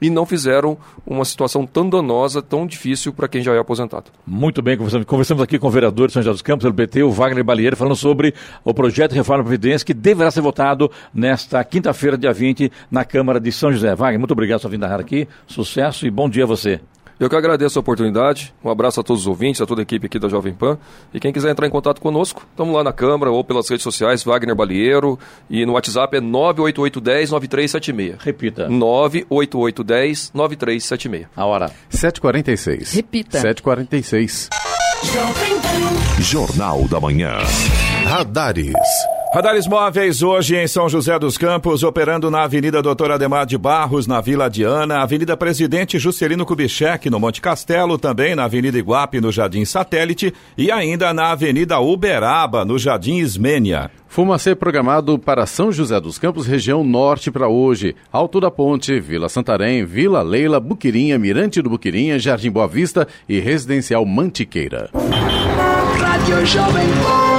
E 0.00 0.10
não 0.10 0.26
fizeram 0.26 0.76
uma 1.06 1.24
situação 1.24 1.66
tão 1.66 1.88
danosa, 1.88 2.42
tão 2.42 2.66
difícil 2.66 3.12
para 3.12 3.28
quem 3.28 3.42
já 3.42 3.54
é 3.54 3.58
aposentado. 3.58 4.10
Muito 4.26 4.62
bem, 4.62 4.76
conversamos, 4.76 5.42
aqui 5.42 5.58
com 5.58 5.68
o 5.68 5.70
vereador 5.70 6.08
de 6.08 6.14
São 6.14 6.22
José 6.22 6.32
dos 6.32 6.42
Campos, 6.42 6.64
do 6.64 6.74
PT, 6.74 7.02
o 7.02 7.10
Wagner 7.10 7.44
Balieiro, 7.44 7.76
falando 7.76 7.96
sobre 7.96 8.34
o 8.64 8.74
projeto 8.74 9.12
de 9.12 9.16
reforma 9.16 9.42
da 9.42 9.48
Previdência 9.48 9.84
que 9.84 9.94
deverá 9.94 10.30
ser 10.30 10.40
votado 10.40 10.90
nesta 11.12 11.62
quinta-feira, 11.64 12.16
dia 12.18 12.32
20, 12.32 12.70
na 12.90 13.04
Câmara 13.04 13.40
de 13.40 13.50
São 13.52 13.72
José. 13.72 13.94
Wagner, 13.94 14.18
muito 14.18 14.32
obrigado 14.32 14.58
por 14.58 14.62
sua 14.62 14.70
vinda 14.70 14.86
aqui, 14.96 15.28
sucesso 15.46 16.06
e 16.06 16.10
bom 16.10 16.28
dia 16.28 16.44
a 16.44 16.46
você. 16.46 16.80
Eu 17.18 17.30
que 17.30 17.36
agradeço 17.36 17.78
a 17.78 17.80
oportunidade. 17.80 18.52
Um 18.62 18.68
abraço 18.68 19.00
a 19.00 19.02
todos 19.02 19.22
os 19.22 19.26
ouvintes, 19.26 19.62
a 19.62 19.66
toda 19.66 19.80
a 19.80 19.84
equipe 19.84 20.04
aqui 20.06 20.18
da 20.18 20.28
Jovem 20.28 20.52
Pan. 20.52 20.76
E 21.14 21.20
quem 21.20 21.32
quiser 21.32 21.50
entrar 21.50 21.66
em 21.66 21.70
contato 21.70 21.98
conosco, 22.00 22.46
estamos 22.50 22.74
lá 22.74 22.84
na 22.84 22.92
Câmara 22.92 23.30
ou 23.30 23.42
pelas 23.42 23.66
redes 23.70 23.82
sociais, 23.82 24.22
Wagner 24.22 24.54
Balieiro. 24.54 25.18
E 25.48 25.64
no 25.64 25.72
WhatsApp 25.72 26.18
é 26.18 26.20
98810-9376. 26.20 28.16
Repita. 28.20 28.68
98810-9376. 28.68 31.26
A 31.34 31.46
hora. 31.46 31.70
7h46. 31.90 32.94
Repita. 32.94 33.40
7h46. 33.40 34.50
Jornal 36.20 36.86
da 36.88 37.00
Manhã. 37.00 37.38
Radares. 38.04 38.74
Radares 39.36 39.66
móveis 39.66 40.22
hoje 40.22 40.56
em 40.56 40.66
São 40.66 40.88
José 40.88 41.18
dos 41.18 41.36
Campos, 41.36 41.82
operando 41.82 42.30
na 42.30 42.44
Avenida 42.44 42.80
Doutor 42.80 43.10
Ademar 43.10 43.44
de 43.44 43.58
Barros, 43.58 44.06
na 44.06 44.18
Vila 44.18 44.48
Diana, 44.48 45.02
Avenida 45.02 45.36
Presidente 45.36 45.98
Juscelino 45.98 46.46
Kubitschek, 46.46 47.10
no 47.10 47.20
Monte 47.20 47.42
Castelo, 47.42 47.98
também 47.98 48.34
na 48.34 48.44
Avenida 48.44 48.78
Iguape, 48.78 49.20
no 49.20 49.30
Jardim 49.30 49.62
Satélite, 49.66 50.32
e 50.56 50.72
ainda 50.72 51.12
na 51.12 51.32
Avenida 51.32 51.78
Uberaba, 51.78 52.64
no 52.64 52.78
Jardim 52.78 53.18
Ismênia. 53.18 53.90
Fumacê 54.08 54.54
programado 54.54 55.18
para 55.18 55.44
São 55.44 55.70
José 55.70 56.00
dos 56.00 56.18
Campos, 56.18 56.46
região 56.46 56.82
norte 56.82 57.30
para 57.30 57.46
hoje. 57.46 57.94
Alto 58.10 58.40
da 58.40 58.50
Ponte, 58.50 58.98
Vila 58.98 59.28
Santarém, 59.28 59.84
Vila 59.84 60.22
Leila, 60.22 60.58
Buquirinha, 60.58 61.18
Mirante 61.18 61.60
do 61.60 61.68
Buquirinha, 61.68 62.18
Jardim 62.18 62.50
Boa 62.50 62.66
Vista 62.66 63.06
e 63.28 63.38
Residencial 63.38 64.06
Mantiqueira. 64.06 64.88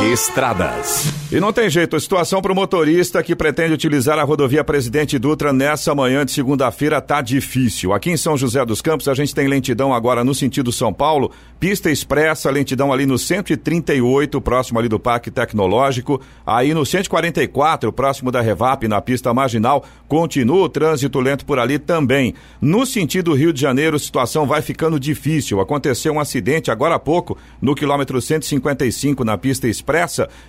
Estradas. 0.08 1.12
E 1.30 1.38
não 1.42 1.52
tem 1.52 1.70
jeito, 1.70 2.00
situação 2.00 2.42
para 2.42 2.54
o 2.54 2.56
motorista 2.56 3.22
que 3.22 3.36
pretende 3.36 3.74
utilizar 3.74 4.18
a 4.18 4.24
rodovia 4.24 4.64
Presidente 4.64 5.20
Dutra 5.20 5.52
nessa 5.52 5.94
manhã 5.94 6.26
de 6.26 6.32
segunda-feira 6.32 7.02
tá 7.02 7.20
difícil. 7.20 7.92
Aqui 7.92 8.12
em 8.12 8.16
São 8.16 8.38
José 8.38 8.64
dos 8.66 8.82
Campos 8.82 9.10
a 9.10 9.14
gente 9.14 9.36
tem 9.36 9.50
lentidão 9.50 9.94
agora 9.94 10.24
no 10.24 10.34
sentido 10.34 10.72
São 10.72 10.94
Paulo, 10.94 11.30
pista 11.60 11.92
expressa, 11.92 12.50
lentidão 12.50 12.94
ali 12.94 13.06
no 13.06 13.18
138, 13.18 14.40
próximo 14.40 14.80
ali 14.80 14.88
do 14.88 14.98
Parque 14.98 15.30
Tecnológico, 15.30 16.22
aí 16.46 16.74
no 16.74 16.86
144, 16.86 17.92
próximo 17.92 18.32
da 18.32 18.40
Revap, 18.40 18.88
na 18.88 19.02
pista 19.02 19.34
marginal, 19.34 19.84
continua 20.08 20.64
o 20.64 20.70
trânsito 20.70 21.20
lento 21.20 21.46
por 21.46 21.60
ali 21.60 21.78
também. 21.78 22.34
No 22.62 22.86
sentido 22.86 23.34
Rio 23.34 23.52
de 23.52 23.60
Janeiro, 23.60 24.00
situação 24.00 24.48
vai 24.48 24.62
ficando 24.62 24.98
difícil. 24.98 25.60
Aconteceu 25.60 26.14
um 26.14 26.22
acidente 26.22 26.72
agora 26.72 26.96
há 26.96 27.00
pouco 27.00 27.38
no 27.62 27.76
quilômetro 27.76 28.22
155 28.22 29.26
na 29.26 29.38
pista 29.38 29.68
expressa 29.68 29.97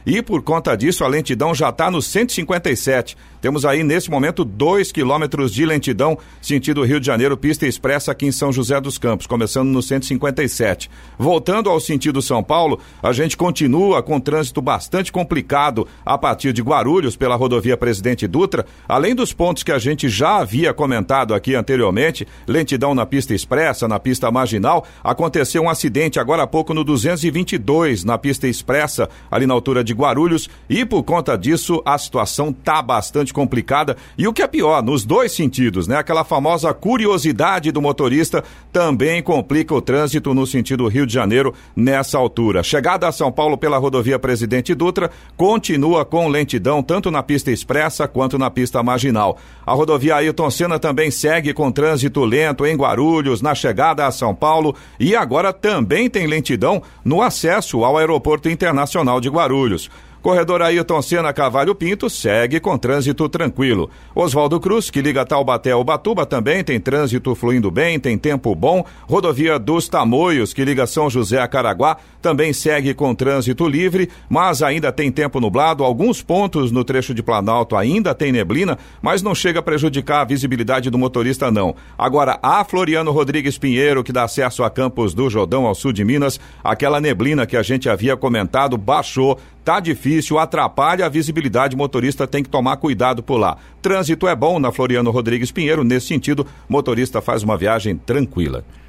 e 0.05 0.23
por 0.23 0.43
conta 0.43 0.77
disso 0.77 1.05
a 1.05 1.09
lentidão 1.09 1.55
já 1.55 1.71
está 1.71 1.91
no 1.91 2.03
157. 2.03 3.17
Temos 3.41 3.65
aí 3.65 3.85
nesse 3.85 4.11
momento 4.11 4.45
dois 4.45 4.91
quilômetros 4.91 5.53
de 5.53 5.65
lentidão 5.65 6.19
sentido 6.41 6.85
Rio 6.85 6.99
de 6.99 7.07
Janeiro, 7.07 7.37
pista 7.37 7.67
expressa 7.67 8.13
aqui 8.13 8.27
em 8.27 8.33
São 8.33 8.53
José 8.53 8.81
dos 8.81 8.99
Campos, 8.99 9.27
começando 9.27 9.69
no 9.69 9.83
157. 9.83 10.91
Voltando 11.19 11.71
ao 11.71 11.79
sentido 11.79 12.21
São 12.21 12.43
Paulo, 12.43 12.81
a 13.03 13.13
gente 13.13 13.37
continua 13.37 14.03
com 14.03 14.19
trânsito 14.19 14.61
bastante 14.61 15.13
complicado 15.13 15.87
a 16.05 16.19
partir 16.19 16.53
de 16.53 16.63
Guarulhos 16.63 17.17
pela 17.17 17.37
rodovia 17.37 17.77
Presidente 17.77 18.27
Dutra, 18.27 18.67
além 18.89 19.15
dos 19.15 19.33
pontos 19.33 19.63
que 19.63 19.73
a 19.73 19.79
gente 19.79 20.09
já 20.09 20.39
havia 20.39 20.75
comentado 20.75 21.35
aqui 21.35 21.55
anteriormente, 21.55 22.27
lentidão 22.47 22.95
na 22.95 23.07
pista 23.07 23.35
expressa, 23.35 23.87
na 23.87 23.99
pista 23.99 24.31
marginal, 24.31 24.87
aconteceu 25.03 25.63
um 25.63 25.71
acidente 25.71 26.19
agora 26.19 26.43
há 26.43 26.47
pouco 26.47 26.75
no 26.75 26.83
222 26.83 28.05
na 28.05 28.19
pista 28.19 28.49
expressa, 28.49 29.09
ali 29.31 29.47
na 29.47 29.55
altura 29.55 29.85
de 29.85 29.93
Guarulhos, 29.93 30.49
e 30.69 30.85
por 30.85 31.03
conta 31.03 31.37
disso 31.37 31.83
a 31.85 31.97
situação 31.99 32.53
tá 32.53 32.83
bastante 32.83 33.28
complicada 33.33 33.97
e 34.17 34.27
o 34.27 34.33
que 34.33 34.43
é 34.43 34.47
pior, 34.47 34.83
nos 34.83 35.05
dois 35.05 35.33
sentidos, 35.33 35.87
né? 35.87 35.97
Aquela 35.97 36.25
famosa 36.25 36.73
curiosidade 36.73 37.73
do 37.73 37.83
motorista 37.83 38.43
também 38.73 39.23
complica 39.23 39.75
o 39.75 39.81
trânsito 39.81 40.35
no 40.35 40.47
sentido 40.47 40.89
Rio 40.89 41.07
de 41.07 41.15
Janeiro 41.15 41.55
nessa 41.75 42.19
altura. 42.19 42.63
Chegada 42.63 43.09
a 43.09 43.13
São 43.13 43.31
Paulo 43.31 43.57
pela 43.57 43.79
rodovia 43.79 44.19
Presidente 44.19 44.75
Dutra 44.75 45.11
continua 45.37 46.05
com 46.05 46.29
lentidão 46.29 46.83
tanto 46.83 47.11
na 47.11 47.23
pista 47.23 47.51
expressa 47.51 48.07
quanto 48.09 48.39
na 48.39 48.51
pista 48.51 48.83
marginal. 48.83 49.39
A 49.67 49.73
rodovia 49.73 50.17
Ailton 50.17 50.51
Senna 50.51 50.79
também 50.79 51.11
segue 51.11 51.53
com 51.53 51.71
trânsito 51.71 52.25
lento 52.25 52.67
em 52.67 52.77
Guarulhos 52.77 53.43
na 53.43 53.55
chegada 53.55 54.07
a 54.07 54.11
São 54.11 54.35
Paulo 54.35 54.75
e 54.99 55.15
agora 55.15 55.53
também 55.53 56.09
tem 56.09 56.27
lentidão 56.27 56.83
no 57.05 57.23
acesso 57.23 57.85
ao 57.85 57.97
Aeroporto 57.97 58.49
Internacional 58.49 59.21
de 59.21 59.29
Guarulhos. 59.29 59.91
Corredor 60.23 60.63
Ailton 60.63 61.01
Senna 61.01 61.33
Cavalho 61.33 61.75
Pinto 61.75 62.11
segue 62.11 62.59
com 62.59 62.77
trânsito 62.77 63.29
tranquilo. 63.29 63.89
Oswaldo 64.15 64.59
Cruz, 64.59 64.91
que 64.91 65.01
liga 65.01 65.25
Taubaté 65.25 65.71
ao 65.71 65.85
Batuba, 65.85 66.27
também 66.27 66.65
tem 66.65 66.81
trânsito 66.81 67.35
fluindo 67.35 67.71
bem, 67.71 68.01
tem 68.01 68.19
tempo 68.19 68.55
bom. 68.55 68.85
Rodovia 69.09 69.59
dos 69.59 69.89
Tamoios, 69.89 70.53
que 70.53 70.65
liga 70.65 70.87
São 70.87 71.09
José 71.09 71.41
a 71.41 71.47
Caraguá, 71.47 71.97
também 72.21 72.53
segue 72.53 72.95
com 72.95 73.15
trânsito 73.15 73.69
livre, 73.69 74.11
mas 74.29 74.63
ainda 74.63 74.91
tem 74.91 75.11
tempo 75.11 75.41
nublado. 75.41 75.85
Alguns 75.85 76.21
pontos 76.21 76.73
no 76.73 76.83
trecho 76.83 77.15
de 77.15 77.23
Planalto 77.23 77.77
ainda 77.77 78.15
tem 78.15 78.33
neblina, 78.33 78.77
mas 79.01 79.23
não 79.23 79.35
chega 79.35 79.61
a 79.61 79.63
prejudicar 79.63 80.23
a 80.23 80.25
visibilidade 80.25 80.91
do 80.91 80.99
motorista, 80.99 81.51
não. 81.51 81.77
Agora, 81.97 82.39
a 82.43 82.65
Floriano 82.65 83.13
Rodrigues 83.13 83.57
Pinheiro, 83.57 84.03
que 84.03 84.13
dá 84.13 84.25
acesso 84.25 84.65
a 84.65 84.71
Campos 84.71 85.15
do 85.15 85.31
Jordão, 85.31 85.65
ao 85.65 85.75
sul 85.75 85.93
de 85.93 86.05
Minas, 86.05 86.41
aquela 86.63 87.01
neblina 87.01 87.47
que 87.47 87.57
a 87.57 87.63
gente 87.63 87.89
havia 87.89 88.17
comentado 88.17 88.77
baixou 88.77 89.39
tá 89.65 89.81
difícil, 89.81 90.39
atrapalha 90.39 91.07
a 91.07 91.09
visibilidade, 91.09 91.77
motorista 91.77 92.27
tem 92.27 92.43
que 92.43 92.49
tomar 92.49 92.77
cuidado 92.77 93.23
por 93.23 93.37
lá. 93.37 93.57
Trânsito 93.83 94.27
é 94.27 94.35
bom 94.35 94.59
na 94.59 94.73
Floriano 94.73 95.11
Rodrigues 95.11 95.53
Pinheiro, 95.53 95.85
nesse 95.85 96.07
sentido, 96.07 96.47
motorista 96.69 97.21
faz 97.21 97.43
uma 97.43 97.57
viagem 97.57 97.97
tranquila. 97.97 98.65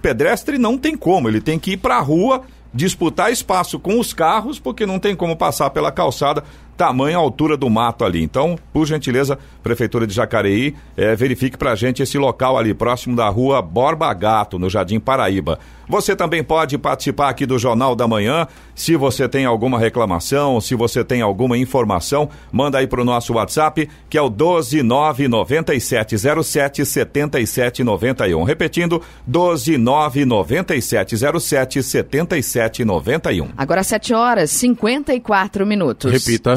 pedestre 0.00 0.56
não 0.56 0.78
tem 0.78 0.96
como, 0.96 1.28
ele 1.28 1.40
tem 1.40 1.58
que 1.58 1.72
ir 1.72 1.76
para 1.76 1.96
a 1.96 2.00
rua 2.00 2.42
disputar 2.72 3.32
espaço 3.32 3.78
com 3.78 3.98
os 3.98 4.12
carros, 4.12 4.58
porque 4.58 4.86
não 4.86 4.98
tem 4.98 5.14
como 5.16 5.36
passar 5.36 5.70
pela 5.70 5.90
calçada 5.90 6.44
tamanha 6.80 7.18
altura 7.18 7.58
do 7.58 7.68
mato 7.68 8.06
ali. 8.06 8.22
Então, 8.22 8.58
por 8.72 8.86
gentileza, 8.86 9.38
Prefeitura 9.62 10.06
de 10.06 10.14
Jacareí, 10.14 10.74
é, 10.96 11.14
verifique 11.14 11.58
pra 11.58 11.74
gente 11.74 12.02
esse 12.02 12.16
local 12.16 12.56
ali, 12.56 12.72
próximo 12.72 13.14
da 13.14 13.28
rua 13.28 13.60
Borba 13.60 14.10
Gato, 14.14 14.58
no 14.58 14.70
Jardim 14.70 14.98
Paraíba. 14.98 15.58
Você 15.90 16.16
também 16.16 16.42
pode 16.42 16.78
participar 16.78 17.28
aqui 17.28 17.44
do 17.44 17.58
Jornal 17.58 17.94
da 17.96 18.06
Manhã. 18.06 18.46
Se 18.76 18.94
você 18.96 19.28
tem 19.28 19.44
alguma 19.44 19.76
reclamação, 19.76 20.60
se 20.60 20.76
você 20.76 21.02
tem 21.04 21.20
alguma 21.20 21.58
informação, 21.58 22.28
manda 22.52 22.78
aí 22.78 22.86
pro 22.86 23.04
nosso 23.04 23.34
WhatsApp, 23.34 23.90
que 24.08 24.16
é 24.16 24.22
o 24.22 24.30
1299707 24.30 26.84
7791. 26.84 28.44
Repetindo, 28.44 29.02
1299707 29.28 31.82
7791. 31.82 33.48
Agora 33.56 33.82
7 33.82 34.14
horas 34.14 34.52
54 34.52 35.66
minutos. 35.66 36.12
Repita. 36.12 36.56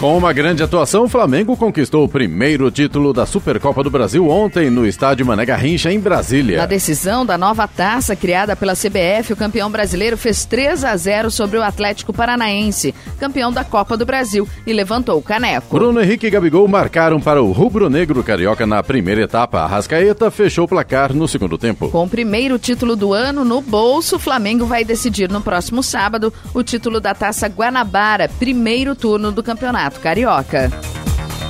Com 0.00 0.16
uma 0.16 0.32
grande 0.32 0.62
atuação, 0.62 1.04
o 1.04 1.08
Flamengo 1.10 1.54
conquistou 1.54 2.02
o 2.02 2.08
primeiro 2.08 2.70
título 2.70 3.12
da 3.12 3.26
Supercopa 3.26 3.82
do 3.82 3.90
Brasil 3.90 4.26
ontem 4.30 4.70
no 4.70 4.86
estádio 4.86 5.26
Mané 5.26 5.44
Garrincha, 5.44 5.92
em 5.92 6.00
Brasília. 6.00 6.56
Na 6.56 6.64
decisão 6.64 7.26
da 7.26 7.36
nova 7.36 7.68
taça 7.68 8.16
criada 8.16 8.56
pela 8.56 8.72
CBF, 8.72 9.34
o 9.34 9.36
campeão 9.36 9.70
brasileiro 9.70 10.16
fez 10.16 10.46
3 10.46 10.84
a 10.84 10.96
0 10.96 11.30
sobre 11.30 11.58
o 11.58 11.62
Atlético 11.62 12.14
Paranaense, 12.14 12.94
campeão 13.18 13.52
da 13.52 13.62
Copa 13.62 13.94
do 13.94 14.06
Brasil, 14.06 14.48
e 14.66 14.72
levantou 14.72 15.18
o 15.18 15.22
caneco. 15.22 15.76
Bruno 15.76 16.00
Henrique 16.00 16.28
e 16.28 16.30
Gabigol 16.30 16.66
marcaram 16.66 17.20
para 17.20 17.42
o 17.42 17.52
rubro-negro 17.52 18.24
carioca 18.24 18.66
na 18.66 18.82
primeira 18.82 19.20
etapa. 19.20 19.60
A 19.60 19.66
Rascaeta 19.66 20.30
fechou 20.30 20.64
o 20.64 20.68
placar 20.68 21.12
no 21.12 21.28
segundo 21.28 21.58
tempo. 21.58 21.90
Com 21.90 22.04
o 22.04 22.08
primeiro 22.08 22.58
título 22.58 22.96
do 22.96 23.12
ano 23.12 23.44
no 23.44 23.60
bolso, 23.60 24.16
o 24.16 24.18
Flamengo 24.18 24.64
vai 24.64 24.82
decidir 24.82 25.28
no 25.28 25.42
próximo 25.42 25.82
sábado 25.82 26.32
o 26.54 26.62
título 26.62 27.00
da 27.00 27.14
Taça 27.14 27.48
Guanabara, 27.48 28.30
primeiro 28.38 28.94
turno 28.94 29.30
do 29.30 29.42
Campeonato 29.42 29.89
Carioca. 29.98 30.70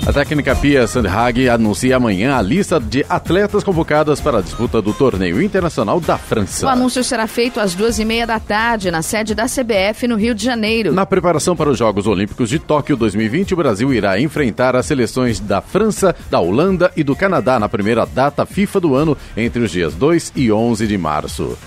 A 0.07 0.13
técnica 0.13 0.57
Pia 0.57 0.87
Sandhag 0.87 1.49
anuncia 1.49 1.97
amanhã 1.97 2.35
a 2.35 2.41
lista 2.41 2.81
de 2.81 3.05
atletas 3.09 3.63
convocadas 3.63 4.19
para 4.19 4.39
a 4.39 4.41
disputa 4.41 4.81
do 4.81 4.95
torneio 4.95 5.43
internacional 5.43 6.01
da 6.01 6.17
França. 6.17 6.67
O 6.67 6.69
anúncio 6.71 7.05
será 7.05 7.27
feito 7.27 7.61
às 7.61 7.75
duas 7.75 7.99
e 7.99 8.05
meia 8.05 8.27
da 8.27 8.41
tarde 8.41 8.91
na 8.91 9.03
sede 9.03 9.35
da 9.35 9.45
CBF 9.45 10.09
no 10.09 10.17
Rio 10.17 10.35
de 10.35 10.43
Janeiro. 10.43 10.93
Na 10.93 11.05
preparação 11.05 11.55
para 11.55 11.69
os 11.69 11.79
Jogos 11.79 12.07
Olímpicos 12.07 12.49
de 12.49 12.59
Tóquio 12.59 12.97
2020, 12.97 13.53
o 13.53 13.57
Brasil 13.57 13.93
irá 13.93 14.19
enfrentar 14.19 14.75
as 14.75 14.87
seleções 14.87 15.39
da 15.39 15.61
França, 15.61 16.17
da 16.31 16.41
Holanda 16.41 16.91
e 16.97 17.05
do 17.05 17.15
Canadá 17.15 17.61
na 17.61 17.69
primeira 17.69 18.07
data 18.07 18.47
FIFA 18.47 18.81
do 18.81 18.95
ano, 18.95 19.17
entre 19.37 19.63
os 19.63 19.71
dias 19.71 19.95
2 19.95 20.33
e 20.35 20.51
11 20.51 20.87
de 20.87 20.97
março. 20.97 21.59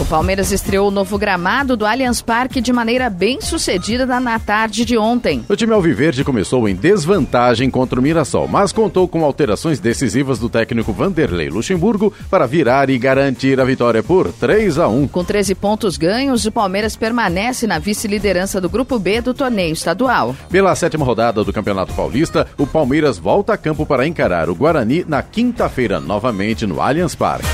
O 0.00 0.04
Palmeiras 0.04 0.52
estreou 0.52 0.88
o 0.88 0.90
novo 0.92 1.18
gramado 1.18 1.76
do 1.76 1.84
Allianz 1.84 2.22
Parque 2.22 2.60
de 2.60 2.72
maneira 2.72 3.10
bem 3.10 3.40
sucedida 3.40 4.06
na 4.20 4.38
tarde 4.38 4.84
de 4.84 4.96
ontem. 4.96 5.44
O 5.48 5.56
time 5.56 5.72
Alviverde 5.72 6.22
começou 6.22 6.68
em 6.68 6.74
desvantagem 6.76 7.68
contra 7.68 7.98
o 7.98 8.02
Mirassol, 8.02 8.46
mas 8.46 8.70
contou 8.70 9.08
com 9.08 9.24
alterações 9.24 9.80
decisivas 9.80 10.38
do 10.38 10.48
técnico 10.48 10.92
Vanderlei 10.92 11.48
Luxemburgo 11.48 12.12
para 12.30 12.46
virar 12.46 12.88
e 12.90 12.96
garantir 12.96 13.60
a 13.60 13.64
vitória 13.64 14.00
por 14.00 14.32
3 14.32 14.78
a 14.78 14.86
1. 14.86 15.08
Com 15.08 15.24
13 15.24 15.56
pontos 15.56 15.96
ganhos, 15.96 16.46
o 16.46 16.52
Palmeiras 16.52 16.94
permanece 16.94 17.66
na 17.66 17.80
vice-liderança 17.80 18.60
do 18.60 18.68
Grupo 18.68 19.00
B 19.00 19.20
do 19.20 19.34
torneio 19.34 19.72
estadual. 19.72 20.34
Pela 20.48 20.76
sétima 20.76 21.04
rodada 21.04 21.42
do 21.42 21.52
Campeonato 21.52 21.92
Paulista, 21.92 22.46
o 22.56 22.68
Palmeiras 22.68 23.18
volta 23.18 23.54
a 23.54 23.58
campo 23.58 23.84
para 23.84 24.06
encarar 24.06 24.48
o 24.48 24.54
Guarani 24.54 25.04
na 25.08 25.22
quinta-feira, 25.22 25.98
novamente 25.98 26.68
no 26.68 26.80
Allianz 26.80 27.16
Parque. 27.16 27.48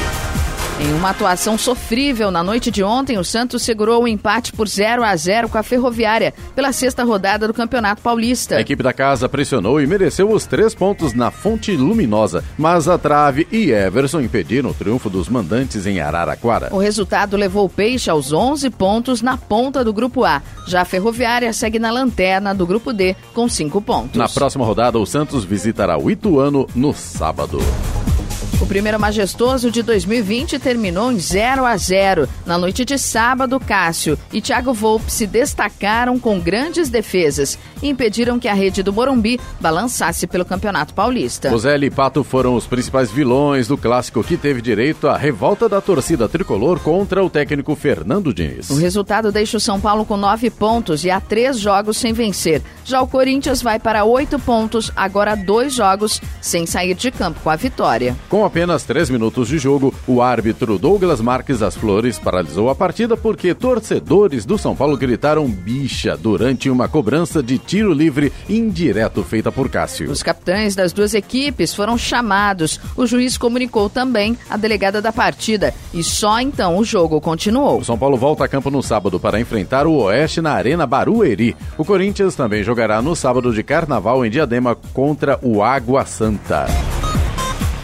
Em 0.80 0.92
uma 0.92 1.10
atuação 1.10 1.56
sofrível 1.56 2.32
na 2.32 2.42
noite 2.42 2.68
de 2.68 2.82
ontem, 2.82 3.16
o 3.16 3.24
Santos 3.24 3.62
segurou 3.62 4.02
o 4.02 4.08
empate 4.08 4.52
por 4.52 4.66
0 4.66 5.04
a 5.04 5.14
0 5.14 5.48
com 5.48 5.56
a 5.56 5.62
Ferroviária 5.62 6.34
pela 6.54 6.72
sexta 6.72 7.04
rodada 7.04 7.46
do 7.46 7.54
Campeonato 7.54 8.02
Paulista. 8.02 8.56
A 8.56 8.60
equipe 8.60 8.82
da 8.82 8.92
casa 8.92 9.28
pressionou 9.28 9.80
e 9.80 9.86
mereceu 9.86 10.28
os 10.28 10.46
três 10.46 10.74
pontos 10.74 11.14
na 11.14 11.30
Fonte 11.30 11.76
Luminosa, 11.76 12.42
mas 12.58 12.88
a 12.88 12.98
Trave 12.98 13.46
e 13.52 13.70
Everson 13.70 14.20
impediram 14.20 14.70
o 14.70 14.74
triunfo 14.74 15.08
dos 15.08 15.28
mandantes 15.28 15.86
em 15.86 16.00
Araraquara. 16.00 16.70
O 16.72 16.78
resultado 16.78 17.36
levou 17.36 17.66
o 17.66 17.70
Peixe 17.70 18.10
aos 18.10 18.32
11 18.32 18.68
pontos 18.70 19.22
na 19.22 19.36
ponta 19.36 19.84
do 19.84 19.92
Grupo 19.92 20.24
A. 20.24 20.42
Já 20.66 20.80
a 20.80 20.84
Ferroviária 20.84 21.52
segue 21.52 21.78
na 21.78 21.92
lanterna 21.92 22.52
do 22.52 22.66
Grupo 22.66 22.92
D 22.92 23.14
com 23.32 23.48
5 23.48 23.80
pontos. 23.80 24.18
Na 24.18 24.28
próxima 24.28 24.64
rodada, 24.64 24.98
o 24.98 25.06
Santos 25.06 25.44
visitará 25.44 25.96
o 25.96 26.10
Ituano 26.10 26.66
no 26.74 26.92
sábado. 26.92 27.60
O 28.64 28.66
primeiro 28.66 28.98
majestoso 28.98 29.70
de 29.70 29.82
2020 29.82 30.58
terminou 30.58 31.12
em 31.12 31.18
0 31.18 31.66
a 31.66 31.76
0. 31.76 32.26
Na 32.46 32.56
noite 32.56 32.82
de 32.82 32.96
sábado, 32.96 33.60
Cássio 33.60 34.18
e 34.32 34.40
Thiago 34.40 34.72
Volpe 34.72 35.12
se 35.12 35.26
destacaram 35.26 36.18
com 36.18 36.40
grandes 36.40 36.88
defesas 36.88 37.58
e 37.82 37.90
impediram 37.90 38.38
que 38.38 38.48
a 38.48 38.54
rede 38.54 38.82
do 38.82 38.90
Morumbi 38.90 39.38
balançasse 39.60 40.26
pelo 40.26 40.46
Campeonato 40.46 40.94
Paulista. 40.94 41.50
Roseli 41.50 41.88
e 41.88 41.90
Pato 41.90 42.24
foram 42.24 42.54
os 42.56 42.66
principais 42.66 43.10
vilões 43.10 43.68
do 43.68 43.76
clássico 43.76 44.24
que 44.24 44.38
teve 44.38 44.62
direito 44.62 45.08
à 45.08 45.16
revolta 45.18 45.68
da 45.68 45.82
torcida 45.82 46.26
tricolor 46.26 46.80
contra 46.80 47.22
o 47.22 47.28
técnico 47.28 47.76
Fernando 47.76 48.32
Diniz. 48.32 48.70
O 48.70 48.76
resultado 48.76 49.30
deixa 49.30 49.58
o 49.58 49.60
São 49.60 49.78
Paulo 49.78 50.06
com 50.06 50.16
nove 50.16 50.48
pontos 50.48 51.04
e 51.04 51.10
há 51.10 51.20
três 51.20 51.60
jogos 51.60 51.98
sem 51.98 52.14
vencer. 52.14 52.62
Já 52.82 53.02
o 53.02 53.06
Corinthians 53.06 53.60
vai 53.60 53.78
para 53.78 54.04
oito 54.04 54.38
pontos, 54.38 54.90
agora 54.96 55.34
dois 55.34 55.74
jogos 55.74 56.18
sem 56.40 56.64
sair 56.64 56.94
de 56.94 57.10
campo 57.10 57.40
com 57.44 57.50
a 57.50 57.56
vitória. 57.56 58.16
Com 58.30 58.42
apenas 58.55 58.84
três 58.84 59.11
minutos 59.11 59.48
de 59.48 59.59
jogo, 59.59 59.92
o 60.07 60.22
árbitro 60.22 60.78
Douglas 60.78 61.20
Marques 61.20 61.59
das 61.59 61.74
Flores 61.74 62.20
paralisou 62.20 62.70
a 62.70 62.74
partida 62.74 63.16
porque 63.16 63.52
torcedores 63.52 64.44
do 64.44 64.57
São 64.57 64.76
Paulo 64.76 64.96
gritaram 64.96 65.48
bicha 65.48 66.16
durante 66.16 66.70
uma 66.70 66.86
cobrança 66.86 67.42
de 67.42 67.59
tiro 67.59 67.92
livre 67.92 68.32
indireto 68.48 69.24
feita 69.24 69.50
por 69.50 69.68
Cássio. 69.68 70.09
Os 70.09 70.22
capitães 70.22 70.76
das 70.76 70.92
duas 70.92 71.14
equipes 71.14 71.74
foram 71.74 71.98
chamados. 71.98 72.78
O 72.96 73.09
juiz 73.09 73.36
comunicou 73.36 73.90
também 73.90 74.38
a 74.48 74.57
delegada 74.57 75.02
da 75.02 75.11
partida 75.11 75.74
e 75.92 76.05
só 76.05 76.38
então 76.38 76.78
o 76.78 76.84
jogo 76.84 77.20
continuou. 77.20 77.80
O 77.80 77.84
São 77.84 77.98
Paulo 77.98 78.16
volta 78.16 78.44
a 78.44 78.48
campo 78.48 78.70
no 78.70 78.84
sábado 78.84 79.18
para 79.18 79.40
enfrentar 79.40 79.84
o 79.84 79.96
Oeste 79.96 80.40
na 80.40 80.52
Arena 80.52 80.86
Barueri. 80.86 81.57
O 81.76 81.84
Corinthians 81.84 82.36
também 82.36 82.62
jogará 82.62 83.02
no 83.02 83.16
sábado 83.16 83.52
de 83.52 83.64
Carnaval 83.64 84.24
em 84.24 84.30
Diadema 84.30 84.76
contra 84.92 85.40
o 85.42 85.61
Água 85.61 86.07
Santa. 86.07 86.66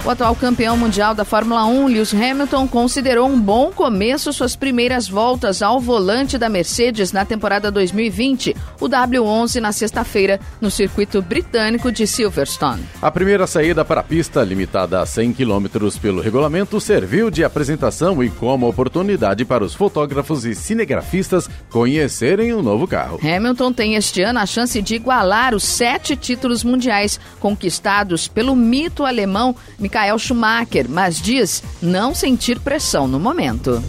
O 0.02 0.08
atual 0.08 0.34
campeão 0.34 0.78
mundial 0.78 1.14
da 1.14 1.26
Fórmula 1.26 1.66
1, 1.66 1.86
Lewis 1.88 2.14
Hamilton, 2.14 2.66
considerou 2.66 3.28
um 3.28 3.38
bom 3.38 3.70
começo 3.70 4.32
suas 4.32 4.56
primeiras 4.56 5.06
voltas 5.06 5.60
ao 5.60 5.78
volante 5.78 6.38
da 6.38 6.48
Mercedes 6.48 7.12
na 7.12 7.26
temporada 7.26 7.70
2020, 7.70 8.56
o 8.80 8.88
W11 8.88 9.60
na 9.60 9.72
sexta-feira, 9.72 10.40
no 10.58 10.70
circuito 10.70 11.20
britânico 11.20 11.92
de 11.92 12.06
Silverstone. 12.06 12.82
A 13.02 13.10
primeira 13.10 13.46
saída 13.46 13.84
para 13.84 14.00
a 14.00 14.02
pista, 14.02 14.42
limitada 14.42 15.02
a 15.02 15.06
100 15.06 15.34
km 15.34 15.66
pelo 16.00 16.22
regulamento, 16.22 16.80
serviu 16.80 17.30
de 17.30 17.44
apresentação 17.44 18.24
e 18.24 18.30
como 18.30 18.66
oportunidade 18.66 19.44
para 19.44 19.62
os 19.62 19.74
fotógrafos 19.74 20.46
e 20.46 20.54
cinegrafistas 20.54 21.46
conhecerem 21.68 22.54
o 22.54 22.62
novo 22.62 22.88
carro. 22.88 23.20
Hamilton 23.22 23.70
tem 23.70 23.96
este 23.96 24.22
ano 24.22 24.38
a 24.38 24.46
chance 24.46 24.80
de 24.80 24.94
igualar 24.94 25.54
os 25.54 25.62
sete 25.62 26.16
títulos 26.16 26.64
mundiais 26.64 27.20
conquistados 27.38 28.26
pelo 28.26 28.56
mito 28.56 29.04
alemão 29.04 29.54
Michael 29.90 30.20
Schumacher, 30.20 30.86
mas 30.88 31.20
diz 31.20 31.64
não 31.82 32.14
sentir 32.14 32.60
pressão 32.60 33.08
no 33.08 33.18
momento. 33.18 33.82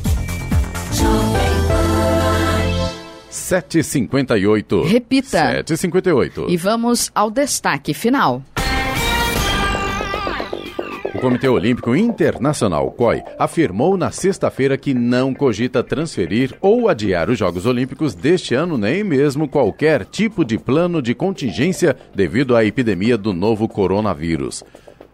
7h58. 3.29 4.83
Repita. 4.87 5.63
7h58. 5.63 6.49
E 6.49 6.57
vamos 6.57 7.11
ao 7.13 7.29
destaque 7.29 7.93
final. 7.93 8.41
O 11.13 11.19
Comitê 11.19 11.47
Olímpico 11.47 11.95
Internacional, 11.95 12.89
COI, 12.91 13.21
afirmou 13.37 13.95
na 13.95 14.09
sexta-feira 14.09 14.75
que 14.77 14.95
não 14.95 15.35
cogita 15.35 15.83
transferir 15.83 16.55
ou 16.59 16.89
adiar 16.89 17.29
os 17.29 17.37
Jogos 17.37 17.67
Olímpicos 17.67 18.15
deste 18.15 18.55
ano, 18.55 18.75
nem 18.75 19.03
mesmo 19.03 19.47
qualquer 19.47 20.03
tipo 20.05 20.43
de 20.43 20.57
plano 20.57 20.99
de 20.99 21.13
contingência 21.13 21.95
devido 22.15 22.55
à 22.55 22.65
epidemia 22.65 23.19
do 23.19 23.33
novo 23.33 23.67
coronavírus. 23.67 24.63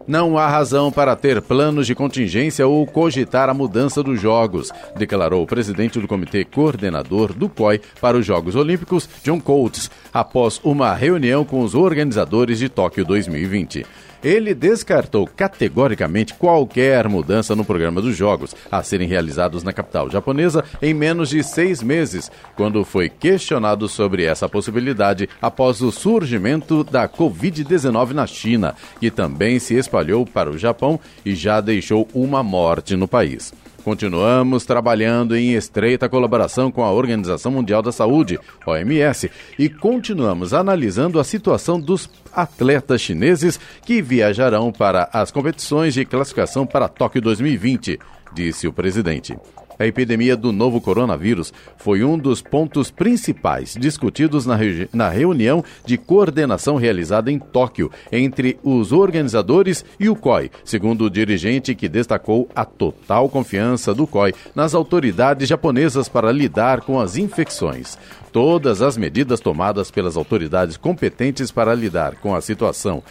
Não 0.08 0.38
há 0.38 0.48
razão 0.48 0.90
para 0.90 1.14
ter 1.14 1.42
planos 1.42 1.86
de 1.86 1.94
contingência 1.94 2.66
ou 2.66 2.86
cogitar 2.86 3.50
a 3.50 3.52
mudança 3.52 4.02
dos 4.02 4.18
Jogos, 4.18 4.72
declarou 4.96 5.42
o 5.42 5.46
presidente 5.46 6.00
do 6.00 6.08
Comitê 6.08 6.46
Coordenador 6.46 7.34
do 7.34 7.46
COI 7.46 7.78
para 8.00 8.16
os 8.16 8.24
Jogos 8.24 8.56
Olímpicos, 8.56 9.06
John 9.22 9.38
Coates, 9.38 9.90
após 10.10 10.62
uma 10.64 10.94
reunião 10.94 11.44
com 11.44 11.60
os 11.60 11.74
organizadores 11.74 12.58
de 12.58 12.70
Tóquio 12.70 13.04
2020 13.04 13.84
ele 14.22 14.54
descartou 14.54 15.26
categoricamente 15.26 16.34
qualquer 16.34 17.08
mudança 17.08 17.54
no 17.54 17.64
programa 17.64 18.00
dos 18.00 18.16
Jogos 18.16 18.54
a 18.70 18.82
serem 18.82 19.08
realizados 19.08 19.62
na 19.62 19.72
capital 19.72 20.10
japonesa 20.10 20.64
em 20.80 20.92
menos 20.92 21.30
de 21.30 21.42
seis 21.42 21.82
meses, 21.82 22.30
quando 22.56 22.84
foi 22.84 23.08
questionado 23.08 23.88
sobre 23.88 24.24
essa 24.24 24.48
possibilidade 24.48 25.28
após 25.40 25.80
o 25.80 25.90
surgimento 25.90 26.84
da 26.84 27.08
Covid-19 27.08 28.12
na 28.12 28.26
China, 28.26 28.74
que 29.00 29.10
também 29.10 29.58
se 29.58 29.74
espalhou 29.74 30.26
para 30.26 30.50
o 30.50 30.58
Japão 30.58 30.98
e 31.24 31.34
já 31.34 31.60
deixou 31.60 32.08
uma 32.14 32.42
morte 32.42 32.96
no 32.96 33.06
país. 33.06 33.52
Continuamos 33.88 34.66
trabalhando 34.66 35.34
em 35.34 35.54
estreita 35.54 36.10
colaboração 36.10 36.70
com 36.70 36.84
a 36.84 36.92
Organização 36.92 37.50
Mundial 37.50 37.80
da 37.80 37.90
Saúde, 37.90 38.38
OMS, 38.66 39.30
e 39.58 39.70
continuamos 39.70 40.52
analisando 40.52 41.18
a 41.18 41.24
situação 41.24 41.80
dos 41.80 42.06
atletas 42.30 43.00
chineses 43.00 43.58
que 43.86 44.02
viajarão 44.02 44.70
para 44.70 45.08
as 45.10 45.30
competições 45.30 45.94
de 45.94 46.04
classificação 46.04 46.66
para 46.66 46.86
Tóquio 46.86 47.22
2020, 47.22 47.98
disse 48.34 48.68
o 48.68 48.74
presidente 48.74 49.34
a 49.78 49.86
epidemia 49.86 50.36
do 50.36 50.52
novo 50.52 50.80
coronavírus 50.80 51.52
foi 51.76 52.02
um 52.02 52.18
dos 52.18 52.42
pontos 52.42 52.90
principais 52.90 53.74
discutidos 53.78 54.44
na, 54.44 54.58
na 54.92 55.08
reunião 55.08 55.64
de 55.84 55.96
coordenação 55.96 56.76
realizada 56.76 57.30
em 57.30 57.38
Tóquio 57.38 57.90
entre 58.10 58.58
os 58.62 58.92
organizadores 58.92 59.84
e 59.98 60.08
o 60.08 60.16
COI, 60.16 60.50
segundo 60.64 61.04
o 61.04 61.10
dirigente 61.10 61.74
que 61.74 61.88
destacou 61.88 62.48
a 62.54 62.64
total 62.64 63.28
confiança 63.28 63.94
do 63.94 64.06
COI 64.06 64.34
nas 64.54 64.74
autoridades 64.74 65.48
japonesas 65.48 66.08
para 66.08 66.32
lidar 66.32 66.80
com 66.80 67.00
as 67.00 67.16
infecções. 67.16 67.98
Todas 68.32 68.82
as 68.82 68.96
medidas 68.96 69.40
tomadas 69.40 69.90
pelas 69.90 70.16
autoridades 70.16 70.76
competentes 70.76 71.50
para 71.50 71.74
lidar 71.74 72.16
com 72.16 72.34
a 72.34 72.40
situação 72.40 73.02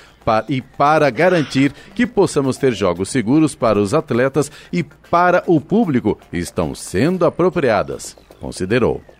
e 0.49 0.61
para 0.61 1.09
garantir 1.09 1.73
que 1.95 2.05
possamos 2.05 2.57
ter 2.57 2.73
jogos 2.73 3.09
seguros 3.09 3.55
para 3.55 3.80
os 3.80 3.93
atletas 3.93 4.51
e 4.71 4.84
para 4.84 5.43
o 5.47 5.61
público 5.61 6.17
estão 6.32 6.75
sendo 6.75 7.25
apropriadas, 7.25 8.17
considerou. 8.39 9.16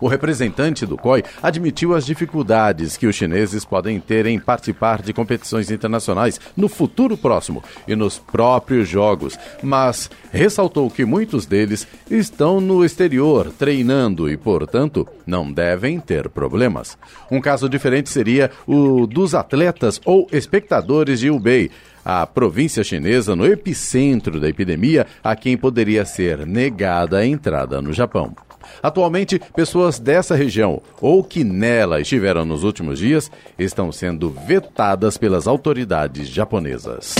O 0.00 0.08
representante 0.08 0.86
do 0.86 0.96
COI 0.96 1.22
admitiu 1.42 1.94
as 1.94 2.06
dificuldades 2.06 2.96
que 2.96 3.06
os 3.06 3.14
chineses 3.14 3.64
podem 3.64 4.00
ter 4.00 4.26
em 4.26 4.38
participar 4.38 5.02
de 5.02 5.12
competições 5.12 5.70
internacionais 5.70 6.40
no 6.56 6.68
futuro 6.68 7.16
próximo 7.16 7.62
e 7.86 7.94
nos 7.94 8.18
próprios 8.18 8.88
Jogos, 8.88 9.38
mas 9.62 10.10
ressaltou 10.30 10.90
que 10.90 11.04
muitos 11.04 11.46
deles 11.46 11.86
estão 12.10 12.60
no 12.60 12.84
exterior 12.84 13.52
treinando 13.58 14.30
e, 14.30 14.36
portanto, 14.36 15.06
não 15.26 15.50
devem 15.50 15.98
ter 16.00 16.28
problemas. 16.28 16.98
Um 17.30 17.40
caso 17.40 17.68
diferente 17.68 18.10
seria 18.10 18.50
o 18.66 19.06
dos 19.06 19.34
atletas 19.34 20.00
ou 20.04 20.26
espectadores 20.32 21.20
de 21.20 21.30
Hubei 21.30 21.70
a 22.04 22.26
província 22.26 22.84
chinesa 22.84 23.34
no 23.34 23.46
epicentro 23.46 24.38
da 24.38 24.48
epidemia, 24.48 25.06
a 25.22 25.34
quem 25.34 25.56
poderia 25.56 26.04
ser 26.04 26.46
negada 26.46 27.18
a 27.18 27.26
entrada 27.26 27.80
no 27.80 27.92
Japão. 27.92 28.34
Atualmente, 28.82 29.40
pessoas 29.54 29.98
dessa 29.98 30.34
região 30.34 30.82
ou 31.00 31.22
que 31.22 31.44
nela 31.44 32.00
estiveram 32.00 32.44
nos 32.44 32.64
últimos 32.64 32.98
dias 32.98 33.30
estão 33.58 33.92
sendo 33.92 34.30
vetadas 34.30 35.16
pelas 35.16 35.46
autoridades 35.46 36.28
japonesas. 36.28 37.14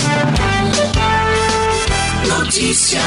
Notícia. 2.27 3.01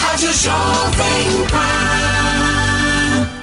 Rádio 0.00 0.32
Jovem 0.34 1.46
Pan. 1.50 2.09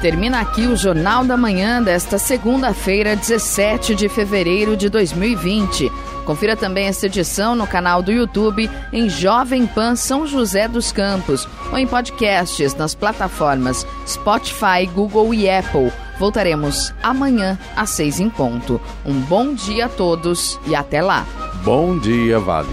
Termina 0.00 0.40
aqui 0.40 0.66
o 0.66 0.76
Jornal 0.76 1.24
da 1.24 1.36
Manhã 1.36 1.82
desta 1.82 2.18
segunda-feira, 2.18 3.14
17 3.14 3.94
de 3.94 4.08
fevereiro 4.08 4.76
de 4.76 4.88
2020. 4.88 5.92
Confira 6.24 6.56
também 6.56 6.86
esta 6.86 7.06
edição 7.06 7.54
no 7.54 7.66
canal 7.66 8.02
do 8.02 8.10
YouTube 8.10 8.70
em 8.92 9.08
Jovem 9.08 9.66
Pan 9.66 9.96
São 9.96 10.26
José 10.26 10.68
dos 10.68 10.90
Campos 10.90 11.46
ou 11.70 11.78
em 11.78 11.86
podcasts 11.86 12.74
nas 12.74 12.94
plataformas 12.94 13.86
Spotify, 14.06 14.86
Google 14.94 15.34
e 15.34 15.50
Apple. 15.50 15.92
Voltaremos 16.18 16.94
amanhã 17.02 17.58
às 17.76 17.90
seis 17.90 18.20
em 18.20 18.30
ponto. 18.30 18.80
Um 19.04 19.20
bom 19.20 19.54
dia 19.54 19.86
a 19.86 19.88
todos 19.88 20.58
e 20.66 20.74
até 20.74 21.02
lá. 21.02 21.26
Bom 21.62 21.98
dia, 21.98 22.38
Vale. 22.38 22.68